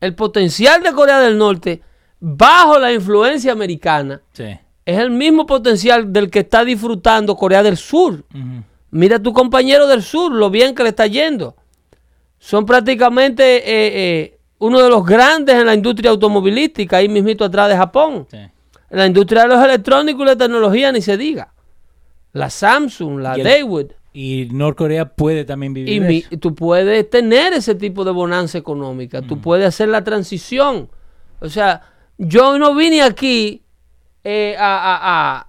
El 0.00 0.14
potencial 0.14 0.82
de 0.82 0.92
Corea 0.92 1.20
del 1.20 1.38
Norte, 1.38 1.80
bajo 2.20 2.78
la 2.78 2.92
influencia 2.92 3.52
americana, 3.52 4.20
Sí. 4.32 4.44
es 4.84 4.98
el 4.98 5.10
mismo 5.10 5.46
potencial 5.46 6.12
del 6.12 6.30
que 6.30 6.40
está 6.40 6.64
disfrutando 6.64 7.36
Corea 7.36 7.62
del 7.62 7.76
Sur. 7.76 8.24
Mira 8.90 9.16
a 9.16 9.22
tu 9.22 9.32
compañero 9.32 9.86
del 9.86 10.02
sur, 10.02 10.32
lo 10.32 10.48
bien 10.50 10.74
que 10.74 10.82
le 10.82 10.90
está 10.90 11.06
yendo. 11.06 11.56
Son 12.38 12.64
prácticamente 12.64 13.56
eh, 13.58 13.62
eh, 14.22 14.38
uno 14.58 14.80
de 14.80 14.88
los 14.88 15.04
grandes 15.04 15.56
en 15.56 15.66
la 15.66 15.74
industria 15.74 16.10
automovilística, 16.10 16.98
ahí 16.98 17.08
mismito 17.08 17.44
atrás 17.44 17.68
de 17.68 17.76
Japón. 17.76 18.26
Sí. 18.30 18.38
La 18.90 19.06
industria 19.06 19.42
de 19.42 19.48
los 19.48 19.64
electrónicos 19.64 20.22
y 20.22 20.26
la 20.26 20.36
tecnología 20.36 20.92
ni 20.92 21.00
se 21.02 21.16
diga. 21.16 21.52
La 22.32 22.50
Samsung, 22.50 23.20
la 23.20 23.36
Daewoo. 23.36 23.88
Y 24.12 24.48
Norcorea 24.52 25.06
puede 25.08 25.44
también 25.44 25.74
vivir. 25.74 25.92
Y 25.94 25.98
de 25.98 26.08
mi- 26.08 26.18
eso. 26.18 26.38
tú 26.40 26.54
puedes 26.54 27.08
tener 27.10 27.52
ese 27.52 27.74
tipo 27.74 28.04
de 28.04 28.12
bonanza 28.12 28.56
económica. 28.58 29.20
Mm. 29.20 29.26
Tú 29.26 29.40
puedes 29.40 29.66
hacer 29.66 29.88
la 29.88 30.02
transición. 30.04 30.88
O 31.40 31.48
sea, 31.48 31.82
yo 32.16 32.58
no 32.58 32.74
vine 32.74 33.02
aquí 33.02 33.62
eh, 34.24 34.56
a, 34.58 34.76
a- 34.76 35.36
a- 35.38 35.46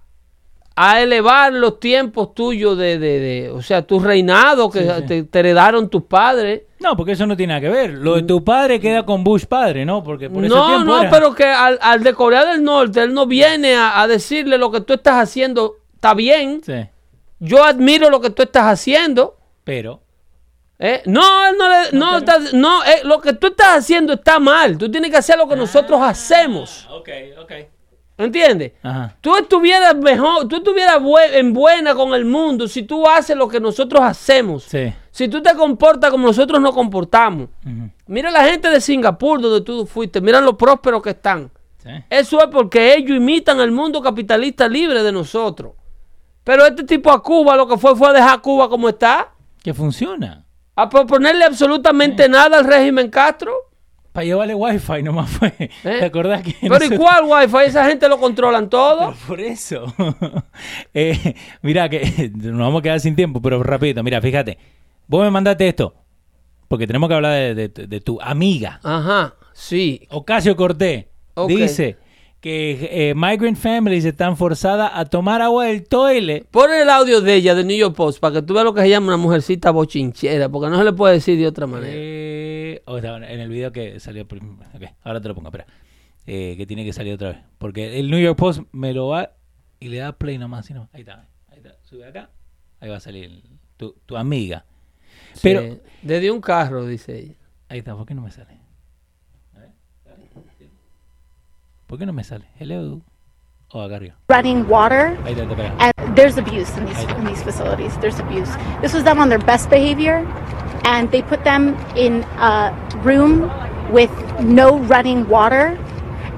a 0.75 1.01
elevar 1.01 1.51
los 1.53 1.79
tiempos 1.79 2.35
tuyos 2.35 2.77
de, 2.77 2.99
de- 2.99 3.19
de- 3.19 3.49
o 3.49 3.61
sea, 3.61 3.81
tu 3.81 3.99
reinado 3.99 4.69
que 4.69 4.81
Sí, 4.83 4.89
sí. 4.97 5.03
Te, 5.07 5.23
te 5.23 5.39
heredaron 5.39 5.89
tus 5.89 6.03
padres. 6.03 6.63
No, 6.79 6.95
porque 6.95 7.13
eso 7.13 7.25
no 7.25 7.35
tiene 7.35 7.53
nada 7.53 7.61
que 7.61 7.69
ver. 7.69 7.91
Lo 7.91 8.15
de 8.15 8.23
tu 8.23 8.43
padre 8.43 8.79
queda 8.79 9.03
con 9.05 9.23
Bush 9.23 9.45
padre, 9.45 9.85
¿no? 9.85 10.03
Porque 10.03 10.29
por 10.29 10.45
ese 10.45 10.53
No, 10.53 10.83
no, 10.83 11.01
era- 11.01 11.09
pero 11.09 11.33
que 11.33 11.45
al, 11.45 11.79
al 11.81 12.03
de 12.03 12.13
Corea 12.13 12.45
del 12.45 12.63
Norte, 12.63 13.01
él 13.01 13.13
no 13.13 13.25
viene 13.25 13.75
a, 13.75 13.99
a 14.01 14.07
decirle 14.07 14.57
lo 14.57 14.71
que 14.71 14.81
tú 14.81 14.93
estás 14.93 15.15
haciendo 15.15 15.77
está 15.95 16.13
bien. 16.13 16.61
Sí. 16.63 16.85
Yo 17.39 17.63
admiro 17.63 18.09
lo 18.09 18.21
que 18.21 18.29
tú 18.29 18.43
estás 18.43 18.65
haciendo. 18.65 19.37
Pero. 19.63 20.01
¿Eh? 20.79 21.01
No, 21.07 21.47
él 21.47 21.55
no, 21.57 21.69
le- 21.69 21.97
no, 21.97 22.17
está- 22.17 22.37
no 22.53 22.83
eh, 22.83 23.01
lo 23.03 23.19
que 23.19 23.33
tú 23.33 23.47
estás 23.47 23.77
haciendo 23.79 24.13
está 24.13 24.39
mal. 24.39 24.77
Tú 24.77 24.91
tienes 24.91 25.09
que 25.09 25.17
hacer 25.17 25.37
lo 25.37 25.47
que 25.47 25.55
nosotros 25.55 25.99
hacemos. 26.01 26.87
Ok, 26.91 27.09
ok. 27.41 27.51
¿Entiendes? 28.17 28.71
Ajá. 28.81 29.15
Tú 29.21 29.35
estuvieras 29.35 29.95
mejor, 29.95 30.47
tú 30.47 30.55
estuvieras 30.57 30.99
en 31.33 31.53
buena 31.53 31.93
con 31.93 32.15
el 32.15 32.25
mundo 32.25 32.67
si 32.67 32.81
tú 32.83 33.07
haces 33.07 33.37
lo 33.37 33.47
que 33.47 33.59
nosotros 33.59 34.01
hacemos. 34.01 34.63
Sí. 34.63 34.91
Si 35.11 35.27
tú 35.27 35.41
te 35.43 35.53
comportas 35.55 36.09
como 36.09 36.25
nosotros 36.27 36.59
nos 36.59 36.73
comportamos. 36.73 37.49
Mira 38.07 38.31
la 38.31 38.43
gente 38.43 38.69
de 38.69 38.81
Singapur 38.81 39.39
donde 39.39 39.61
tú 39.61 39.85
fuiste, 39.85 40.19
mira 40.21 40.41
lo 40.41 40.57
prósperos 40.57 41.03
que 41.03 41.11
están. 41.11 41.51
Sí. 41.83 41.89
Eso 42.09 42.39
es 42.41 42.47
porque 42.47 42.95
ellos 42.95 43.17
imitan 43.17 43.59
el 43.59 43.71
mundo 43.71 44.01
capitalista 44.01 44.67
libre 44.67 45.03
de 45.03 45.11
nosotros. 45.11 45.73
Pero 46.43 46.65
este 46.65 46.83
tipo 46.85 47.11
a 47.11 47.21
Cuba 47.21 47.55
lo 47.55 47.67
que 47.67 47.77
fue 47.77 47.95
fue 47.95 48.09
a 48.09 48.13
dejar 48.13 48.41
Cuba 48.41 48.67
como 48.67 48.89
está, 48.89 49.29
Que 49.61 49.73
funciona. 49.75 50.43
a 50.75 50.89
proponerle 50.89 51.43
absolutamente 51.45 52.27
nada 52.29 52.57
al 52.59 52.65
régimen 52.65 53.09
Castro. 53.11 53.66
Para 54.17 54.25
llevarle 54.25 54.55
wifi 54.55 55.03
nomás 55.03 55.29
fue. 55.29 55.51
¿Te 55.83 56.03
acordás 56.03 56.41
que 56.41 56.55
Pero 56.59 56.73
¿y 56.77 56.89
nosotros- 56.89 56.99
cuál 56.99 57.23
wifi? 57.45 57.67
Esa 57.67 57.85
gente 57.87 58.09
lo 58.09 58.17
controlan 58.19 58.67
todo. 58.67 59.13
Pero 59.13 59.27
por 59.27 59.39
eso. 59.39 59.93
Eh, 60.95 61.35
mira 61.61 61.87
que 61.87 62.31
nos 62.35 62.57
vamos 62.57 62.79
a 62.79 62.81
quedar 62.81 62.99
sin 62.99 63.15
tiempo, 63.15 63.39
pero 63.43 63.61
rapidito. 63.61 64.01
Mira, 64.03 64.19
fíjate. 64.19 64.57
Vos 65.05 65.23
me 65.23 65.29
mandaste 65.29 65.67
esto. 65.67 65.93
Porque 66.67 66.87
tenemos 66.87 67.07
que 67.09 67.13
hablar 67.13 67.33
de, 67.55 67.69
de- 67.69 67.85
de 67.85 68.01
tu 68.01 68.19
amiga. 68.19 68.79
Ajá, 68.81 69.35
sí. 69.53 70.07
Ocasio 70.09 70.55
Cortés. 70.55 71.05
Dice 71.47 71.97
que 72.41 73.09
eh, 73.09 73.13
migrant 73.15 73.57
families 73.57 74.05
están 74.05 74.37
forzadas 74.37 74.91
a 74.93 75.05
tomar 75.05 75.41
agua 75.41 75.65
del 75.65 75.87
toilet. 75.87 76.45
Pon 76.49 76.71
el 76.71 76.89
audio 76.89 77.21
de 77.21 77.33
ella, 77.35 77.55
de 77.55 77.63
New 77.63 77.77
York 77.77 77.95
Post, 77.95 78.19
para 78.19 78.35
que 78.35 78.41
tú 78.41 78.53
veas 78.53 78.63
lo 78.63 78.73
que 78.73 78.81
se 78.81 78.89
llama 78.89 79.07
una 79.07 79.17
mujercita 79.17 79.71
bochinchera, 79.71 80.49
porque 80.49 80.69
no 80.69 80.77
se 80.77 80.83
le 80.83 80.93
puede 80.93 81.15
decir 81.15 81.37
de 81.37 81.47
otra 81.47 81.67
manera. 81.67 81.93
Eh, 81.95 82.81
oh, 82.85 82.97
en 82.97 83.23
el 83.23 83.49
video 83.49 83.71
que 83.71 83.99
salió. 83.99 84.25
ahora 85.03 85.21
te 85.21 85.27
lo 85.27 85.35
pongo, 85.35 85.47
espera. 85.49 85.65
Eh, 86.25 86.55
que 86.57 86.67
tiene 86.67 86.83
que 86.83 86.93
salir 86.93 87.13
otra 87.13 87.29
vez. 87.29 87.37
Porque 87.57 87.99
el 87.99 88.11
New 88.11 88.19
York 88.19 88.37
Post 88.37 88.61
me 88.71 88.93
lo 88.93 89.07
va 89.07 89.31
y 89.79 89.87
le 89.87 89.97
da 89.97 90.11
play 90.11 90.37
nomás. 90.37 90.65
¿sí 90.65 90.73
no? 90.73 90.89
Ahí 90.91 91.01
está. 91.01 91.25
Ahí 91.49 91.57
está. 91.57 91.75
Sube 91.83 92.05
acá. 92.05 92.29
Ahí 92.81 92.89
va 92.89 92.97
a 92.97 92.99
salir 92.99 93.23
el- 93.23 93.43
tu, 93.77 93.95
tu 94.05 94.17
amiga. 94.17 94.65
Pero, 95.41 95.79
desde 96.01 96.31
un 96.31 96.41
carro, 96.41 96.85
dice 96.85 97.17
ella. 97.17 97.33
ahí 97.69 97.79
está. 97.79 97.95
¿Por 97.95 98.05
qué 98.05 98.13
no 98.13 98.21
me 98.23 98.31
sale? 98.31 98.59
A 99.55 99.59
ver. 99.59 99.69
¿Por 101.87 101.97
qué 101.99 102.05
no 102.05 102.13
me 102.13 102.23
sale? 102.23 102.45
Hello. 102.59 103.01
Oh, 103.71 103.81
acá 103.81 103.95
arriba. 103.97 104.15
running 104.29 104.65
water 104.69 105.17
Ahí 105.25 105.33
está, 105.33 105.43
espera. 105.43 105.75
and 105.79 106.15
there's 106.15 106.37
abuse 106.37 106.69
in 106.77 106.85
these 106.85 107.03
in 107.19 107.25
these 107.25 107.43
facilities 107.43 107.97
there's 107.99 108.17
abuse 108.19 108.49
this 108.81 108.93
was 108.93 109.03
them 109.03 109.19
on 109.19 109.27
their 109.27 109.43
best 109.43 109.69
behavior 109.69 110.25
and 110.85 111.11
they 111.11 111.21
put 111.21 111.43
them 111.43 111.75
in 111.97 112.23
a 112.39 112.71
room 113.03 113.49
with 113.91 114.09
no 114.39 114.77
running 114.87 115.27
water 115.29 115.77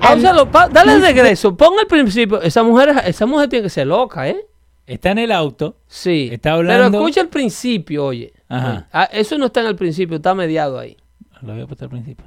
and 0.02 0.22
Páusalo, 0.24 0.50
pa- 0.50 0.70
dale 0.70 0.98
regreso, 1.00 1.56
pon 1.58 1.74
el 1.80 1.86
principio. 1.86 2.42
Esa 2.42 2.64
mujer, 2.64 2.90
esa 3.06 3.26
mujer 3.28 3.50
tiene 3.50 3.64
que 3.64 3.70
ser 3.70 3.86
loca, 3.86 4.28
¿eh? 4.30 4.46
Está 4.88 5.12
en 5.12 5.18
el 5.20 5.32
auto. 5.32 5.76
Sí. 5.88 6.30
Está 6.32 6.54
hablando- 6.54 6.90
Pero 6.90 7.04
escucha 7.04 7.22
el 7.22 7.28
principio, 7.28 8.06
oye. 8.06 8.32
Ajá. 8.48 8.88
Ah, 8.94 9.10
eso 9.12 9.38
no 9.38 9.48
está 9.48 9.60
en 9.60 9.68
el 9.68 9.76
principio, 9.76 10.16
está 10.16 10.34
mediado 10.34 10.80
ahí. 10.80 10.96
Lo 11.42 11.52
había 11.52 11.68
puesto 11.68 11.84
al 11.86 11.92
principio. 11.92 12.26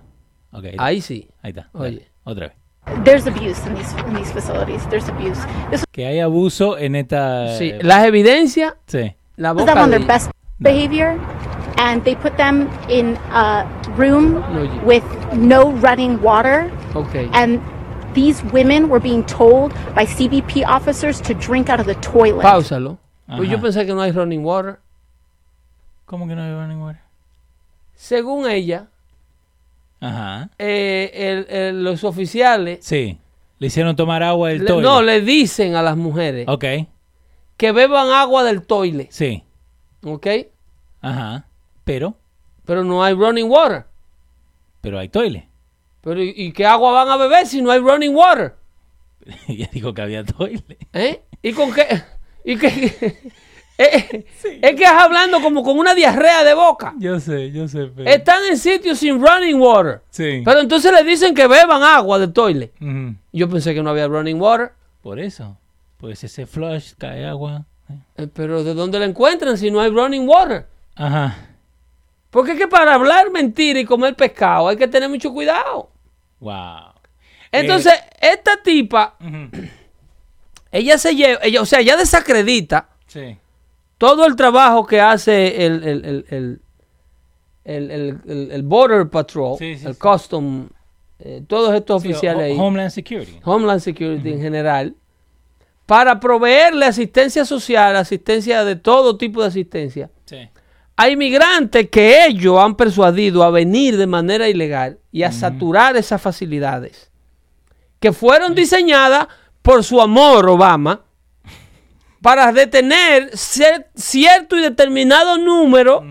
Ok, 0.52 0.64
ahí 0.78 1.00
sí. 1.00 1.28
Ahí 1.42 1.50
está. 1.50 1.70
Oye. 1.72 1.90
Dale, 1.92 2.08
Otra 2.24 2.46
vez. 2.48 2.56
There's 3.04 3.26
abuse 3.26 3.64
in 3.66 3.74
these 3.74 3.92
in 4.06 4.14
these 4.14 4.30
facilities 4.32 4.84
there's 4.90 5.08
abuse 5.08 5.38
this 5.70 5.84
Que 5.92 6.06
hay 6.06 6.18
abuso 6.20 6.76
en 6.78 6.96
esta. 6.96 7.56
Sí. 7.58 7.72
Las 7.82 8.04
evidencias, 8.04 8.74
Sí. 8.86 9.14
la 9.36 9.52
was 9.52 9.62
boca 9.62 9.74
them 9.74 9.84
on 9.84 9.90
de 9.90 9.98
their 9.98 10.06
best 10.06 10.30
behavior 10.58 11.18
and 11.78 12.02
they 12.04 12.14
put 12.16 12.36
them 12.36 12.68
in 12.88 13.16
a 13.32 13.64
room 13.96 14.34
No, 14.52 14.62
you- 14.64 14.80
with 14.84 15.04
no 15.34 15.70
running 15.80 16.20
water 16.22 16.70
Ok. 16.94 17.28
and 17.32 17.60
these 18.14 18.42
women 18.52 18.88
were 18.90 19.00
being 19.00 19.24
told 19.24 19.72
by 19.94 20.04
CBP 20.04 20.64
officers 20.64 21.20
to 21.22 21.34
drink 21.34 21.70
out 21.70 21.80
of 21.80 21.86
the 21.86 21.94
toilet. 21.96 22.42
Páusalo. 22.42 22.98
Pues 23.36 23.48
yo 23.48 23.56
Ajá. 23.56 23.62
pensé 23.62 23.86
que 23.86 23.94
no 23.94 24.02
hay 24.02 24.12
running 24.12 24.44
water. 24.44 24.80
¿Cómo 26.04 26.26
que 26.28 26.34
no 26.34 26.42
hay 26.42 26.52
running 26.52 26.80
water? 26.82 27.00
Según 27.94 28.46
ella, 28.50 28.88
Ajá. 30.02 30.50
eh, 30.58 31.10
el- 31.14 31.56
el- 31.56 31.84
los 31.84 32.02
oficiales 32.04 32.84
Sí. 32.84 33.18
Le 33.58 33.68
hicieron 33.68 33.94
tomar 33.94 34.22
agua 34.24 34.48
del 34.48 34.58
le- 34.60 34.66
toilet. 34.66 34.82
no 34.82 35.02
le 35.02 35.20
dicen 35.20 35.76
a 35.76 35.82
las 35.82 35.96
mujeres 35.96 36.46
Ok. 36.48 36.64
que 37.56 37.70
beban 37.72 38.08
agua 38.10 38.42
del 38.42 38.62
toile, 38.66 39.06
Sí. 39.10 39.44
¿ok? 40.04 40.26
Ajá. 41.00 41.46
Pero. 41.84 42.16
Pero 42.64 42.82
no 42.84 43.02
hay 43.04 43.14
running 43.14 43.48
water. 43.48 43.84
Pero 44.80 44.98
hay 44.98 45.08
toilet. 45.08 45.46
Pero 46.00 46.20
¿y, 46.22 46.32
y 46.36 46.52
qué 46.52 46.66
agua 46.66 46.90
van 46.92 47.08
a 47.08 47.16
beber 47.16 47.46
si 47.46 47.62
no 47.62 47.70
hay 47.70 47.78
running 47.78 48.14
water? 48.14 48.56
Ella 49.48 49.68
dijo 49.72 49.94
que 49.94 50.02
había 50.02 50.24
toilet. 50.24 50.64
¿Eh? 50.92 51.22
¿Y 51.42 51.52
con 51.52 51.72
qué? 51.72 51.86
¿Y 52.44 52.56
qué? 52.58 53.32
Eh, 54.44 54.58
Es 54.62 54.74
que 54.76 54.84
estás 54.84 55.02
hablando 55.02 55.40
como 55.40 55.62
con 55.62 55.78
una 55.78 55.94
diarrea 55.94 56.44
de 56.44 56.54
boca. 56.54 56.94
Yo 56.98 57.18
sé, 57.20 57.50
yo 57.50 57.66
sé. 57.68 57.90
Pero... 57.94 58.08
Están 58.08 58.44
en 58.50 58.56
sitios 58.58 58.98
sin 58.98 59.20
running 59.24 59.60
water. 59.60 60.02
Sí. 60.10 60.42
Pero 60.44 60.60
entonces 60.60 60.92
le 60.92 61.02
dicen 61.04 61.34
que 61.34 61.46
beban 61.46 61.82
agua 61.82 62.18
del 62.18 62.32
toile. 62.32 62.72
Yo 63.32 63.48
pensé 63.48 63.74
que 63.74 63.82
no 63.82 63.90
había 63.90 64.08
running 64.08 64.40
water. 64.40 64.72
Por 65.02 65.18
eso. 65.18 65.56
Pues 65.98 66.22
ese 66.24 66.46
flush 66.46 66.92
cae 66.98 67.24
agua. 67.26 67.64
Eh, 68.16 68.26
Pero 68.32 68.64
¿de 68.64 68.74
dónde 68.74 68.98
la 68.98 69.04
encuentran 69.06 69.56
si 69.58 69.70
no 69.70 69.80
hay 69.80 69.90
running 69.90 70.28
water? 70.28 70.66
Ajá. 70.96 71.36
Porque 72.30 72.52
es 72.52 72.58
que 72.58 72.68
para 72.68 72.94
hablar 72.94 73.30
mentira 73.30 73.78
y 73.78 73.84
comer 73.84 74.14
pescado 74.16 74.68
hay 74.68 74.76
que 74.76 74.88
tener 74.88 75.08
mucho 75.08 75.32
cuidado. 75.32 75.90
Wow. 76.40 76.92
Entonces, 77.52 77.92
esta 78.20 78.62
tipa, 78.62 79.16
ella 80.72 80.98
se 80.98 81.14
lleva, 81.14 81.40
ella, 81.42 81.60
o 81.60 81.66
sea, 81.66 81.80
ella 81.80 81.96
desacredita 81.96 82.88
Sí. 83.06 83.36
Todo 84.02 84.26
el 84.26 84.34
trabajo 84.34 84.84
que 84.84 85.00
hace 85.00 85.64
el, 85.64 85.84
el, 85.84 86.60
el, 87.64 88.18
el, 88.50 88.62
Border 88.64 89.08
Patrol, 89.08 89.56
Sí, 89.56 89.76
sí, 89.78 89.86
el 89.86 89.94
sí. 89.94 90.00
Custom, 90.00 90.68
eh, 91.20 91.44
todos 91.46 91.72
estos 91.72 91.98
oficiales 92.02 92.42
ahí, 92.46 92.56
Homeland 92.58 92.90
Security. 92.90 93.38
Homeland 93.44 93.80
Security 93.80 94.32
en 94.32 94.40
general, 94.40 94.96
para 95.86 96.18
proveerle 96.18 96.84
asistencia 96.84 97.44
social, 97.44 97.94
asistencia 97.94 98.64
de 98.64 98.74
todo 98.74 99.16
tipo 99.16 99.40
de 99.40 99.46
asistencia 99.46 100.10
Sí. 100.24 100.48
a 100.96 101.08
inmigrantes 101.08 101.88
que 101.88 102.26
ellos 102.26 102.58
han 102.58 102.74
persuadido 102.74 103.44
a 103.44 103.50
venir 103.50 103.96
de 103.96 104.08
manera 104.08 104.48
ilegal 104.48 104.98
y 105.12 105.22
a 105.22 105.30
saturar 105.30 105.96
esas 105.96 106.20
facilidades 106.20 107.08
que 108.00 108.12
fueron 108.12 108.56
diseñadas 108.56 109.28
por 109.62 109.84
su 109.84 110.00
amor 110.00 110.48
Obama 110.48 111.02
para 112.22 112.52
detener 112.52 113.30
cierto 113.36 114.56
y 114.56 114.62
determinado 114.62 115.36
número 115.38 116.02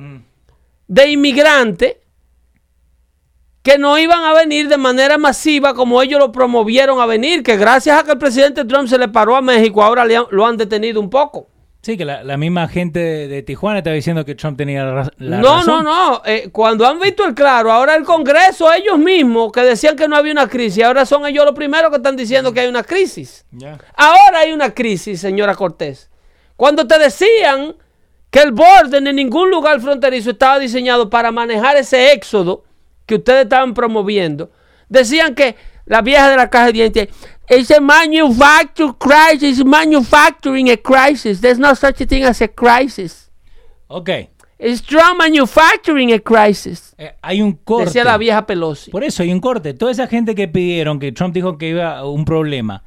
de 0.88 1.10
inmigrantes 1.12 1.96
que 3.64 3.78
no 3.78 3.98
iban 3.98 4.24
a 4.24 4.34
venir 4.34 4.68
de 4.68 4.78
manera 4.78 5.18
masiva 5.18 5.74
como 5.74 6.02
ellos 6.02 6.20
lo 6.20 6.32
promovieron 6.32 7.00
a 7.00 7.06
venir, 7.06 7.44
que 7.44 7.58
gracias 7.58 7.98
a 8.00 8.04
que 8.04 8.12
el 8.14 8.18
presidente 8.18 8.66
Trump 8.66 8.88
se 8.90 8.98
le 8.98 9.08
paró 9.08 9.36
a 9.36 9.42
México, 9.42 9.84
ahora 9.84 10.04
le 10.04 10.18
han- 10.18 10.26
lo 10.32 10.46
han 10.46 10.58
detenido 10.58 11.00
un 11.00 11.10
poco. 11.12 11.48
Sí, 11.84 11.98
que 11.98 12.06
la, 12.06 12.24
la 12.24 12.38
misma 12.38 12.68
gente 12.68 13.00
de, 13.00 13.28
de 13.28 13.42
Tijuana 13.42 13.80
estaba 13.80 13.96
diciendo 13.96 14.24
que 14.24 14.36
Trump 14.36 14.56
tenía 14.56 14.86
la, 14.86 15.12
no, 15.18 15.58
razón. 15.58 15.84
no, 15.84 16.12
no. 16.12 16.22
Eh, 16.26 16.50
cuando 16.52 16.86
han 16.86 17.00
visto 17.00 17.26
el 17.26 17.34
claro, 17.34 17.72
ahora 17.72 17.96
el 17.96 18.04
Congreso, 18.04 18.72
ellos 18.72 19.00
mismos 19.00 19.52
que 19.52 19.62
decían 19.62 19.96
que 19.96 20.08
no 20.08 20.16
había 20.16 20.32
una 20.32 20.48
crisis, 20.48 20.84
ahora 20.84 21.08
son 21.08 21.26
ellos 21.26 21.44
los 21.44 21.56
primeros 21.56 21.90
que 21.90 21.98
están 21.98 22.16
diciendo 22.16 22.54
que 22.54 22.60
hay 22.60 22.68
una 22.68 22.84
crisis. 22.84 23.46
Ya. 23.52 23.80
Ahora 23.96 24.40
hay 24.42 24.52
una 24.54 24.70
crisis, 24.76 25.20
señora 25.20 25.56
Cortés. 25.56 26.12
Cuando 26.56 26.86
te 26.86 27.00
decían 27.00 27.76
que 28.30 28.42
el 28.42 28.52
borde 28.52 29.00
en 29.00 29.16
ningún 29.16 29.50
lugar 29.50 29.82
fronterizo 29.82 30.30
estaba 30.30 30.60
diseñado 30.60 31.10
para 31.10 31.32
manejar 31.32 31.78
ese 31.78 32.12
éxodo 32.14 32.64
que 33.08 33.16
ustedes 33.16 33.44
estaban 33.46 33.74
promoviendo, 33.74 34.52
decían 34.88 35.34
que 35.34 35.56
la 35.86 36.04
vieja 36.04 36.30
de 36.30 36.38
la 36.38 36.52
caja 36.52 36.68
de 36.68 36.74
dientes, 36.74 37.10
it's 37.52 37.70
a 37.72 37.80
manufacturing 37.82 38.94
crisis, 38.98 39.64
manufacturing 39.66 40.70
a 40.70 40.78
crisis. 40.78 41.42
There's 41.42 41.60
no 41.60 41.74
such 41.76 42.02
a 42.02 42.06
thing 42.06 42.24
as 42.24 42.42
a 42.42 42.48
crisis. 42.48 43.30
Ok. 43.88 44.10
It's 44.58 44.82
Trump 44.82 45.18
manufacturing 45.18 46.14
a 46.14 46.20
crisis. 46.20 46.94
Eh, 46.98 47.12
hay 47.22 47.42
un 47.42 47.54
corte. 47.54 47.86
Decía 47.86 48.04
la 48.04 48.18
vieja 48.18 48.46
Pelosi. 48.46 48.92
Por 48.92 49.04
eso 49.04 49.24
hay 49.24 49.32
un 49.32 49.40
corte. 49.40 49.74
Toda 49.74 49.92
esa 49.92 50.08
gente 50.08 50.36
que 50.36 50.48
pidieron 50.48 51.00
que 51.00 51.12
Trump 51.12 51.34
dijo 51.34 51.58
que 51.58 51.70
iba 51.70 51.98
a 51.98 52.06
un 52.06 52.26
problema. 52.26 52.84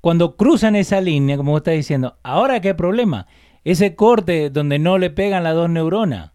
Cuando 0.00 0.36
cruzan 0.36 0.74
esa 0.74 1.00
línea, 1.00 1.36
como 1.36 1.52
vos 1.52 1.60
estás 1.60 1.74
diciendo, 1.74 2.16
¿ahora 2.24 2.60
qué 2.60 2.74
problema? 2.74 3.28
Ese 3.62 3.94
corte 3.94 4.50
donde 4.50 4.80
no 4.80 4.98
le 4.98 5.10
pegan 5.10 5.44
las 5.44 5.54
dos 5.54 5.70
neuronas. 5.70 6.32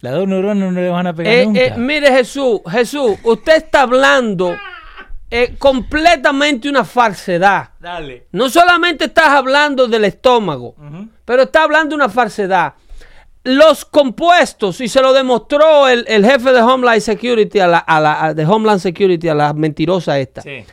Las 0.00 0.14
dos 0.14 0.26
neuronas 0.26 0.72
no 0.72 0.80
le 0.80 0.88
van 0.88 1.06
a 1.06 1.14
pegar 1.14 1.32
Eh, 1.34 1.44
nunca. 1.46 1.60
eh, 1.60 1.74
mire 1.76 2.10
Jesús, 2.10 2.60
Jesús, 2.70 3.18
usted 3.24 3.56
está 3.56 3.82
hablando 3.82 4.56
eh, 5.36 5.56
completamente 5.58 6.68
una 6.68 6.84
falsedad. 6.84 7.70
Dale. 7.80 8.26
No 8.32 8.48
solamente 8.48 9.06
estás 9.06 9.28
hablando 9.28 9.86
del 9.88 10.04
estómago, 10.04 10.74
pero 11.24 11.42
está 11.42 11.62
hablando 11.64 11.94
una 11.96 12.08
falsedad. 12.08 12.74
los 13.46 13.84
compuestos, 13.84 14.80
y 14.80 14.88
se 14.88 15.02
lo 15.02 15.12
demostró 15.12 15.86
el, 15.88 16.04
el 16.08 16.24
jefe 16.24 16.50
de 16.52 16.62
Homeland 16.62 17.00
Security 17.02 17.60
a 17.60 17.66
la, 17.66 17.78
a 17.78 18.00
la- 18.00 18.24
a- 18.24 18.34
de 18.34 18.46
Homeland 18.46 18.80
Security, 18.80 19.28
a 19.28 19.34
la 19.34 19.52
mentirosa 19.52 20.18
esta. 20.18 20.40
Sí. 20.40 20.64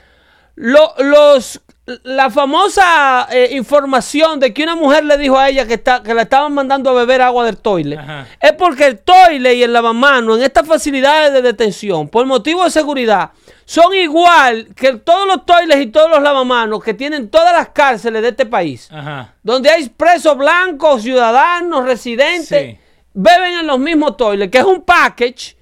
Lo- 0.64 0.93
los, 0.99 1.59
la 2.03 2.30
famosa 2.30 3.28
eh, 3.32 3.49
información 3.53 4.39
de 4.39 4.53
que 4.53 4.62
una 4.62 4.76
mujer 4.76 5.03
le 5.03 5.18
dijo 5.18 5.39
a 5.39 5.49
ella 5.49 5.66
que, 5.66 5.74
está, 5.74 6.03
que 6.03 6.14
la 6.14 6.22
estaban 6.22 6.53
mandando 6.53 6.91
a 6.91 6.93
beber 6.93 7.22
agua 7.24 7.45
del 7.45 7.57
toile 7.57 7.97
Ajá. 7.97 8.28
es 8.39 8.51
porque 8.53 8.86
el 8.86 8.99
toile 8.99 9.55
y 9.55 9.64
el 9.64 9.74
lavamano 9.74 10.36
en 10.36 10.43
estas 10.43 10.68
facilidades 10.68 11.34
de 11.34 11.41
detención, 11.41 12.07
por 12.09 12.28
motivo 12.28 12.64
de 12.64 12.70
seguridad, 12.70 13.32
son 13.66 13.93
igual 13.95 14.68
que 14.76 14.93
todos 14.97 15.26
los 15.26 15.45
toiles 15.47 15.82
y 15.82 15.88
todos 15.88 16.12
los 16.12 16.22
lavamanos 16.22 16.84
que 16.84 16.93
tienen 16.93 17.30
todas 17.30 17.53
las 17.53 17.70
cárceles 17.70 18.22
de 18.22 18.28
este 18.30 18.45
país 18.45 18.88
Ajá. 18.91 19.34
donde 19.41 19.70
hay 19.72 19.89
presos 19.89 20.38
blancos, 20.38 21.01
ciudadanos, 21.01 21.86
residentes, 21.86 22.47
Sí. 22.76 22.78
beben 23.14 23.55
en 23.62 23.66
los 23.68 23.80
mismos 23.80 24.16
toiles, 24.16 24.51
que 24.51 24.59
es 24.59 24.64
un 24.66 24.82
package, 24.84 25.57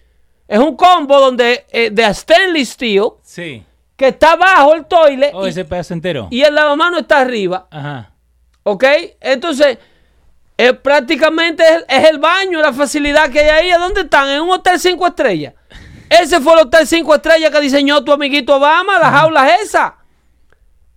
es 0.48 0.60
un 0.60 0.76
combo 0.76 1.20
donde 1.22 1.66
eh, 1.72 1.90
de 1.90 2.14
stainless 2.14 2.70
steel, 2.72 3.06
Sí. 3.24 3.64
Que 4.00 4.08
está 4.08 4.32
abajo 4.32 4.74
el 4.76 4.86
toile 4.86 5.30
Oh, 5.34 5.46
y, 5.46 5.50
ese 5.50 5.66
pedazo 5.66 5.94
entero. 5.94 6.30
y 6.32 6.42
el 6.42 6.56
lavamano 6.56 7.00
está 7.00 7.20
arriba, 7.20 7.68
Ajá. 7.70 8.14
¿ok? 8.64 8.86
Entonces, 9.20 9.78
eh, 10.58 10.74
prácticamente 10.74 11.62
es, 11.64 11.86
es 11.88 12.10
el 12.10 12.18
baño, 12.18 12.62
la 12.62 12.72
facilidad 12.72 13.30
que 13.30 13.42
hay 13.42 13.50
ahí. 13.50 13.72
¿A 13.72 13.78
dónde 13.78 14.02
están? 14.02 14.30
En 14.30 14.42
un 14.42 14.52
hotel 14.52 14.80
cinco 14.80 15.06
estrellas. 15.06 15.54
Ese 16.10 16.40
fue 16.40 16.54
el 16.54 16.60
hotel 16.62 16.88
cinco 16.88 17.14
estrellas 17.14 17.52
que 17.52 17.60
diseñó 17.60 18.02
tu 18.06 18.14
amiguito 18.14 18.56
Obama, 18.56 18.98
las 19.00 19.12
jaulas 19.12 19.60
esas. 19.62 19.92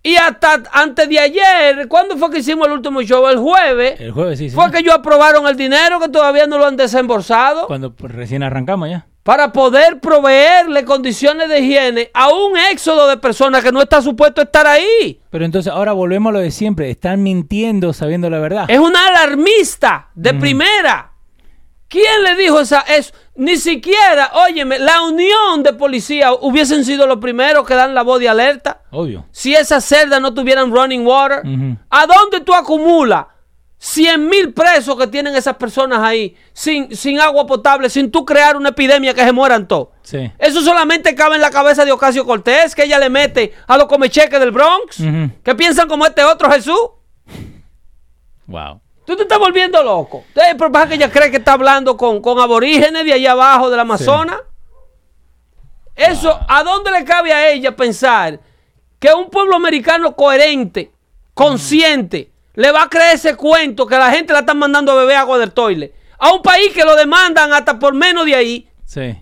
Y 0.01 0.15
hasta 0.15 0.63
antes 0.71 1.07
de 1.07 1.19
ayer, 1.19 1.87
¿cuándo 1.89 2.17
fue 2.17 2.29
que 2.31 2.39
hicimos 2.39 2.67
el 2.67 2.73
último 2.73 3.01
show? 3.03 3.27
El 3.27 3.37
jueves. 3.37 3.99
El 3.99 4.11
jueves 4.11 4.39
sí. 4.39 4.49
sí. 4.49 4.55
Fue 4.55 4.71
que 4.71 4.79
ellos 4.79 4.95
aprobaron 4.95 5.45
el 5.47 5.55
dinero 5.57 5.99
que 5.99 6.07
todavía 6.09 6.47
no 6.47 6.57
lo 6.57 6.65
han 6.65 6.75
desembolsado 6.77 7.67
Cuando 7.67 7.93
pues, 7.93 8.13
recién 8.13 8.43
arrancamos 8.43 8.89
ya. 8.89 9.07
Para 9.23 9.53
poder 9.53 9.99
proveerle 10.01 10.83
condiciones 10.83 11.47
de 11.47 11.59
higiene 11.61 12.11
a 12.13 12.27
un 12.29 12.57
éxodo 12.57 13.07
de 13.07 13.17
personas 13.17 13.63
que 13.63 13.71
no 13.71 13.81
está 13.81 14.01
supuesto 14.01 14.41
estar 14.41 14.67
ahí. 14.67 15.21
Pero 15.29 15.45
entonces 15.45 15.71
ahora 15.71 15.93
volvemos 15.93 16.31
a 16.31 16.33
lo 16.33 16.39
de 16.39 16.51
siempre. 16.51 16.89
Están 16.89 17.23
mintiendo 17.23 17.93
sabiendo 17.93 18.29
la 18.29 18.39
verdad. 18.39 18.65
Es 18.67 18.79
una 18.79 19.07
alarmista 19.07 20.09
de 20.13 20.33
primera. 20.33 21.11
¿Quién 21.87 22.23
le 22.23 22.35
dijo 22.35 22.59
esa, 22.59 22.81
eso? 22.81 23.13
Ni 23.35 23.55
siquiera, 23.57 24.31
óyeme, 24.47 24.79
la 24.79 25.03
unión 25.03 25.63
de 25.63 25.73
policía 25.73 26.33
hubiesen 26.33 26.83
sido 26.85 27.05
los 27.05 27.17
primeros 27.17 27.67
que 27.67 27.75
dan 27.75 27.93
la 27.93 28.01
voz 28.01 28.19
de 28.19 28.27
alerta. 28.27 28.81
Obvio. 28.91 29.25
Si 29.31 29.53
esas 29.53 29.85
celdas 29.85 30.19
no 30.19 30.33
tuvieran 30.33 30.71
running 30.71 31.05
water. 31.05 31.43
¿a 31.89 32.05
dónde 32.07 32.41
tú 32.43 32.53
acumulas 32.53 33.27
100 33.83 34.29
mil 34.29 34.53
presos 34.53 34.97
que 34.97 35.07
tienen 35.07 35.35
esas 35.35 35.57
personas 35.57 35.99
ahí 35.99 36.37
sin, 36.53 36.95
sin 36.95 37.19
agua 37.19 37.45
potable, 37.45 37.89
sin 37.89 38.09
tú 38.09 38.23
crear 38.23 38.55
una 38.55 38.69
epidemia 38.69 39.13
que 39.13 39.25
se 39.25 39.33
mueran 39.33 39.67
todos? 39.67 39.89
Sí. 40.03 40.31
Eso 40.39 40.61
solamente 40.61 41.13
cabe 41.15 41.35
en 41.35 41.41
la 41.41 41.49
cabeza 41.49 41.83
de 41.83 41.91
Ocasio 41.91 42.25
Cortés, 42.25 42.75
que 42.75 42.85
ella 42.85 42.97
le 42.97 43.09
mete 43.09 43.53
a 43.67 43.77
los 43.77 43.87
comecheques 43.87 44.39
del 44.39 44.51
Bronx, 44.51 45.03
que 45.43 45.55
piensan 45.55 45.89
como 45.89 46.05
este 46.05 46.23
otro 46.23 46.49
Jesús. 46.49 46.79
Wow. 48.47 48.79
Tú 49.05 49.17
te 49.17 49.23
estás 49.23 49.37
volviendo 49.37 49.83
loco. 49.83 50.23
Entonces, 50.29 50.55
pero 50.57 50.71
pasa 50.71 50.87
que 50.87 50.95
ella 50.95 51.11
cree 51.11 51.29
que 51.29 51.37
está 51.37 51.51
hablando 51.51 51.97
con, 51.97 52.21
con 52.21 52.39
aborígenes 52.39 53.03
de 53.03 53.11
allá 53.11 53.33
abajo 53.33 53.69
del 53.69 53.81
Amazonas. 53.81 54.37
Eso, 55.93 56.39
¿a 56.47 56.63
dónde 56.63 56.89
le 56.89 57.03
cabe 57.03 57.33
a 57.33 57.49
ella 57.49 57.75
pensar 57.75 58.39
que 58.97 59.13
un 59.13 59.29
pueblo 59.29 59.57
americano 59.57 60.15
coherente, 60.15 60.93
consciente, 61.33 62.31
le 62.53 62.71
va 62.71 62.83
a 62.83 62.89
creer 62.89 63.15
ese 63.15 63.35
cuento 63.35 63.85
que 63.85 63.97
la 63.97 64.11
gente 64.11 64.33
la 64.33 64.39
están 64.39 64.59
mandando 64.59 64.91
a 64.91 64.95
beber 64.95 65.17
agua 65.17 65.37
del 65.37 65.51
toile? 65.51 65.93
A 66.19 66.31
un 66.33 66.41
país 66.41 66.73
que 66.73 66.83
lo 66.83 66.95
demandan 66.95 67.51
hasta 67.53 67.77
por 67.79 67.93
menos 67.93 68.25
de 68.25 68.35
ahí. 68.35 68.69
Sí. 68.85 69.15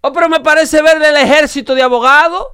Oh, 0.00 0.12
pero 0.12 0.28
me 0.28 0.40
parece 0.40 0.80
ver 0.82 1.00
el 1.02 1.16
ejército 1.16 1.74
de 1.74 1.82
abogados 1.82 2.46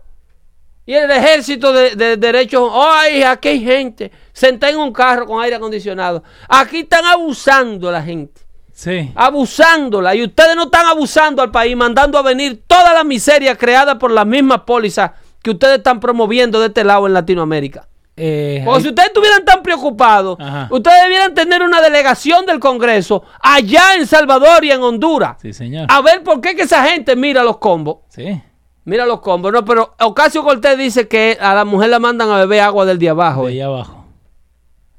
y 0.84 0.95
el 0.95 1.11
ejército 1.11 1.72
de, 1.72 1.95
de 1.95 2.16
derechos. 2.16 2.70
Ay, 2.74 3.22
aquí 3.22 3.49
hay 3.49 3.64
gente 3.64 4.11
sentada 4.32 4.72
en 4.72 4.78
un 4.78 4.93
carro 4.93 5.26
con 5.26 5.43
aire 5.43 5.57
acondicionado. 5.57 6.22
Aquí 6.49 6.80
están 6.80 7.05
abusando 7.05 7.91
la 7.91 8.03
gente. 8.03 8.43
Sí. 8.72 9.11
Abusándola. 9.14 10.14
Y 10.14 10.24
ustedes 10.24 10.55
no 10.55 10.64
están 10.64 10.87
abusando 10.87 11.41
al 11.41 11.51
país, 11.51 11.74
mandando 11.74 12.18
a 12.18 12.22
venir 12.22 12.62
toda 12.66 12.93
la 12.93 13.05
miseria 13.05 13.57
creada 13.57 13.99
por 13.99 14.11
las 14.11 14.26
mismas 14.26 14.61
pólizas 14.61 15.12
que 15.43 15.51
ustedes 15.53 15.78
están 15.78 15.99
promoviendo 15.99 16.61
de 16.61 16.66
este 16.66 16.84
lado 16.84 17.07
en 17.07 17.14
Latinoamérica. 17.14 17.89
Eh, 18.19 18.62
Porque 18.64 18.77
ahí- 18.79 18.83
si 18.83 18.89
ustedes 18.89 19.09
estuvieran 19.09 19.45
tan 19.45 19.62
preocupados, 19.62 20.39
Ajá. 20.41 20.69
ustedes 20.71 21.03
debieran 21.03 21.35
tener 21.35 21.62
una 21.62 21.83
delegación 21.83 22.47
del 22.47 22.59
Congreso 22.61 23.23
allá 23.41 23.95
en 23.99 24.07
Salvador 24.07 24.64
y 24.64 24.71
en 24.71 24.83
Honduras. 24.83 25.37
Sí, 25.43 25.53
señor. 25.53 25.87
A 25.91 26.01
ver 26.01 26.23
por 26.23 26.41
qué 26.41 26.57
que 26.57 26.62
esa 26.62 26.85
gente 26.87 27.14
mira 27.14 27.45
los 27.45 27.59
combos. 27.59 27.99
Sí. 28.09 28.41
Mira 28.85 29.05
los 29.05 29.21
combos. 29.21 29.53
No, 29.53 29.64
pero 29.64 29.95
Ocasio 30.01 30.43
Cortés 30.45 30.79
dice 30.79 31.09
que 31.09 31.37
a 31.41 31.55
la 31.55 31.64
mujer 31.64 31.91
la 31.91 31.99
mandan 31.99 32.31
a 32.31 32.37
beber 32.39 32.61
agua 32.62 32.87
del 32.87 32.99
día 32.99 33.11
abajo. 33.11 33.47
De 33.47 33.53
allá 33.53 33.67
abajo. 33.67 34.07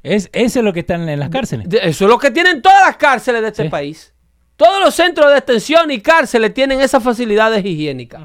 Es, 0.03 0.29
eso 0.33 0.59
es 0.59 0.65
lo 0.65 0.71
que 0.73 0.81
están 0.81 1.07
en 1.09 1.19
las 1.19 1.29
cárceles. 1.29 1.67
Eso 1.71 2.05
es 2.05 2.09
lo 2.09 2.17
que 2.19 2.31
tienen 2.31 2.61
todas 2.61 2.85
las 2.85 2.97
cárceles 2.97 3.41
de 3.41 3.47
este 3.47 3.63
Sí. 3.63 3.69
país. 3.69 4.13
Todos 4.55 4.79
los 4.83 4.93
centros 4.95 5.27
de 5.29 5.35
detención 5.35 5.89
y 5.91 6.01
cárceles 6.01 6.53
tienen 6.53 6.81
esas 6.81 7.03
facilidades 7.03 7.63
higiénicas. 7.65 8.21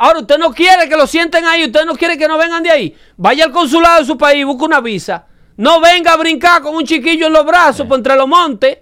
Ahora, 0.00 0.20
usted 0.20 0.38
no 0.38 0.52
quiere 0.52 0.88
que 0.88 0.96
lo 0.96 1.08
sienten 1.08 1.44
ahí, 1.44 1.64
usted 1.64 1.84
no 1.84 1.96
quiere 1.96 2.16
que 2.16 2.28
no 2.28 2.38
vengan 2.38 2.62
de 2.62 2.70
ahí. 2.70 2.96
Vaya 3.16 3.44
al 3.44 3.50
consulado 3.50 3.98
de 3.98 4.06
su 4.06 4.16
país, 4.16 4.46
busque 4.46 4.64
una 4.64 4.80
visa. 4.80 5.26
No 5.56 5.80
venga 5.80 6.12
a 6.12 6.16
brincar 6.16 6.62
con 6.62 6.76
un 6.76 6.84
chiquillo 6.84 7.26
en 7.26 7.32
los 7.32 7.44
brazos 7.44 7.84
por 7.88 7.98
entre 7.98 8.14
los 8.14 8.28
montes 8.28 8.78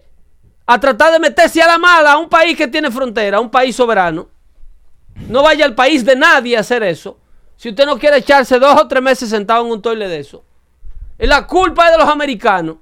a 0.67 0.79
tratar 0.79 1.13
de 1.13 1.19
meterse 1.19 1.63
a 1.63 1.69
la 1.69 1.79
mala 1.79 2.13
a 2.13 2.19
un 2.19 2.29
país 2.29 2.55
que 2.55 2.69
tiene 2.69 2.91
frontera, 2.91 3.39
a 3.39 3.41
un 3.41 3.51
país 3.51 3.75
soberano. 3.75 4.29
No 5.29 5.43
vaya 5.43 5.65
al 5.65 5.75
país 5.75 6.05
de 6.05 6.17
nadie 6.17 6.55
a 6.55 6.61
hacer 6.61 6.83
eso. 6.83 7.19
Si 7.57 7.71
usted 7.71 7.87
no 7.87 7.99
quiere 7.99 8.19
echarse 8.19 8.59
dos 8.59 8.79
o 8.79 8.87
tres 8.87 9.03
meses 9.03 9.31
sentado 9.31 9.65
en 9.65 9.73
un 9.73 9.81
toile 9.81 10.09
de 10.09 10.19
eso. 10.19 10.45
La 11.17 11.47
culpa 11.47 11.87
es 11.87 11.93
de 11.93 11.99
los 11.99 12.11
americanos. 12.11 12.77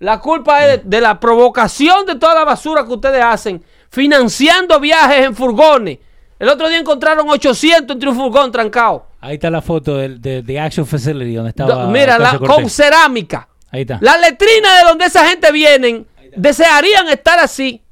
La 0.00 0.18
culpa 0.18 0.66
es 0.66 0.82
de, 0.82 0.88
de 0.88 1.00
la 1.00 1.20
provocación 1.20 2.06
de 2.06 2.16
toda 2.16 2.34
la 2.34 2.44
basura 2.44 2.84
que 2.84 2.92
ustedes 2.92 3.22
hacen, 3.22 3.64
financiando 3.88 4.80
viajes 4.80 5.26
en 5.26 5.36
furgones. 5.36 6.00
El 6.40 6.48
otro 6.48 6.68
día 6.68 6.78
encontraron 6.78 7.28
800 7.30 7.94
entre 7.94 8.08
un 8.08 8.16
furgón 8.16 8.50
trancado. 8.50 9.06
Ahí 9.20 9.34
está 9.34 9.50
la 9.50 9.60
foto 9.62 9.96
del 9.96 10.20
de, 10.20 10.42
de 10.42 10.58
Action 10.58 10.86
Facility 10.86 11.34
donde 11.34 11.50
estaba. 11.50 11.84
Do- 11.84 11.90
Mira, 11.90 12.18
la, 12.18 12.38
con 12.38 12.68
cerámica. 12.68 13.46
Ahí 13.70 13.82
está. 13.82 13.98
La 14.00 14.16
letrina 14.18 14.78
de 14.78 14.84
donde 14.88 15.04
esa 15.04 15.24
gente 15.28 15.52
vienen, 15.52 16.06
desearían 16.34 17.08
estar 17.08 17.38
así. 17.38 17.82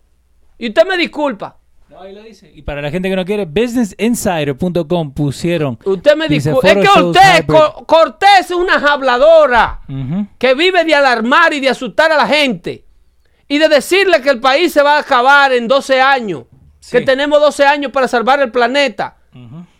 Y 0.58 0.68
usted 0.68 0.86
me 0.88 0.96
disculpa. 0.96 1.56
No, 1.90 2.00
ahí 2.00 2.14
lo 2.14 2.22
dice. 2.22 2.50
Y 2.54 2.62
para 2.62 2.80
la 2.82 2.90
gente 2.90 3.08
que 3.10 3.16
no 3.16 3.24
quiere, 3.24 3.44
businessinsider.com 3.44 5.12
pusieron. 5.12 5.78
Usted 5.84 6.16
me 6.16 6.28
disculpa. 6.28 6.68
Es 6.68 6.74
que 6.76 6.86
"Photo 6.86 7.00
shows 7.00 7.16
usted, 7.16 7.44
hybrid". 7.44 7.58
Co- 7.58 7.86
Cortés, 7.86 8.40
es 8.40 8.50
una 8.50 8.74
habladora. 8.74 9.80
Que 10.38 10.54
vive 10.54 10.84
de 10.84 10.94
alarmar 10.94 11.52
y 11.52 11.60
de 11.60 11.68
asustar 11.68 12.10
a 12.12 12.16
la 12.16 12.26
gente 12.26 12.84
y 13.46 13.58
de 13.58 13.68
decirle 13.68 14.20
que 14.20 14.30
el 14.30 14.40
país 14.40 14.72
se 14.72 14.82
va 14.82 14.96
a 14.96 15.00
acabar 15.00 15.52
en 15.52 15.68
12 15.68 16.00
años, 16.00 16.44
que 16.90 17.00
tenemos 17.02 17.40
12 17.40 17.64
años 17.64 17.92
para 17.92 18.08
salvar 18.08 18.40
el 18.40 18.50
planeta, 18.50 19.16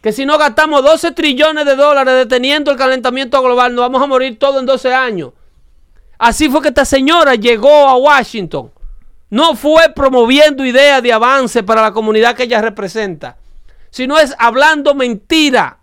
que 0.03 0.13
si 0.13 0.25
no 0.25 0.39
gastamos 0.39 0.85
12 0.85 1.13
trillones 1.13 1.65
de 1.65 1.75
dólares 1.75 2.15
deteniendo 2.15 2.71
el 2.71 2.77
calentamiento 2.77 3.43
global, 3.43 3.75
nos 3.75 3.83
vamos 3.83 4.03
a 4.03 4.07
morir 4.07 4.39
todos 4.39 4.61
en 4.61 4.67
12 4.67 4.95
años. 4.95 5.33
Así 6.19 6.49
fue 6.49 6.63
que 6.63 6.69
esta 6.69 6.85
señora 6.85 7.35
llegó 7.35 7.89
a 7.89 7.97
Washington. 7.97 8.73
No 9.31 9.55
fue 9.55 9.93
promoviendo 9.95 10.65
ideas 10.65 11.03
de 11.03 11.13
avance 11.13 11.63
para 11.63 11.83
la 11.83 11.93
comunidad 11.93 12.35
que 12.35 12.45
ella 12.45 12.61
representa, 12.61 13.37
sino 13.91 14.19
es 14.19 14.35
hablando 14.39 14.95
mentira. 14.95 15.79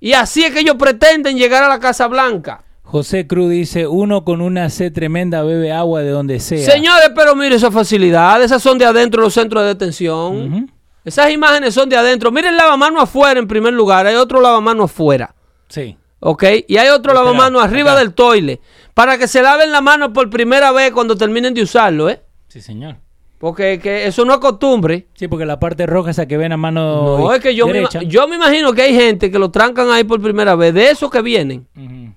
Y 0.00 0.12
así 0.12 0.44
es 0.44 0.52
que 0.52 0.60
ellos 0.60 0.76
pretenden 0.76 1.36
llegar 1.36 1.62
a 1.62 1.68
la 1.68 1.78
Casa 1.78 2.06
Blanca. 2.08 2.64
José 2.84 3.26
Cruz 3.26 3.50
dice: 3.50 3.86
Uno 3.86 4.24
con 4.24 4.40
una 4.40 4.70
sed 4.70 4.92
tremenda 4.92 5.42
bebe 5.42 5.72
agua 5.72 6.02
de 6.02 6.10
donde 6.10 6.38
sea. 6.38 6.70
Señores, 6.70 7.10
pero 7.16 7.34
mire 7.34 7.56
esas 7.56 7.72
facilidades, 7.74 8.46
esas 8.46 8.62
son 8.62 8.78
de 8.78 8.84
adentro 8.84 9.22
de 9.22 9.26
los 9.26 9.34
centros 9.34 9.62
de 9.62 9.68
detención. 9.68 10.70
Esas 11.04 11.30
imágenes 11.30 11.74
son 11.74 11.88
de 11.88 11.96
adentro. 11.96 12.30
Miren 12.30 12.52
el 12.52 12.56
lavamano 12.56 13.00
afuera 13.00 13.40
en 13.40 13.46
primer 13.48 13.72
lugar, 13.74 14.06
hay 14.06 14.14
otro 14.14 14.40
lavamano 14.40 14.84
afuera. 14.84 15.34
Sí. 15.68 15.96
¿Ok? 16.20 16.44
Y 16.68 16.76
hay 16.78 16.88
otro 16.88 17.12
Este 17.12 17.22
lavamano 17.22 17.60
arriba 17.60 17.90
acá. 17.92 18.00
del 18.00 18.14
toile. 18.14 18.60
Para 18.94 19.18
que 19.18 19.28
se 19.28 19.42
laven 19.42 19.70
la 19.72 19.80
mano 19.82 20.12
por 20.12 20.30
primera 20.30 20.72
vez 20.72 20.92
cuando 20.92 21.16
terminen 21.16 21.52
de 21.52 21.62
usarlo, 21.62 22.08
¿eh? 22.08 22.22
Sí, 22.48 22.62
señor. 22.62 22.96
Porque 23.44 23.78
que 23.78 24.06
eso 24.06 24.24
no 24.24 24.32
es 24.32 24.38
costumbre. 24.38 25.06
Sí, 25.12 25.28
porque 25.28 25.44
la 25.44 25.60
parte 25.60 25.84
roja 25.84 26.12
esa 26.12 26.24
que 26.26 26.38
ven 26.38 26.52
a 26.52 26.56
mano. 26.56 27.18
No, 27.18 27.30
es 27.34 27.42
que 27.42 27.54
yo 27.54 27.66
me, 27.66 27.74
derecha. 27.74 28.00
yo 28.00 28.26
me 28.26 28.36
imagino 28.36 28.72
que 28.72 28.80
hay 28.80 28.94
gente 28.94 29.30
que 29.30 29.38
lo 29.38 29.50
trancan 29.50 29.90
ahí 29.90 30.02
por 30.02 30.18
primera 30.22 30.54
vez, 30.56 30.72
de 30.72 30.88
esos 30.88 31.10
que 31.10 31.20
vienen, 31.20 31.66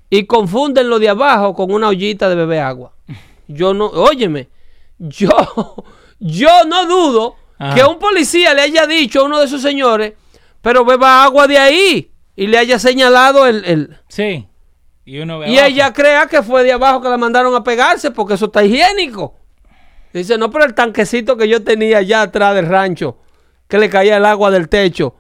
y 0.10 0.24
confunden 0.24 0.90
lo 0.90 1.00
de 1.00 1.10
abajo 1.10 1.54
con 1.54 1.70
una 1.74 1.90
ollita 1.90 2.30
de 2.30 2.36
beber 2.36 2.62
agua. 2.62 2.94
Yo 3.50 3.74
no, 3.74 3.88
óyeme, 3.88 4.48
yo, 5.00 5.30
yo 6.20 6.50
no 6.66 6.86
dudo 6.86 7.36
Ajá. 7.60 7.76
que 7.76 7.84
un 7.84 8.00
policía 8.00 8.54
le 8.54 8.62
haya 8.62 8.88
dicho 8.88 9.20
a 9.20 9.24
uno 9.24 9.40
de 9.40 9.48
esos 9.48 9.62
señores, 9.62 10.14
pero 10.62 10.86
beba 10.86 11.26
agua 11.26 11.46
de 11.46 11.58
ahí, 11.58 12.12
y 12.38 12.48
le 12.48 12.58
haya 12.58 12.80
señalado 12.80 13.46
el... 13.48 13.66
el- 13.66 13.98
Sí. 14.08 14.48
Y 15.04 15.20
uno 15.20 15.40
ve 15.40 15.50
y 15.50 15.58
abajo. 15.58 15.74
ella 15.74 15.92
crea 15.94 16.28
que 16.28 16.42
fue 16.42 16.64
de 16.64 16.72
abajo 16.72 17.02
que 17.02 17.10
la 17.10 17.18
mandaron 17.18 17.54
a 17.54 17.64
pegarse 17.66 18.12
porque 18.12 18.36
eso 18.36 18.46
está 18.46 18.64
higiénico. 18.64 19.36
Dice, 20.20 20.38
no, 20.38 20.50
pero 20.52 20.66
el 20.66 20.74
tanquecito 20.74 21.38
que 21.38 21.48
yo 21.48 21.64
tenía 21.64 22.00
allá 22.00 22.24
atrás 22.24 22.56
del 22.56 22.68
rancho, 22.68 23.18
que 23.68 23.78
le 23.78 23.90
caía 23.90 24.18
el 24.18 24.26
agua 24.26 24.52
del 24.52 24.70
techo, 24.70 25.16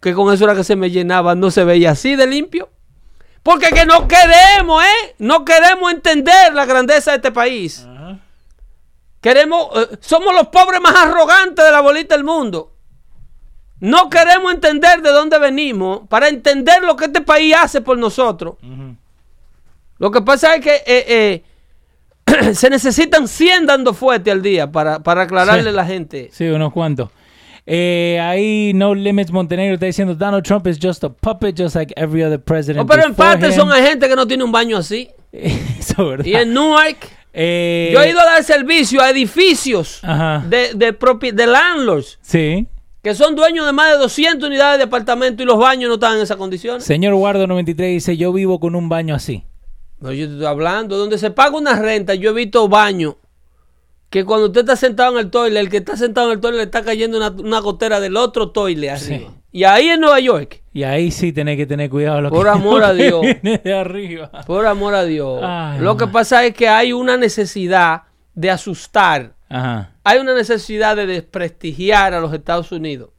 que 0.00 0.14
con 0.14 0.32
eso 0.32 0.44
era 0.44 0.54
que 0.54 0.64
se 0.64 0.76
me 0.76 0.90
llenaba, 0.90 1.34
no 1.34 1.50
se 1.50 1.64
veía 1.64 1.92
así 1.92 2.16
de 2.16 2.26
limpio. 2.26 2.68
Porque 3.42 3.70
que 3.70 3.86
no 3.86 4.06
queremos, 4.06 4.82
¿eh? 4.84 5.14
No 5.18 5.44
queremos 5.44 5.92
entender 5.92 6.54
la 6.54 6.64
grandeza 6.64 7.10
de 7.10 7.16
este 7.16 7.32
país. 7.32 7.86
Queremos, 9.20 9.68
eh, 9.76 9.96
somos 10.00 10.34
los 10.34 10.48
pobres 10.48 10.80
más 10.80 10.94
arrogantes 10.94 11.64
de 11.64 11.70
la 11.70 11.80
bolita 11.80 12.16
del 12.16 12.24
mundo. 12.24 12.72
No 13.78 14.10
queremos 14.10 14.52
entender 14.52 15.02
de 15.02 15.10
dónde 15.10 15.38
venimos 15.38 16.02
para 16.08 16.28
entender 16.28 16.82
lo 16.82 16.94
que 16.96 17.06
este 17.06 17.20
país 17.20 17.54
hace 17.58 17.80
por 17.80 17.98
nosotros. 17.98 18.56
Lo 19.98 20.10
que 20.10 20.22
pasa 20.22 20.54
es 20.54 20.60
que 20.60 20.74
eh, 20.74 21.04
eh, 21.08 21.44
se 22.54 22.70
necesitan 22.70 23.28
100 23.28 23.66
dando 23.66 23.94
fuerte 23.94 24.30
al 24.30 24.42
día 24.42 24.70
para, 24.70 25.00
para 25.02 25.22
aclararle 25.22 25.62
Sí. 25.64 25.68
a 25.68 25.72
la 25.72 25.84
gente. 25.86 26.28
Sí, 26.32 26.46
unos 26.46 26.72
cuantos. 26.72 27.10
Eh, 27.64 28.18
ahí 28.20 28.72
No 28.74 28.94
Limits 28.94 29.30
Montenegro 29.30 29.74
está 29.74 29.86
diciendo 29.86 30.14
Donald 30.16 30.42
Trump 30.44 30.66
is 30.66 30.78
just 30.82 31.04
a 31.04 31.08
puppet, 31.10 31.54
just 31.56 31.76
like 31.76 31.92
every 31.96 32.22
other 32.24 32.40
president. 32.40 32.82
Oh, 32.82 32.86
pero 32.86 33.06
en 33.06 33.14
parte 33.14 33.46
him." 33.46 33.52
son 33.52 33.70
hay 33.72 33.82
gente 33.84 34.08
que 34.08 34.16
no 34.16 34.26
tiene 34.26 34.42
un 34.44 34.50
baño 34.52 34.78
así. 34.78 35.10
Eso, 35.32 36.08
¿verdad? 36.08 36.24
Y 36.24 36.34
en 36.34 36.52
Newark, 36.52 36.96
Eh, 37.34 37.90
yo 37.94 38.02
he 38.02 38.10
ido 38.10 38.20
a 38.20 38.24
dar 38.24 38.44
servicio 38.44 39.00
a 39.00 39.08
edificios 39.10 40.00
Ajá. 40.02 40.44
de, 40.46 40.72
de, 40.74 40.98
propi- 40.98 41.32
de 41.32 41.46
landlords 41.46 42.18
Sí. 42.20 42.66
que 43.02 43.14
son 43.14 43.34
dueños 43.36 43.64
de 43.64 43.72
más 43.72 43.90
de 43.92 43.96
200 43.98 44.46
unidades 44.48 44.76
de 44.78 44.84
apartamento 44.84 45.42
y 45.42 45.46
los 45.46 45.56
baños 45.58 45.88
no 45.88 45.94
están 45.94 46.16
en 46.16 46.22
esas 46.24 46.36
condiciones. 46.36 46.84
Señor 46.84 47.14
Guardo 47.14 47.46
93 47.46 47.90
dice, 47.90 48.16
yo 48.18 48.32
vivo 48.34 48.60
con 48.60 48.74
un 48.74 48.88
baño 48.90 49.14
así. 49.14 49.44
No, 50.02 50.12
yo 50.12 50.26
te 50.26 50.32
estoy 50.32 50.46
hablando, 50.46 50.96
donde 50.98 51.16
se 51.16 51.30
paga 51.30 51.56
una 51.56 51.76
renta, 51.78 52.14
yo 52.14 52.30
he 52.30 52.34
visto 52.34 52.68
baños 52.68 53.14
que 54.10 54.24
cuando 54.26 54.48
usted 54.48 54.60
está 54.60 54.76
sentado 54.76 55.12
en 55.12 55.24
el 55.24 55.30
toile, 55.30 55.58
el 55.60 55.70
que 55.70 55.78
está 55.78 55.96
sentado 55.96 56.26
en 56.26 56.34
el 56.34 56.40
toile 56.40 56.58
le 56.58 56.64
está 56.64 56.82
cayendo 56.84 57.16
una, 57.16 57.30
una 57.30 57.60
gotera 57.60 57.98
del 58.00 58.16
otro 58.18 58.50
toile 58.50 58.90
arriba. 58.90 59.18
Sí. 59.18 59.26
Y 59.52 59.64
ahí 59.64 59.88
en 59.88 60.00
Nueva 60.00 60.18
York, 60.20 60.62
Y 60.74 60.82
ahí 60.82 61.10
sí 61.10 61.32
tenés 61.32 61.56
que 61.56 61.66
tener 61.66 61.88
cuidado. 61.88 62.20
Lo 62.20 62.30
Por 62.30 62.44
que, 62.44 62.50
amor 62.50 62.80
lo 62.80 62.86
a 62.86 62.94
que 62.94 63.04
Dios. 63.04 63.20
viene 63.22 63.58
de 63.64 63.74
arriba. 63.74 64.30
por 64.46 64.66
amor 64.66 64.94
a 64.94 65.04
Dios, 65.04 65.40
Ay, 65.42 65.80
lo 65.80 65.96
que 65.96 66.06
pasa 66.08 66.44
es 66.44 66.52
que 66.54 66.68
hay 66.68 66.92
una 66.92 67.16
necesidad 67.16 68.02
de 68.34 68.50
asustar, 68.50 69.34
Ajá. 69.48 69.92
hay 70.04 70.18
una 70.18 70.34
necesidad 70.34 70.96
de 70.96 71.06
desprestigiar 71.06 72.12
a 72.12 72.20
los 72.20 72.32
Estados 72.34 72.70
Unidos, 72.72 73.10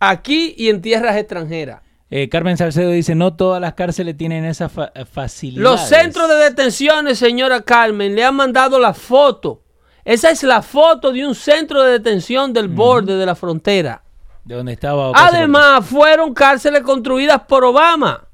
aquí 0.00 0.54
y 0.56 0.68
en 0.68 0.80
tierras 0.82 1.16
extranjeras. 1.16 1.82
Eh, 2.12 2.28
Carmen 2.28 2.56
Salcedo 2.56 2.90
dice, 2.90 3.14
no 3.14 3.34
todas 3.34 3.60
las 3.60 3.74
cárceles 3.74 4.16
tienen 4.16 4.44
esa 4.44 4.68
fa- 4.68 4.92
facilidad. 5.10 5.62
Los 5.62 5.80
centros 5.88 6.28
de 6.28 6.34
detenciones, 6.36 7.18
señora 7.18 7.62
Carmen, 7.62 8.16
le 8.16 8.24
han 8.24 8.34
mandado 8.34 8.78
la 8.80 8.92
foto. 8.94 9.62
Esa 10.04 10.30
es 10.30 10.42
la 10.42 10.60
foto 10.62 11.12
de 11.12 11.24
un 11.26 11.34
centro 11.36 11.82
de 11.82 11.92
detención 11.92 12.52
del 12.52 12.68
borde 12.68 13.16
de 13.16 13.26
la 13.26 13.34
frontera. 13.36 14.02
De 14.44 14.56
donde 14.56 14.72
estaba. 14.72 15.12
Además, 15.14 15.86
fueron 15.86 16.34
cárceles 16.34 16.82
construidas 16.82 17.42
por 17.42 17.64
Obama. 17.64 18.26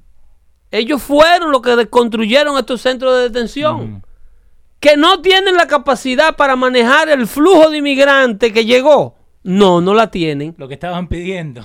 Ellos 0.70 1.02
fueron 1.02 1.52
los 1.52 1.60
que 1.60 1.86
construyeron 1.88 2.56
estos 2.58 2.80
centros 2.80 3.14
de 3.16 3.22
detención. 3.24 4.02
Que 4.80 4.96
no 4.96 5.20
tienen 5.20 5.56
la 5.56 5.66
capacidad 5.66 6.36
para 6.36 6.54
manejar 6.56 7.08
el 7.08 7.26
flujo 7.26 7.70
de 7.70 7.78
inmigrantes 7.78 8.52
que 8.52 8.64
llegó. 8.64 9.16
No, 9.42 9.80
no 9.80 9.92
la 9.94 10.10
tienen. 10.10 10.54
Lo 10.58 10.68
que 10.68 10.74
estaban 10.74 11.08
pidiendo. 11.08 11.62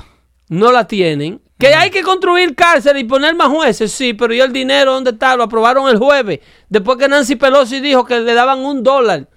No 0.49 0.71
la 0.71 0.87
tienen. 0.87 1.41
Que 1.61 1.73
hay 1.75 1.89
que 1.91 2.01
construir 2.01 2.55
cárceles 2.55 3.03
y 3.03 3.05
poner 3.05 3.35
más 3.35 3.47
jueces, 3.49 3.91
sí, 3.91 4.13
pero 4.13 4.33
¿y 4.33 4.41
el 4.41 4.51
dinero 4.51 4.93
dónde 4.93 5.11
está? 5.11 5.35
Lo 5.35 5.43
aprobaron 5.43 5.87
el 5.89 5.97
jueves. 5.97 6.39
Después 6.69 6.97
que 6.97 7.07
Nancy 7.07 7.35
Pelosi 7.35 7.79
dijo 7.79 8.03
que 8.03 8.19
le 8.19 8.33
daban 8.33 8.59
un 8.59 8.81
dólar. 8.83 9.27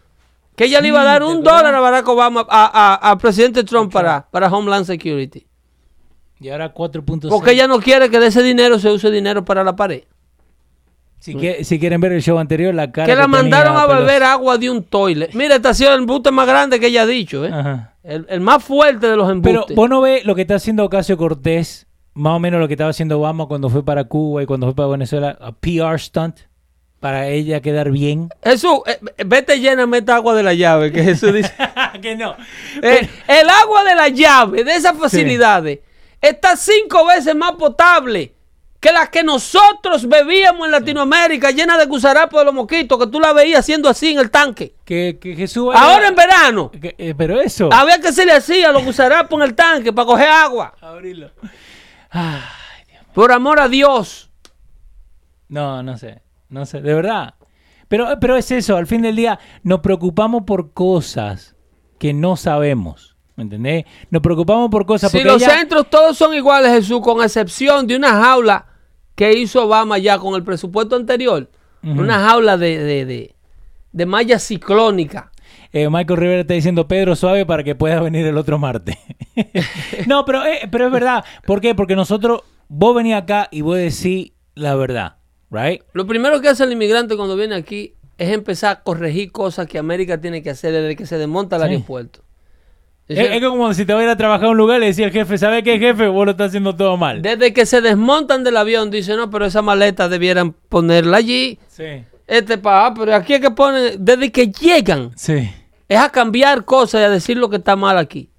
Que 0.56 0.64
ella 0.66 0.80
le 0.80 0.88
iba 0.88 1.00
a 1.02 1.04
dar 1.04 1.20
¿te 1.22 1.26
un 1.28 1.42
dólar 1.42 1.74
a 1.74 1.80
Barack 1.80 2.08
Obama, 2.08 2.46
a, 2.48 2.94
a- 3.04 3.10
a 3.10 3.18
presidente 3.18 3.64
Trump 3.64 3.92
para, 3.92 4.26
para 4.30 4.48
Homeland 4.48 4.86
Security. 4.86 5.46
Y 6.40 6.48
ahora 6.48 6.72
4.6. 6.72 7.28
Porque 7.28 7.52
ella 7.52 7.66
no 7.68 7.80
quiere 7.80 8.08
que 8.08 8.18
de 8.20 8.28
ese 8.28 8.42
dinero 8.42 8.78
se 8.78 8.90
use 8.90 9.10
dinero 9.10 9.44
para 9.44 9.62
la 9.64 9.74
pared. 9.76 10.02
Si, 11.18 11.34
que- 11.36 11.64
si 11.64 11.78
quieren 11.80 12.00
ver 12.00 12.12
el 12.12 12.22
show 12.22 12.38
anterior, 12.38 12.74
la 12.74 12.92
cara. 12.92 13.06
Que 13.06 13.16
la 13.16 13.26
mandaron 13.26 13.76
a 13.76 13.86
beber 13.86 14.22
agua 14.22 14.58
de 14.58 14.70
un 14.70 14.82
toilet. 14.84 15.32
Mira, 15.34 15.56
este 15.56 15.68
ha 15.68 15.74
sido 15.74 15.92
el 15.94 16.00
embuste 16.00 16.30
más 16.30 16.46
grande 16.46 16.78
que 16.78 16.86
ella 16.88 17.02
ha 17.02 17.06
dicho, 17.06 17.44
¿eh? 17.46 17.50
Ajá. 17.52 17.94
El, 18.02 18.26
el 18.28 18.40
más 18.40 18.62
fuerte 18.62 19.06
de 19.08 19.16
los 19.16 19.26
Pero 19.26 19.32
embustes. 19.50 19.74
vos 19.76 19.88
no 19.88 20.02
ves 20.02 20.24
lo 20.26 20.34
que 20.34 20.42
está 20.42 20.56
haciendo 20.56 20.84
Ocasio 20.84 21.16
Cortés, 21.16 21.86
más 22.14 22.34
o 22.34 22.38
menos 22.38 22.60
lo 22.60 22.68
que 22.68 22.74
estaba 22.74 22.90
haciendo 22.90 23.18
Obama 23.18 23.46
cuando 23.46 23.68
fue 23.68 23.84
para 23.84 24.04
Cuba 24.04 24.42
y 24.42 24.46
cuando 24.46 24.66
fue 24.66 24.74
para 24.74 24.88
Venezuela, 24.88 25.36
a 25.40 25.52
PR 25.52 25.98
stunt, 25.98 26.38
para 27.00 27.28
ella 27.28 27.60
quedar 27.60 27.90
bien. 27.90 28.30
Jesús, 28.42 28.78
eh, 28.86 28.98
vete 29.26 29.58
llena, 29.60 29.86
mete 29.86 30.10
agua 30.12 30.34
de 30.34 30.42
la 30.42 30.54
llave, 30.54 30.90
que 30.90 31.02
Jesús 31.02 31.34
dice. 31.34 31.52
que 32.00 32.16
no. 32.16 32.34
Eh, 32.82 33.08
el 33.28 33.50
agua 33.50 33.84
de 33.84 33.94
la 33.94 34.08
llave, 34.08 34.64
de 34.64 34.74
esas 34.74 34.96
facilidades, 34.96 35.80
está 36.20 36.56
cinco 36.56 37.04
veces 37.06 37.34
más 37.34 37.52
potable 37.52 38.32
que 38.80 38.92
las 38.92 39.08
que 39.08 39.22
nosotros 39.22 40.06
bebíamos 40.08 40.66
en 40.66 40.72
Latinoamérica, 40.72 41.50
llena 41.50 41.78
de 41.78 41.86
gusarapos 41.86 42.38
de 42.40 42.44
los 42.44 42.54
mosquitos, 42.54 42.98
que 42.98 43.06
tú 43.06 43.18
la 43.18 43.32
veías 43.32 43.60
haciendo 43.60 43.88
así 43.88 44.12
en 44.12 44.18
el 44.18 44.30
tanque. 44.30 44.74
Que, 44.84 45.18
que 45.20 45.34
Jesús. 45.34 45.72
Ahora 45.74 46.08
en 46.08 46.14
verano, 46.14 46.70
que- 46.70 46.94
eh, 46.98 47.14
pero 47.16 47.40
eso. 47.40 47.70
había 47.72 47.98
que 47.98 48.08
hacerle 48.08 48.32
así 48.32 48.62
a 48.62 48.72
los 48.72 48.84
gusarapos 48.84 49.38
en 49.40 49.46
el 49.48 49.54
tanque 49.54 49.92
para 49.92 50.06
coger 50.06 50.28
agua. 50.28 50.74
Abrirlo. 50.80 51.30
Ay, 52.14 52.84
Dios. 52.88 53.02
Por 53.12 53.32
amor 53.32 53.60
a 53.60 53.68
Dios. 53.68 54.30
No, 55.48 55.82
no 55.82 55.96
sé. 55.98 56.22
No 56.48 56.64
sé, 56.66 56.80
de 56.80 56.94
verdad. 56.94 57.34
Pero, 57.88 58.06
pero 58.20 58.36
es 58.36 58.50
eso, 58.50 58.76
al 58.76 58.86
fin 58.86 59.02
del 59.02 59.16
día 59.16 59.38
nos 59.62 59.80
preocupamos 59.80 60.44
por 60.46 60.72
cosas 60.72 61.54
que 61.98 62.12
no 62.12 62.36
sabemos. 62.36 63.16
¿Me 63.36 63.42
entendés? 63.42 63.84
Nos 64.10 64.22
preocupamos 64.22 64.70
por 64.70 64.86
cosas 64.86 65.10
Si 65.10 65.22
los 65.24 65.42
ella- 65.42 65.50
centros 65.58 65.90
todos 65.90 66.16
son 66.16 66.34
iguales, 66.34 66.70
Jesús, 66.72 67.00
con 67.02 67.22
excepción 67.22 67.86
de 67.86 67.96
una 67.96 68.10
jaula 68.22 68.66
que 69.16 69.32
hizo 69.32 69.64
Obama 69.66 69.98
ya 69.98 70.18
con 70.18 70.34
el 70.34 70.44
presupuesto 70.44 70.96
anterior. 70.96 71.50
Una 71.82 72.18
jaula 72.28 72.56
de, 72.56 72.78
de, 72.78 73.04
de, 73.04 73.34
de 73.92 74.06
malla 74.06 74.38
ciclónica. 74.38 75.30
Eh, 75.76 75.88
Michael 75.90 76.20
Rivera 76.20 76.40
está 76.42 76.54
diciendo 76.54 76.86
Pedro 76.86 77.16
suave 77.16 77.44
para 77.44 77.64
que 77.64 77.74
pueda 77.74 78.00
venir 78.00 78.24
el 78.24 78.38
otro 78.38 78.58
martes. 78.60 78.96
no, 80.06 80.24
pero, 80.24 80.46
eh, 80.46 80.68
pero 80.70 80.86
es 80.86 80.92
verdad. 80.92 81.24
¿Por 81.44 81.60
qué? 81.60 81.74
Porque 81.74 81.96
nosotros, 81.96 82.42
vos 82.68 82.94
venís 82.94 83.14
acá 83.14 83.48
y 83.50 83.62
vos 83.62 83.76
decís 83.76 84.32
la 84.54 84.76
verdad, 84.76 85.16
¿right? 85.50 85.82
Lo 85.92 86.06
primero 86.06 86.40
que 86.40 86.48
hace 86.48 86.62
el 86.62 86.70
inmigrante 86.72 87.16
cuando 87.16 87.34
viene 87.34 87.56
aquí 87.56 87.94
es 88.18 88.30
empezar 88.30 88.70
a 88.76 88.82
corregir 88.84 89.32
cosas 89.32 89.66
que 89.66 89.76
América 89.78 90.20
tiene 90.20 90.44
que 90.44 90.50
hacer 90.50 90.72
desde 90.72 90.94
que 90.94 91.06
se 91.06 91.18
desmonta 91.18 91.56
el 91.56 91.62
Sí. 91.62 91.68
aeropuerto. 91.68 92.20
Es, 93.08 93.18
es 93.18 93.40
como 93.44 93.74
si 93.74 93.84
te 93.84 93.92
vas 93.92 94.00
a 94.00 94.04
ir 94.04 94.10
a 94.10 94.16
trabajar 94.16 94.46
a 94.46 94.50
un 94.50 94.56
lugar 94.56 94.76
y 94.78 94.80
le 94.82 94.86
decía 94.86 95.06
al 95.06 95.12
jefe, 95.12 95.36
¿sabe 95.36 95.64
qué 95.64 95.78
jefe? 95.80 96.06
Vos 96.06 96.24
lo 96.24 96.30
estás 96.30 96.48
haciendo 96.50 96.74
todo 96.76 96.96
mal. 96.96 97.20
Desde 97.20 97.52
que 97.52 97.66
se 97.66 97.80
desmontan 97.80 98.44
del 98.44 98.56
avión, 98.56 98.90
dicen, 98.92 99.16
no, 99.16 99.28
pero 99.28 99.44
esa 99.44 99.60
maleta 99.60 100.08
debieran 100.08 100.52
ponerla 100.52 101.16
allí. 101.16 101.58
Sí. 101.66 102.04
Este 102.28 102.56
pa, 102.58 102.86
ah, 102.86 102.94
pero 102.96 103.14
aquí 103.14 103.34
es 103.34 103.40
que 103.40 103.50
ponen, 103.50 103.96
desde 103.98 104.30
que 104.32 104.46
llegan, 104.52 105.10
Sí. 105.16 105.50
Es 105.88 105.98
a 105.98 106.10
cambiar 106.10 106.64
cosas 106.64 107.00
y 107.00 107.04
a 107.04 107.10
decir 107.10 107.36
lo 107.36 107.48
que 107.50 107.56
está 107.56 107.76
mal 107.76 107.98
aquí. 107.98 108.30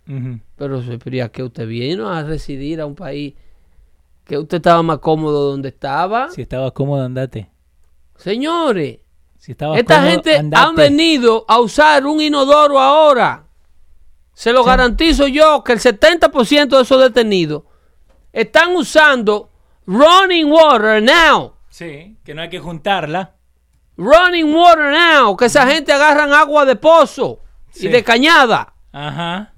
Pero, 0.56 0.82
pero 1.04 1.26
¿a 1.26 1.30
qué 1.30 1.44
usted 1.44 1.68
vino 1.68 2.10
a 2.10 2.24
residir 2.24 2.80
a 2.82 2.86
un 2.86 2.96
país 2.96 3.34
que 4.24 4.38
usted 4.38 4.58
estaba 4.58 4.82
más 4.84 5.00
cómodo 5.00 5.52
donde 5.52 5.70
estaba? 5.70 6.30
Si 6.30 6.42
estabas 6.42 6.72
cómodo, 6.74 7.04
andate. 7.04 7.50
Señores, 8.16 9.00
Si 9.38 9.52
esta 9.52 9.66
cómodo, 9.68 10.12
gente 10.12 10.38
andate. 10.38 10.64
han 10.66 10.76
venido 10.76 11.46
a 11.48 11.60
usar 11.60 12.06
un 12.06 12.22
inodoro 12.22 12.80
ahora. 12.80 13.46
Se 14.34 14.52
lo 14.52 14.64
garantizo 14.64 15.28
yo 15.28 15.64
que 15.64 15.74
el 15.74 15.80
70% 15.80 16.76
de 16.76 16.82
esos 16.82 17.02
detenidos 17.02 17.64
están 18.34 18.76
usando 18.76 19.50
running 19.86 20.52
water 20.52 21.02
now. 21.02 21.54
Sí, 21.70 22.18
que 22.24 22.34
no 22.34 22.42
hay 22.42 22.50
que 22.50 22.60
juntarla. 22.60 23.35
Running 23.98 24.54
water 24.54 24.92
now. 24.92 25.36
Que 25.38 25.46
esa 25.46 25.68
gente 25.68 25.94
agarran 25.94 26.34
agua 26.34 26.66
de 26.66 26.76
pozo 26.76 27.42
Sí. 27.72 27.88
y 27.88 27.90
de 27.90 28.04
cañada 28.04 28.74
Ajá. 28.94 29.54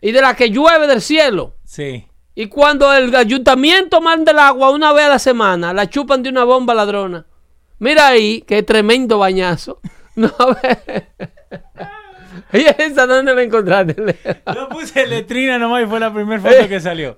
y 0.00 0.12
de 0.12 0.20
la 0.20 0.34
que 0.34 0.50
llueve 0.50 0.86
del 0.86 1.00
cielo. 1.00 1.56
Sí. 1.64 2.06
Y 2.34 2.46
cuando 2.46 2.92
el 2.92 3.14
ayuntamiento 3.14 4.00
manda 4.00 4.32
el 4.32 4.38
agua 4.38 4.70
una 4.70 4.92
vez 4.92 5.06
a 5.06 5.10
la 5.10 5.18
semana, 5.18 5.72
la 5.72 5.88
chupan 5.88 6.22
de 6.22 6.30
una 6.30 6.44
bomba 6.44 6.74
ladrona. 6.74 7.26
Mira 7.80 8.08
ahí, 8.08 8.42
qué 8.46 8.62
tremendo 8.62 9.18
bañazo. 9.18 9.80
No, 10.18 10.32
y 12.52 12.64
esa 12.82 13.06
dónde 13.06 13.32
la 13.36 13.42
encontraste. 13.44 13.94
Yo 14.52 14.68
puse 14.68 15.06
letrina 15.06 15.60
nomás 15.60 15.84
y 15.84 15.86
fue 15.86 16.00
la 16.00 16.12
primera 16.12 16.42
foto 16.42 16.66
que 16.68 16.80
salió. 16.80 17.16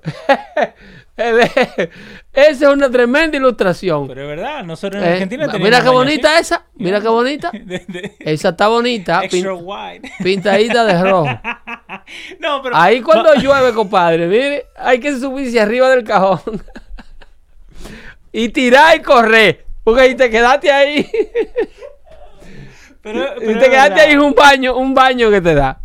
Esa 2.32 2.68
es 2.68 2.72
una 2.74 2.88
tremenda 2.88 3.36
ilustración. 3.36 4.06
Pero 4.06 4.22
es 4.22 4.28
verdad, 4.28 4.62
nosotros 4.64 5.02
en 5.02 5.08
Eh, 5.08 5.12
Argentina 5.14 5.46
tenemos 5.46 5.64
mira 5.64 5.82
qué 5.82 5.88
bonita 5.88 6.32
así. 6.34 6.40
esa. 6.42 6.64
Mira 6.76 7.00
qué 7.00 7.08
bonita. 7.08 7.50
De- 7.52 7.84
de- 7.88 8.16
Esa 8.20 8.50
está 8.50 8.68
bonita. 8.68 9.24
extra 9.24 9.50
pin- 9.52 9.60
wide. 9.64 10.12
pintadita 10.22 10.84
de 10.84 11.02
rojo. 11.02 11.26
no, 12.40 12.62
pero 12.62 12.76
Ahí 12.76 13.00
cuando 13.02 13.34
no, 13.34 13.40
llueve, 13.40 13.72
compadre, 13.74 14.26
mire, 14.28 14.66
hay 14.76 15.00
que 15.00 15.12
subirse 15.18 15.58
arriba 15.60 15.90
del 15.90 16.04
cajón. 16.04 16.62
y 18.32 18.48
tirar 18.50 18.96
y 18.96 19.02
correr. 19.02 19.66
Porque 19.82 20.02
ahí 20.02 20.14
te 20.14 20.30
quedaste 20.30 20.70
ahí. 20.70 21.10
Pero, 23.02 23.34
Y 23.42 23.54
te 23.58 23.70
quedaste 23.70 23.90
verdad. 23.94 23.98
ahí 24.06 24.12
en 24.12 24.20
un 24.20 24.34
baño, 24.34 24.76
un 24.76 24.94
baño 24.94 25.30
que 25.30 25.40
te 25.40 25.54
da. 25.54 25.80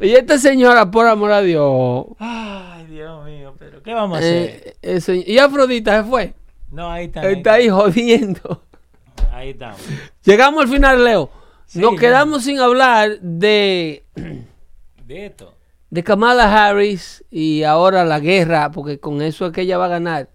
Y 0.00 0.12
esta 0.12 0.38
señora, 0.38 0.90
por 0.90 1.06
amor 1.06 1.30
a 1.30 1.42
Dios. 1.42 2.06
Ay, 2.18 2.86
Dios 2.86 3.24
mío, 3.26 3.54
¿qué 3.82 3.94
vamos 3.94 4.16
a 4.16 4.20
hacer? 4.20 4.76
eh, 4.82 5.00
se- 5.00 5.24
y 5.26 5.38
Afrodita 5.38 6.02
se 6.02 6.08
fue. 6.08 6.34
no, 6.70 6.90
ahí 6.90 7.06
está. 7.06 7.20
ahí 7.22 7.34
Está 7.34 7.52
ahí 7.54 7.68
jodiendo. 7.68 8.62
Ahí 9.32 9.50
estamos. 9.50 9.80
Llegamos 10.24 10.62
al 10.64 10.68
final, 10.68 11.04
Leo. 11.04 11.30
Sí, 11.66 11.78
Nos 11.80 11.92
ya. 11.94 11.98
quedamos 12.00 12.44
sin 12.44 12.58
hablar 12.58 13.20
de, 13.20 14.04
De 15.06 15.26
esto. 15.26 15.54
de 15.90 16.02
Kamala 16.04 16.68
Harris 16.68 17.24
y 17.30 17.62
ahora 17.62 18.04
la 18.04 18.18
guerra, 18.20 18.70
porque 18.72 18.98
con 18.98 19.22
eso 19.22 19.46
es 19.46 19.52
que 19.52 19.62
ella 19.62 19.78
va 19.78 19.86
a 19.86 19.88
ganar. 19.88 20.28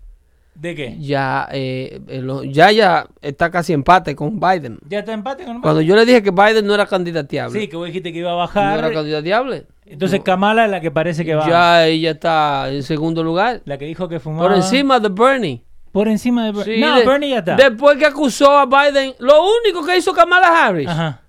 ¿De 0.56 0.74
qué? 0.74 0.96
Ya, 1.00 1.50
eh, 1.52 2.00
eh, 2.08 2.24
ya, 2.50 2.72
ya 2.72 3.08
está 3.22 3.52
casi 3.52 3.74
empate 3.74 4.16
con 4.16 4.40
Biden. 4.40 4.80
¿Ya 4.88 5.00
está 5.00 5.12
empate 5.12 5.44
con 5.44 5.62
Cuando 5.62 5.82
yo 5.82 5.98
le 5.98 6.06
dije 6.06 6.24
que 6.24 6.32
Biden 6.32 6.66
no 6.66 6.74
era 6.74 6.86
candidateable, 6.86 7.60
Sí, 7.60 7.68
que 7.68 7.76
vos 7.76 7.88
dijiste 7.88 8.14
que 8.14 8.20
iba 8.20 8.30
a 8.30 8.34
no 8.34 8.38
bajar. 8.40 8.80
era 8.80 8.94
candidateable. 8.94 9.66
Entonces 9.86 10.22
Kamala 10.24 10.66
es 10.66 10.72
la 10.72 10.82
que 10.82 10.90
parece 10.92 11.24
que 11.24 11.36
va. 11.36 11.48
Ya 11.48 11.86
ella 11.86 12.12
está 12.12 12.70
en 12.72 12.84
segundo 12.84 13.24
lugar. 13.24 13.62
La 13.66 13.78
que 13.78 13.86
dijo 13.86 14.08
que 14.10 14.20
fumaba. 14.20 14.48
Por 14.48 14.56
encima 14.58 15.00
de 15.00 15.10
Bernie. 15.10 15.64
Por 15.92 16.08
encima 16.08 16.46
de 16.46 16.52
Bernie. 16.52 16.76
Sí, 16.76 16.82
no, 16.82 16.96
de- 17.00 17.06
Bernie 17.06 17.30
ya 17.30 17.40
está. 17.40 17.56
Después 17.56 17.98
que 17.98 18.06
acusó 18.06 18.52
a 18.58 18.66
Biden, 18.66 19.14
lo 19.20 19.44
único 19.64 19.86
que 19.86 19.96
hizo 19.98 20.12
Kamala 20.14 20.66
Harris 20.68 20.88
Ajá. 20.90 21.22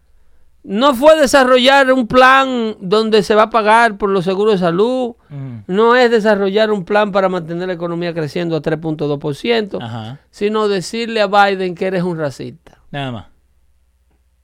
no 0.64 0.94
fue 0.94 1.20
desarrollar 1.20 1.92
un 1.92 2.06
plan 2.08 2.76
donde 2.80 3.22
se 3.22 3.34
va 3.34 3.42
a 3.44 3.50
pagar 3.50 3.98
por 3.98 4.08
los 4.10 4.24
seguros 4.24 4.54
de 4.54 4.58
salud. 4.66 5.14
Ujú. 5.30 5.62
No 5.66 5.94
es 5.94 6.10
desarrollar 6.10 6.72
un 6.72 6.84
plan 6.84 7.12
para 7.12 7.28
mantener 7.28 7.68
la 7.68 7.74
economía 7.74 8.14
creciendo 8.14 8.56
a 8.56 8.62
3.2%, 8.62 9.78
Ajá. 9.82 10.18
sino 10.30 10.66
decirle 10.66 11.20
a 11.20 11.26
Biden 11.26 11.74
que 11.74 11.86
eres 11.86 12.02
un 12.02 12.18
racista. 12.18 12.78
Nada 12.90 13.12
más. 13.12 13.26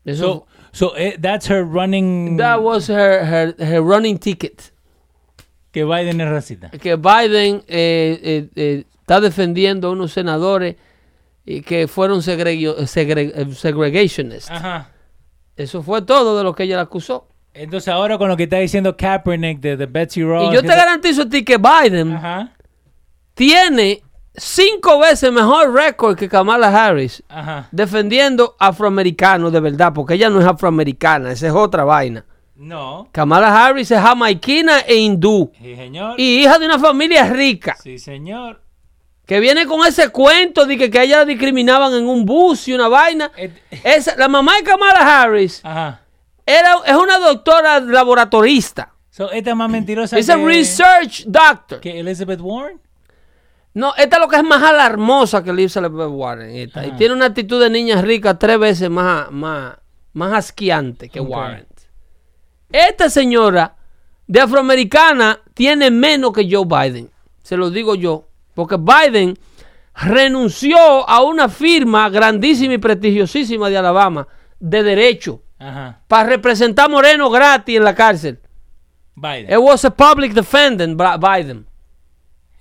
Eso, 0.04 0.24
So, 0.24 0.46
so 0.72 0.96
eh, 0.96 1.16
that's 1.20 1.48
her 1.48 1.62
running. 1.64 2.36
that 2.38 2.60
was 2.60 2.88
her, 2.88 3.24
her, 3.24 3.54
her 3.58 3.80
running 3.80 4.18
ticket. 4.18 4.72
Que 5.70 5.84
Biden 5.84 6.20
es 6.20 6.28
racista. 6.28 6.70
Que 6.70 6.96
Biden 6.96 7.62
eh, 7.68 8.18
eh, 8.22 8.48
eh, 8.56 8.84
está 9.00 9.20
defendiendo 9.20 9.88
a 9.88 9.90
unos 9.92 10.12
senadores 10.12 10.76
y 11.46 11.62
que 11.62 11.88
fueron 11.88 12.20
segre- 12.22 13.32
eh, 13.34 13.54
segregationists. 13.54 14.50
Ajá. 14.50 14.90
Eso 15.56 15.82
fue 15.82 16.02
todo 16.02 16.36
de 16.36 16.44
lo 16.44 16.54
que 16.54 16.64
ella 16.64 16.76
le 16.76 16.82
acusó. 16.82 17.28
Entonces 17.54 17.88
ahora 17.88 18.16
con 18.18 18.28
lo 18.28 18.36
que 18.36 18.44
está 18.44 18.58
diciendo 18.58 18.96
Kaepernick 18.96 19.60
de, 19.60 19.76
de 19.76 19.86
Betsy 19.86 20.22
Ross. 20.22 20.50
Y 20.50 20.54
yo 20.54 20.62
te 20.62 20.68
garantizo 20.68 21.22
a 21.22 21.28
ti 21.28 21.44
que 21.44 21.58
Biden 21.58 22.12
Ajá. 22.12 22.52
tiene 23.34 24.02
cinco 24.36 24.98
veces 24.98 25.30
mejor 25.32 25.72
récord 25.74 26.16
que 26.16 26.28
Kamala 26.28 26.68
Harris 26.68 27.22
Ajá. 27.28 27.68
defendiendo 27.70 28.56
afroamericanos 28.58 29.52
de 29.52 29.60
verdad, 29.60 29.92
porque 29.94 30.14
ella 30.14 30.30
no 30.30 30.40
es 30.40 30.46
afroamericana, 30.46 31.32
esa 31.32 31.46
es 31.48 31.52
otra 31.52 31.84
vaina. 31.84 32.24
No. 32.54 33.08
Kamala 33.12 33.66
Harris 33.66 33.90
es 33.90 34.00
jamaiquina 34.00 34.80
e 34.80 34.94
hindú 34.96 35.50
Sí, 35.60 35.74
señor. 35.74 36.14
y 36.18 36.42
hija 36.42 36.58
de 36.58 36.66
una 36.66 36.78
familia 36.78 37.24
rica 37.26 37.76
Sí, 37.82 37.98
señor. 37.98 38.60
que 39.26 39.40
viene 39.40 39.66
con 39.66 39.84
ese 39.86 40.10
cuento 40.10 40.64
de 40.66 40.76
que, 40.78 40.90
que 40.90 41.02
ella 41.02 41.18
la 41.18 41.24
discriminaban 41.24 41.92
en 41.94 42.06
un 42.06 42.24
bus 42.24 42.68
y 42.68 42.74
una 42.74 42.88
vaina. 42.88 43.32
Et- 43.36 43.52
Esa, 43.82 44.14
la 44.16 44.28
mamá 44.28 44.56
de 44.56 44.62
Kamala 44.64 45.22
Harris 45.22 45.60
Ajá. 45.64 46.02
era, 46.46 46.74
es 46.86 46.94
una 46.96 47.18
doctora 47.18 47.80
laboratorista. 47.80 48.92
So, 49.10 49.30
esta 49.30 49.50
es 49.50 49.56
más 49.56 49.68
mentirosa 49.70 50.16
Es 50.18 50.30
a 50.30 50.36
que, 50.36 50.44
research 50.46 51.24
doctor. 51.26 51.80
que 51.80 51.98
Elizabeth 52.00 52.40
Warren. 52.40 52.80
No, 53.74 53.94
esta 53.96 54.16
es 54.16 54.22
lo 54.22 54.28
que 54.28 54.36
es 54.36 54.44
más 54.44 54.62
alarmosa 54.62 55.42
que 55.42 55.50
Elizabeth 55.50 55.92
Warren. 55.92 56.50
esta. 56.54 56.86
Y 56.86 56.92
tiene 56.92 57.14
una 57.14 57.26
actitud 57.26 57.60
de 57.60 57.70
niña 57.70 58.02
rica 58.02 58.38
tres 58.38 58.58
veces 58.58 58.90
más, 58.90 59.30
más, 59.30 59.76
más 60.12 60.32
asqueante 60.34 61.08
que. 61.08 61.20
Warren. 61.20 61.66
Esta 62.70 63.08
señora 63.10 63.76
de 64.26 64.40
afroamericana 64.40 65.40
tiene 65.54 65.90
menos 65.90 66.32
que 66.32 66.48
Joe 66.50 66.64
Biden. 66.66 67.10
Se 67.42 67.56
lo 67.56 67.70
digo 67.70 67.94
yo. 67.94 68.28
Porque 68.54 68.76
Biden 68.76 69.38
renunció 69.94 70.76
a 71.08 71.22
una 71.22 71.48
firma 71.48 72.08
grandísima 72.10 72.74
y 72.74 72.78
prestigiosísima 72.78 73.68
de 73.70 73.78
Alabama 73.78 74.26
de 74.58 74.82
derecho 74.82 75.42
Ajá. 75.58 76.00
para 76.08 76.28
representar 76.28 76.86
a 76.86 76.88
Moreno 76.88 77.30
gratis 77.30 77.76
en 77.76 77.84
la 77.84 77.94
cárcel. 77.94 78.40
Biden. 79.14 79.50
It 79.50 79.58
was 79.58 79.84
a 79.84 79.90
public 79.90 80.32
defendant, 80.32 81.00
Biden. 81.20 81.66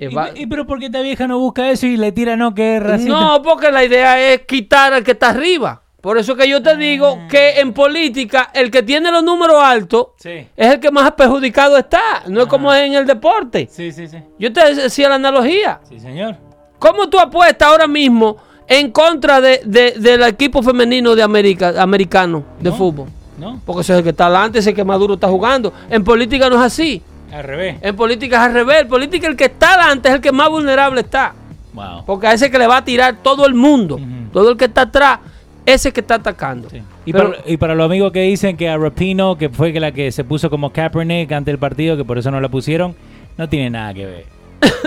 ¿Y, 0.10 0.14
Ba- 0.16 0.32
y 0.36 0.48
pero 0.48 0.66
por 0.66 0.80
qué 0.80 0.88
esta 0.88 1.02
vieja 1.02 1.28
no 1.28 1.38
busca 1.40 1.70
eso 1.70 1.86
y 1.86 1.96
le 1.96 2.12
tira 2.12 2.36
no 2.36 2.56
que 2.56 2.78
es 2.78 2.84
racista? 2.84 3.14
No, 3.14 3.42
porque 3.42 3.72
la 3.72 3.84
idea 3.84 4.20
es 4.34 4.42
quitar 4.48 4.94
al 4.94 5.04
que 5.04 5.12
está 5.12 5.30
arriba. 5.30 5.82
Por 6.02 6.18
eso 6.18 6.36
que 6.36 6.50
yo 6.50 6.64
te 6.64 6.76
digo 6.78 7.20
que 7.30 7.60
en 7.60 7.74
política 7.74 8.50
el 8.56 8.72
que 8.72 8.82
tiene 8.82 9.12
los 9.12 9.24
números 9.24 9.58
altos 9.62 10.08
Sí. 10.18 10.48
es 10.58 10.68
el 10.74 10.80
que 10.80 10.90
más 10.90 11.12
perjudicado 11.12 11.78
está. 11.78 12.02
No 12.28 12.42
es 12.42 12.48
como 12.48 12.74
en 12.74 12.94
el 12.96 13.06
deporte. 13.06 13.68
Sí, 13.72 13.92
sí, 13.92 14.08
sí. 14.08 14.18
Yo 14.40 14.52
te 14.52 14.74
decía 14.74 15.08
la 15.10 15.16
analogía. 15.16 15.80
Sí, 15.88 16.00
señor. 16.00 16.38
¿Cómo 16.80 17.08
tú 17.08 17.20
apuestas 17.20 17.68
ahora 17.68 17.86
mismo 17.86 18.38
en 18.68 18.90
contra 18.90 19.40
de, 19.40 19.62
de- 19.64 19.92
del 20.00 20.24
equipo 20.24 20.64
femenino 20.64 21.14
de 21.14 21.22
América, 21.22 21.80
americano 21.80 22.44
de 22.60 22.72
No. 22.72 22.76
fútbol? 22.76 23.08
¿No? 23.38 23.62
Porque 23.64 23.82
ese 23.82 23.94
es 23.94 23.98
el 24.00 24.04
que 24.04 24.10
está 24.10 24.26
adelante, 24.26 24.58
ese 24.58 24.74
que 24.74 24.84
más 24.84 24.98
duro 24.98 25.14
está 25.14 25.28
jugando. 25.28 25.72
En 25.92 26.04
política 26.04 26.50
no 26.50 26.56
es 26.56 26.62
así. 26.64 27.04
Al 27.32 27.44
revés. 27.44 27.78
En 27.82 27.96
política 27.96 28.38
es 28.38 28.42
al 28.44 28.54
revés. 28.54 28.82
En 28.82 28.88
política 28.88 29.28
el 29.28 29.36
que 29.36 29.46
está 29.46 29.74
adelante 29.76 30.10
es 30.10 30.16
el 30.16 30.22
que 30.22 30.32
más 30.32 30.50
vulnerable 30.50 31.02
está. 31.02 31.34
Wow. 31.74 32.04
Porque 32.06 32.28
a 32.28 32.34
ese 32.34 32.52
que 32.52 32.58
le 32.60 32.68
va 32.68 32.78
a 32.78 32.86
tirar 32.86 33.18
todo 33.24 33.46
el 33.46 33.54
mundo, 33.54 34.00
todo 34.34 34.52
el 34.52 34.58
que 34.58 34.66
está 34.66 34.82
atrás, 34.82 35.20
ese 35.66 35.92
que 35.94 36.02
está 36.02 36.16
atacando. 36.16 36.70
Sí. 36.70 36.82
Y, 37.06 37.14
Pero- 37.14 37.32
para, 37.32 37.44
y 37.50 37.58
para 37.58 37.76
los 37.76 37.86
amigos 37.86 38.12
que 38.12 38.22
dicen 38.24 38.58
que 38.58 38.68
a 38.70 38.78
Rapino, 38.78 39.38
que 39.38 39.50
fue 39.50 39.72
que 39.72 39.80
la 39.80 39.92
que 39.92 40.12
se 40.12 40.24
puso 40.24 40.50
como 40.50 40.72
Kaepernick 40.74 41.32
ante 41.32 41.52
el 41.52 41.58
partido, 41.58 41.96
que 41.96 42.04
por 42.04 42.18
eso 42.18 42.30
no 42.32 42.42
la 42.42 42.50
pusieron, 42.50 42.96
no 43.38 43.48
tiene 43.48 43.70
nada 43.70 43.94
que 43.94 44.06
ver. 44.06 44.26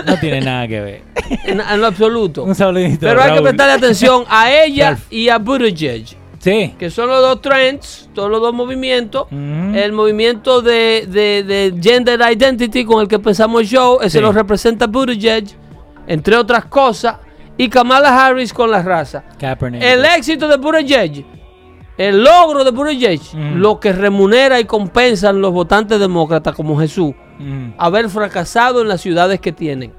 No 0.05 0.17
tiene 0.19 0.41
nada 0.41 0.67
que 0.67 0.79
ver. 0.79 1.01
en, 1.45 1.59
en 1.59 1.81
lo 1.81 1.87
absoluto. 1.87 2.43
Un 2.43 2.55
saludito. 2.55 2.99
Pero 3.01 3.21
hay 3.21 3.33
que 3.33 3.41
prestarle 3.41 3.73
atención 3.73 4.23
a 4.29 4.51
ella 4.63 4.97
y 5.09 5.27
a 5.29 5.37
Buttigieg, 5.39 6.05
Sí. 6.45 6.75
que 6.77 6.89
son 6.91 7.07
los 7.09 7.21
dos 7.21 7.41
trends, 7.41 8.09
todos 8.13 8.29
los 8.29 8.39
dos 8.39 8.53
movimientos. 8.53 9.23
Ujú. 9.23 9.75
El 9.75 9.91
movimiento 9.93 10.61
de, 10.61 11.05
de- 11.09 11.43
de 11.43 11.73
gender 11.81 12.19
identity 12.31 12.85
con 12.85 13.01
el 13.01 13.07
que 13.07 13.15
empezamos 13.15 13.61
el 13.61 13.67
show, 13.67 13.97
ese 14.01 14.19
Sí. 14.19 14.21
lo 14.21 14.31
representa 14.31 14.85
Buttigieg, 14.87 15.45
entre 16.07 16.37
otras 16.37 16.65
cosas, 16.65 17.17
y 17.57 17.67
Kamala 17.67 18.25
Harris 18.27 18.53
con 18.53 18.69
la 18.69 18.81
raza. 18.83 19.23
Kaepernick. 19.39 19.81
El 19.81 20.05
éxito 20.05 20.47
de 20.47 20.57
Buttigieg, 20.57 21.25
el 21.97 22.23
logro 22.23 22.63
de 22.63 22.71
Buttigieg, 22.71 23.21
Mm. 23.33 23.55
lo 23.57 23.79
que 23.79 23.91
remunera 23.91 24.59
y 24.59 24.65
compensan 24.65 25.41
los 25.41 25.51
votantes 25.51 25.99
demócratas 25.99 26.53
como 26.53 26.77
Jesús, 26.77 27.15
Ujú. 27.39 27.73
haber 27.77 28.07
fracasado 28.09 28.81
en 28.83 28.87
las 28.89 29.01
ciudades 29.01 29.39
que 29.39 29.51
tienen. 29.51 29.93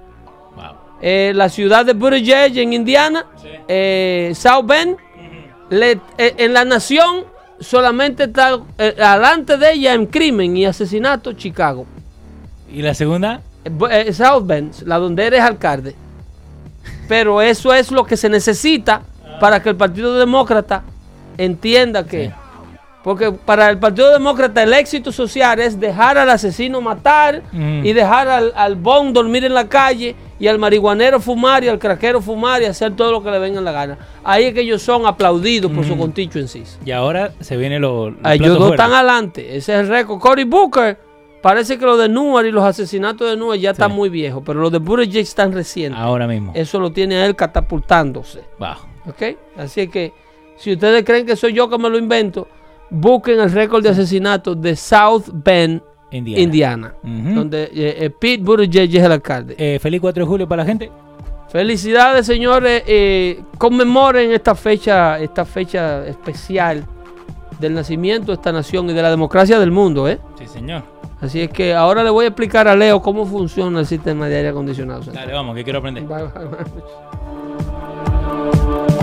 Wow. 0.54 0.64
Eh, 1.02 1.32
la 1.34 1.48
ciudad 1.48 1.84
de 1.84 1.92
Buttigieg 1.94 2.56
en 2.58 2.72
Indiana, 2.72 3.26
eh, 3.68 4.32
South 4.34 4.64
Bend, 4.66 4.96
le- 5.70 6.00
eh, 6.18 6.34
en 6.38 6.52
la 6.52 6.64
nación 6.64 7.24
solamente 7.60 8.24
está 8.24 8.58
eh, 8.78 8.96
adelante 9.02 9.56
de 9.56 9.72
ella 9.72 9.94
en 9.94 10.06
crimen 10.06 10.56
y 10.56 10.66
asesinato 10.66 11.32
Chicago. 11.32 11.86
¿Y 12.72 12.82
la 12.82 12.94
segunda? 12.94 13.40
Eh, 13.64 14.04
eh, 14.08 14.12
South 14.12 14.44
Bend, 14.46 14.82
la 14.86 14.98
donde 14.98 15.24
eres 15.26 15.40
alcalde. 15.40 15.94
Pero 17.08 17.40
eso 17.40 17.72
es 17.72 17.90
lo 17.90 18.04
que 18.04 18.16
se 18.16 18.28
necesita 18.28 19.02
para 19.40 19.62
que 19.62 19.68
el 19.70 19.76
Partido 19.76 20.18
Demócrata 20.18 20.82
entienda 21.38 22.04
que... 22.04 22.26
Sí. 22.26 22.32
Porque 23.06 23.30
para 23.30 23.70
el 23.70 23.78
Partido 23.78 24.10
Demócrata 24.12 24.64
el 24.64 24.72
éxito 24.72 25.12
social 25.12 25.60
es 25.60 25.78
dejar 25.78 26.18
al 26.18 26.28
asesino 26.28 26.80
matar 26.80 27.40
Mm. 27.52 27.86
y 27.86 27.92
dejar 27.92 28.26
al, 28.26 28.52
al 28.56 28.74
bon 28.74 29.12
dormir 29.12 29.44
en 29.44 29.54
la 29.54 29.68
calle 29.68 30.16
y 30.40 30.48
al 30.48 30.58
marihuanero 30.58 31.20
fumar 31.20 31.62
y 31.62 31.68
al 31.68 31.78
craquero 31.78 32.20
fumar 32.20 32.62
y 32.62 32.64
hacer 32.64 32.96
todo 32.96 33.12
lo 33.12 33.22
que 33.22 33.30
le 33.30 33.38
venga 33.38 33.60
en 33.60 33.64
la 33.64 33.70
gana. 33.70 33.96
Ahí 34.24 34.46
es 34.46 34.54
que 34.54 34.62
ellos 34.62 34.82
son 34.82 35.06
aplaudidos 35.06 35.70
por 35.70 35.84
su 35.84 35.94
Mm. 35.94 35.98
constituencies. 36.00 36.80
Y 36.84 36.90
ahora 36.90 37.30
se 37.38 37.56
viene 37.56 37.78
lo. 37.78 38.10
los 38.10 38.18
Ellos 38.32 38.58
dos 38.58 38.72
están 38.72 38.92
adelante. 38.92 39.56
Ese 39.56 39.74
es 39.74 39.80
el 39.82 39.88
récord. 39.88 40.18
Cory 40.18 40.42
Booker, 40.42 40.98
parece 41.40 41.78
que 41.78 41.84
lo 41.86 41.96
de 41.96 42.08
Newark 42.08 42.48
y 42.48 42.50
los 42.50 42.64
asesinatos 42.64 43.30
de 43.30 43.36
Newark 43.36 43.60
ya 43.60 43.70
están 43.70 43.92
muy 43.92 44.08
viejos, 44.08 44.42
pero 44.44 44.58
los 44.58 44.72
de 44.72 44.78
Buttigieg 44.78 45.22
están 45.22 45.52
recientes. 45.52 46.00
Ahora 46.00 46.26
mismo. 46.26 46.50
Eso 46.56 46.80
lo 46.80 46.90
tiene 46.90 47.18
a 47.18 47.26
él 47.26 47.36
catapultándose. 47.36 48.40
Wow. 48.58 48.68
¿Ok? 49.08 49.36
Así 49.58 49.82
es 49.82 49.90
que 49.90 50.12
si 50.56 50.72
ustedes 50.72 51.04
creen 51.04 51.24
que 51.24 51.36
soy 51.36 51.52
yo 51.52 51.70
que 51.70 51.78
me 51.78 51.88
lo 51.88 51.98
invento, 51.98 52.48
busquen 52.90 53.40
el 53.40 53.50
récord 53.52 53.82
de 53.82 53.90
asesinatos 53.90 54.60
de 54.60 54.76
South 54.76 55.24
Bend, 55.32 55.80
Indiana. 56.10 56.94
Donde 57.02 57.64
eh, 57.64 57.70
eh, 58.04 58.10
Pete 58.10 58.42
Buttigieg 58.42 58.94
es 58.96 59.02
el 59.04 59.12
alcalde. 59.12 59.54
Eh, 59.58 59.78
feliz 59.80 60.00
4 60.00 60.24
de 60.24 60.28
julio 60.28 60.48
para 60.48 60.62
la 60.62 60.66
gente. 60.68 60.90
Felicidades, 61.48 62.26
señores. 62.26 62.82
eh, 62.86 63.42
conmemoren 63.58 64.32
esta 64.32 64.54
fecha, 64.54 65.18
esta 65.18 65.44
fecha 65.44 66.06
especial 66.06 66.84
del 67.60 67.74
nacimiento 67.74 68.26
de 68.28 68.34
esta 68.34 68.52
nación 68.52 68.90
y 68.90 68.92
de 68.92 69.02
la 69.02 69.10
democracia 69.10 69.58
del 69.58 69.70
mundo, 69.70 70.08
¿eh? 70.08 70.18
Sí, 70.38 70.46
señor. 70.46 70.82
Así 71.20 71.40
es 71.40 71.48
que 71.48 71.72
ahora 71.74 72.04
le 72.04 72.10
voy 72.10 72.26
a 72.26 72.28
explicar 72.28 72.68
a 72.68 72.76
Leo 72.76 73.00
cómo 73.00 73.24
funciona 73.24 73.80
el 73.80 73.86
sistema 73.86 74.28
de 74.28 74.36
aire 74.36 74.48
acondicionado. 74.50 75.00
Dale, 75.10 75.32
vamos, 75.32 75.54
que 75.56 75.64
quiero 75.64 75.78
aprender. 75.78 76.04
Bye, 76.04 76.24
bye, 76.24 76.44
bye. 78.84 78.95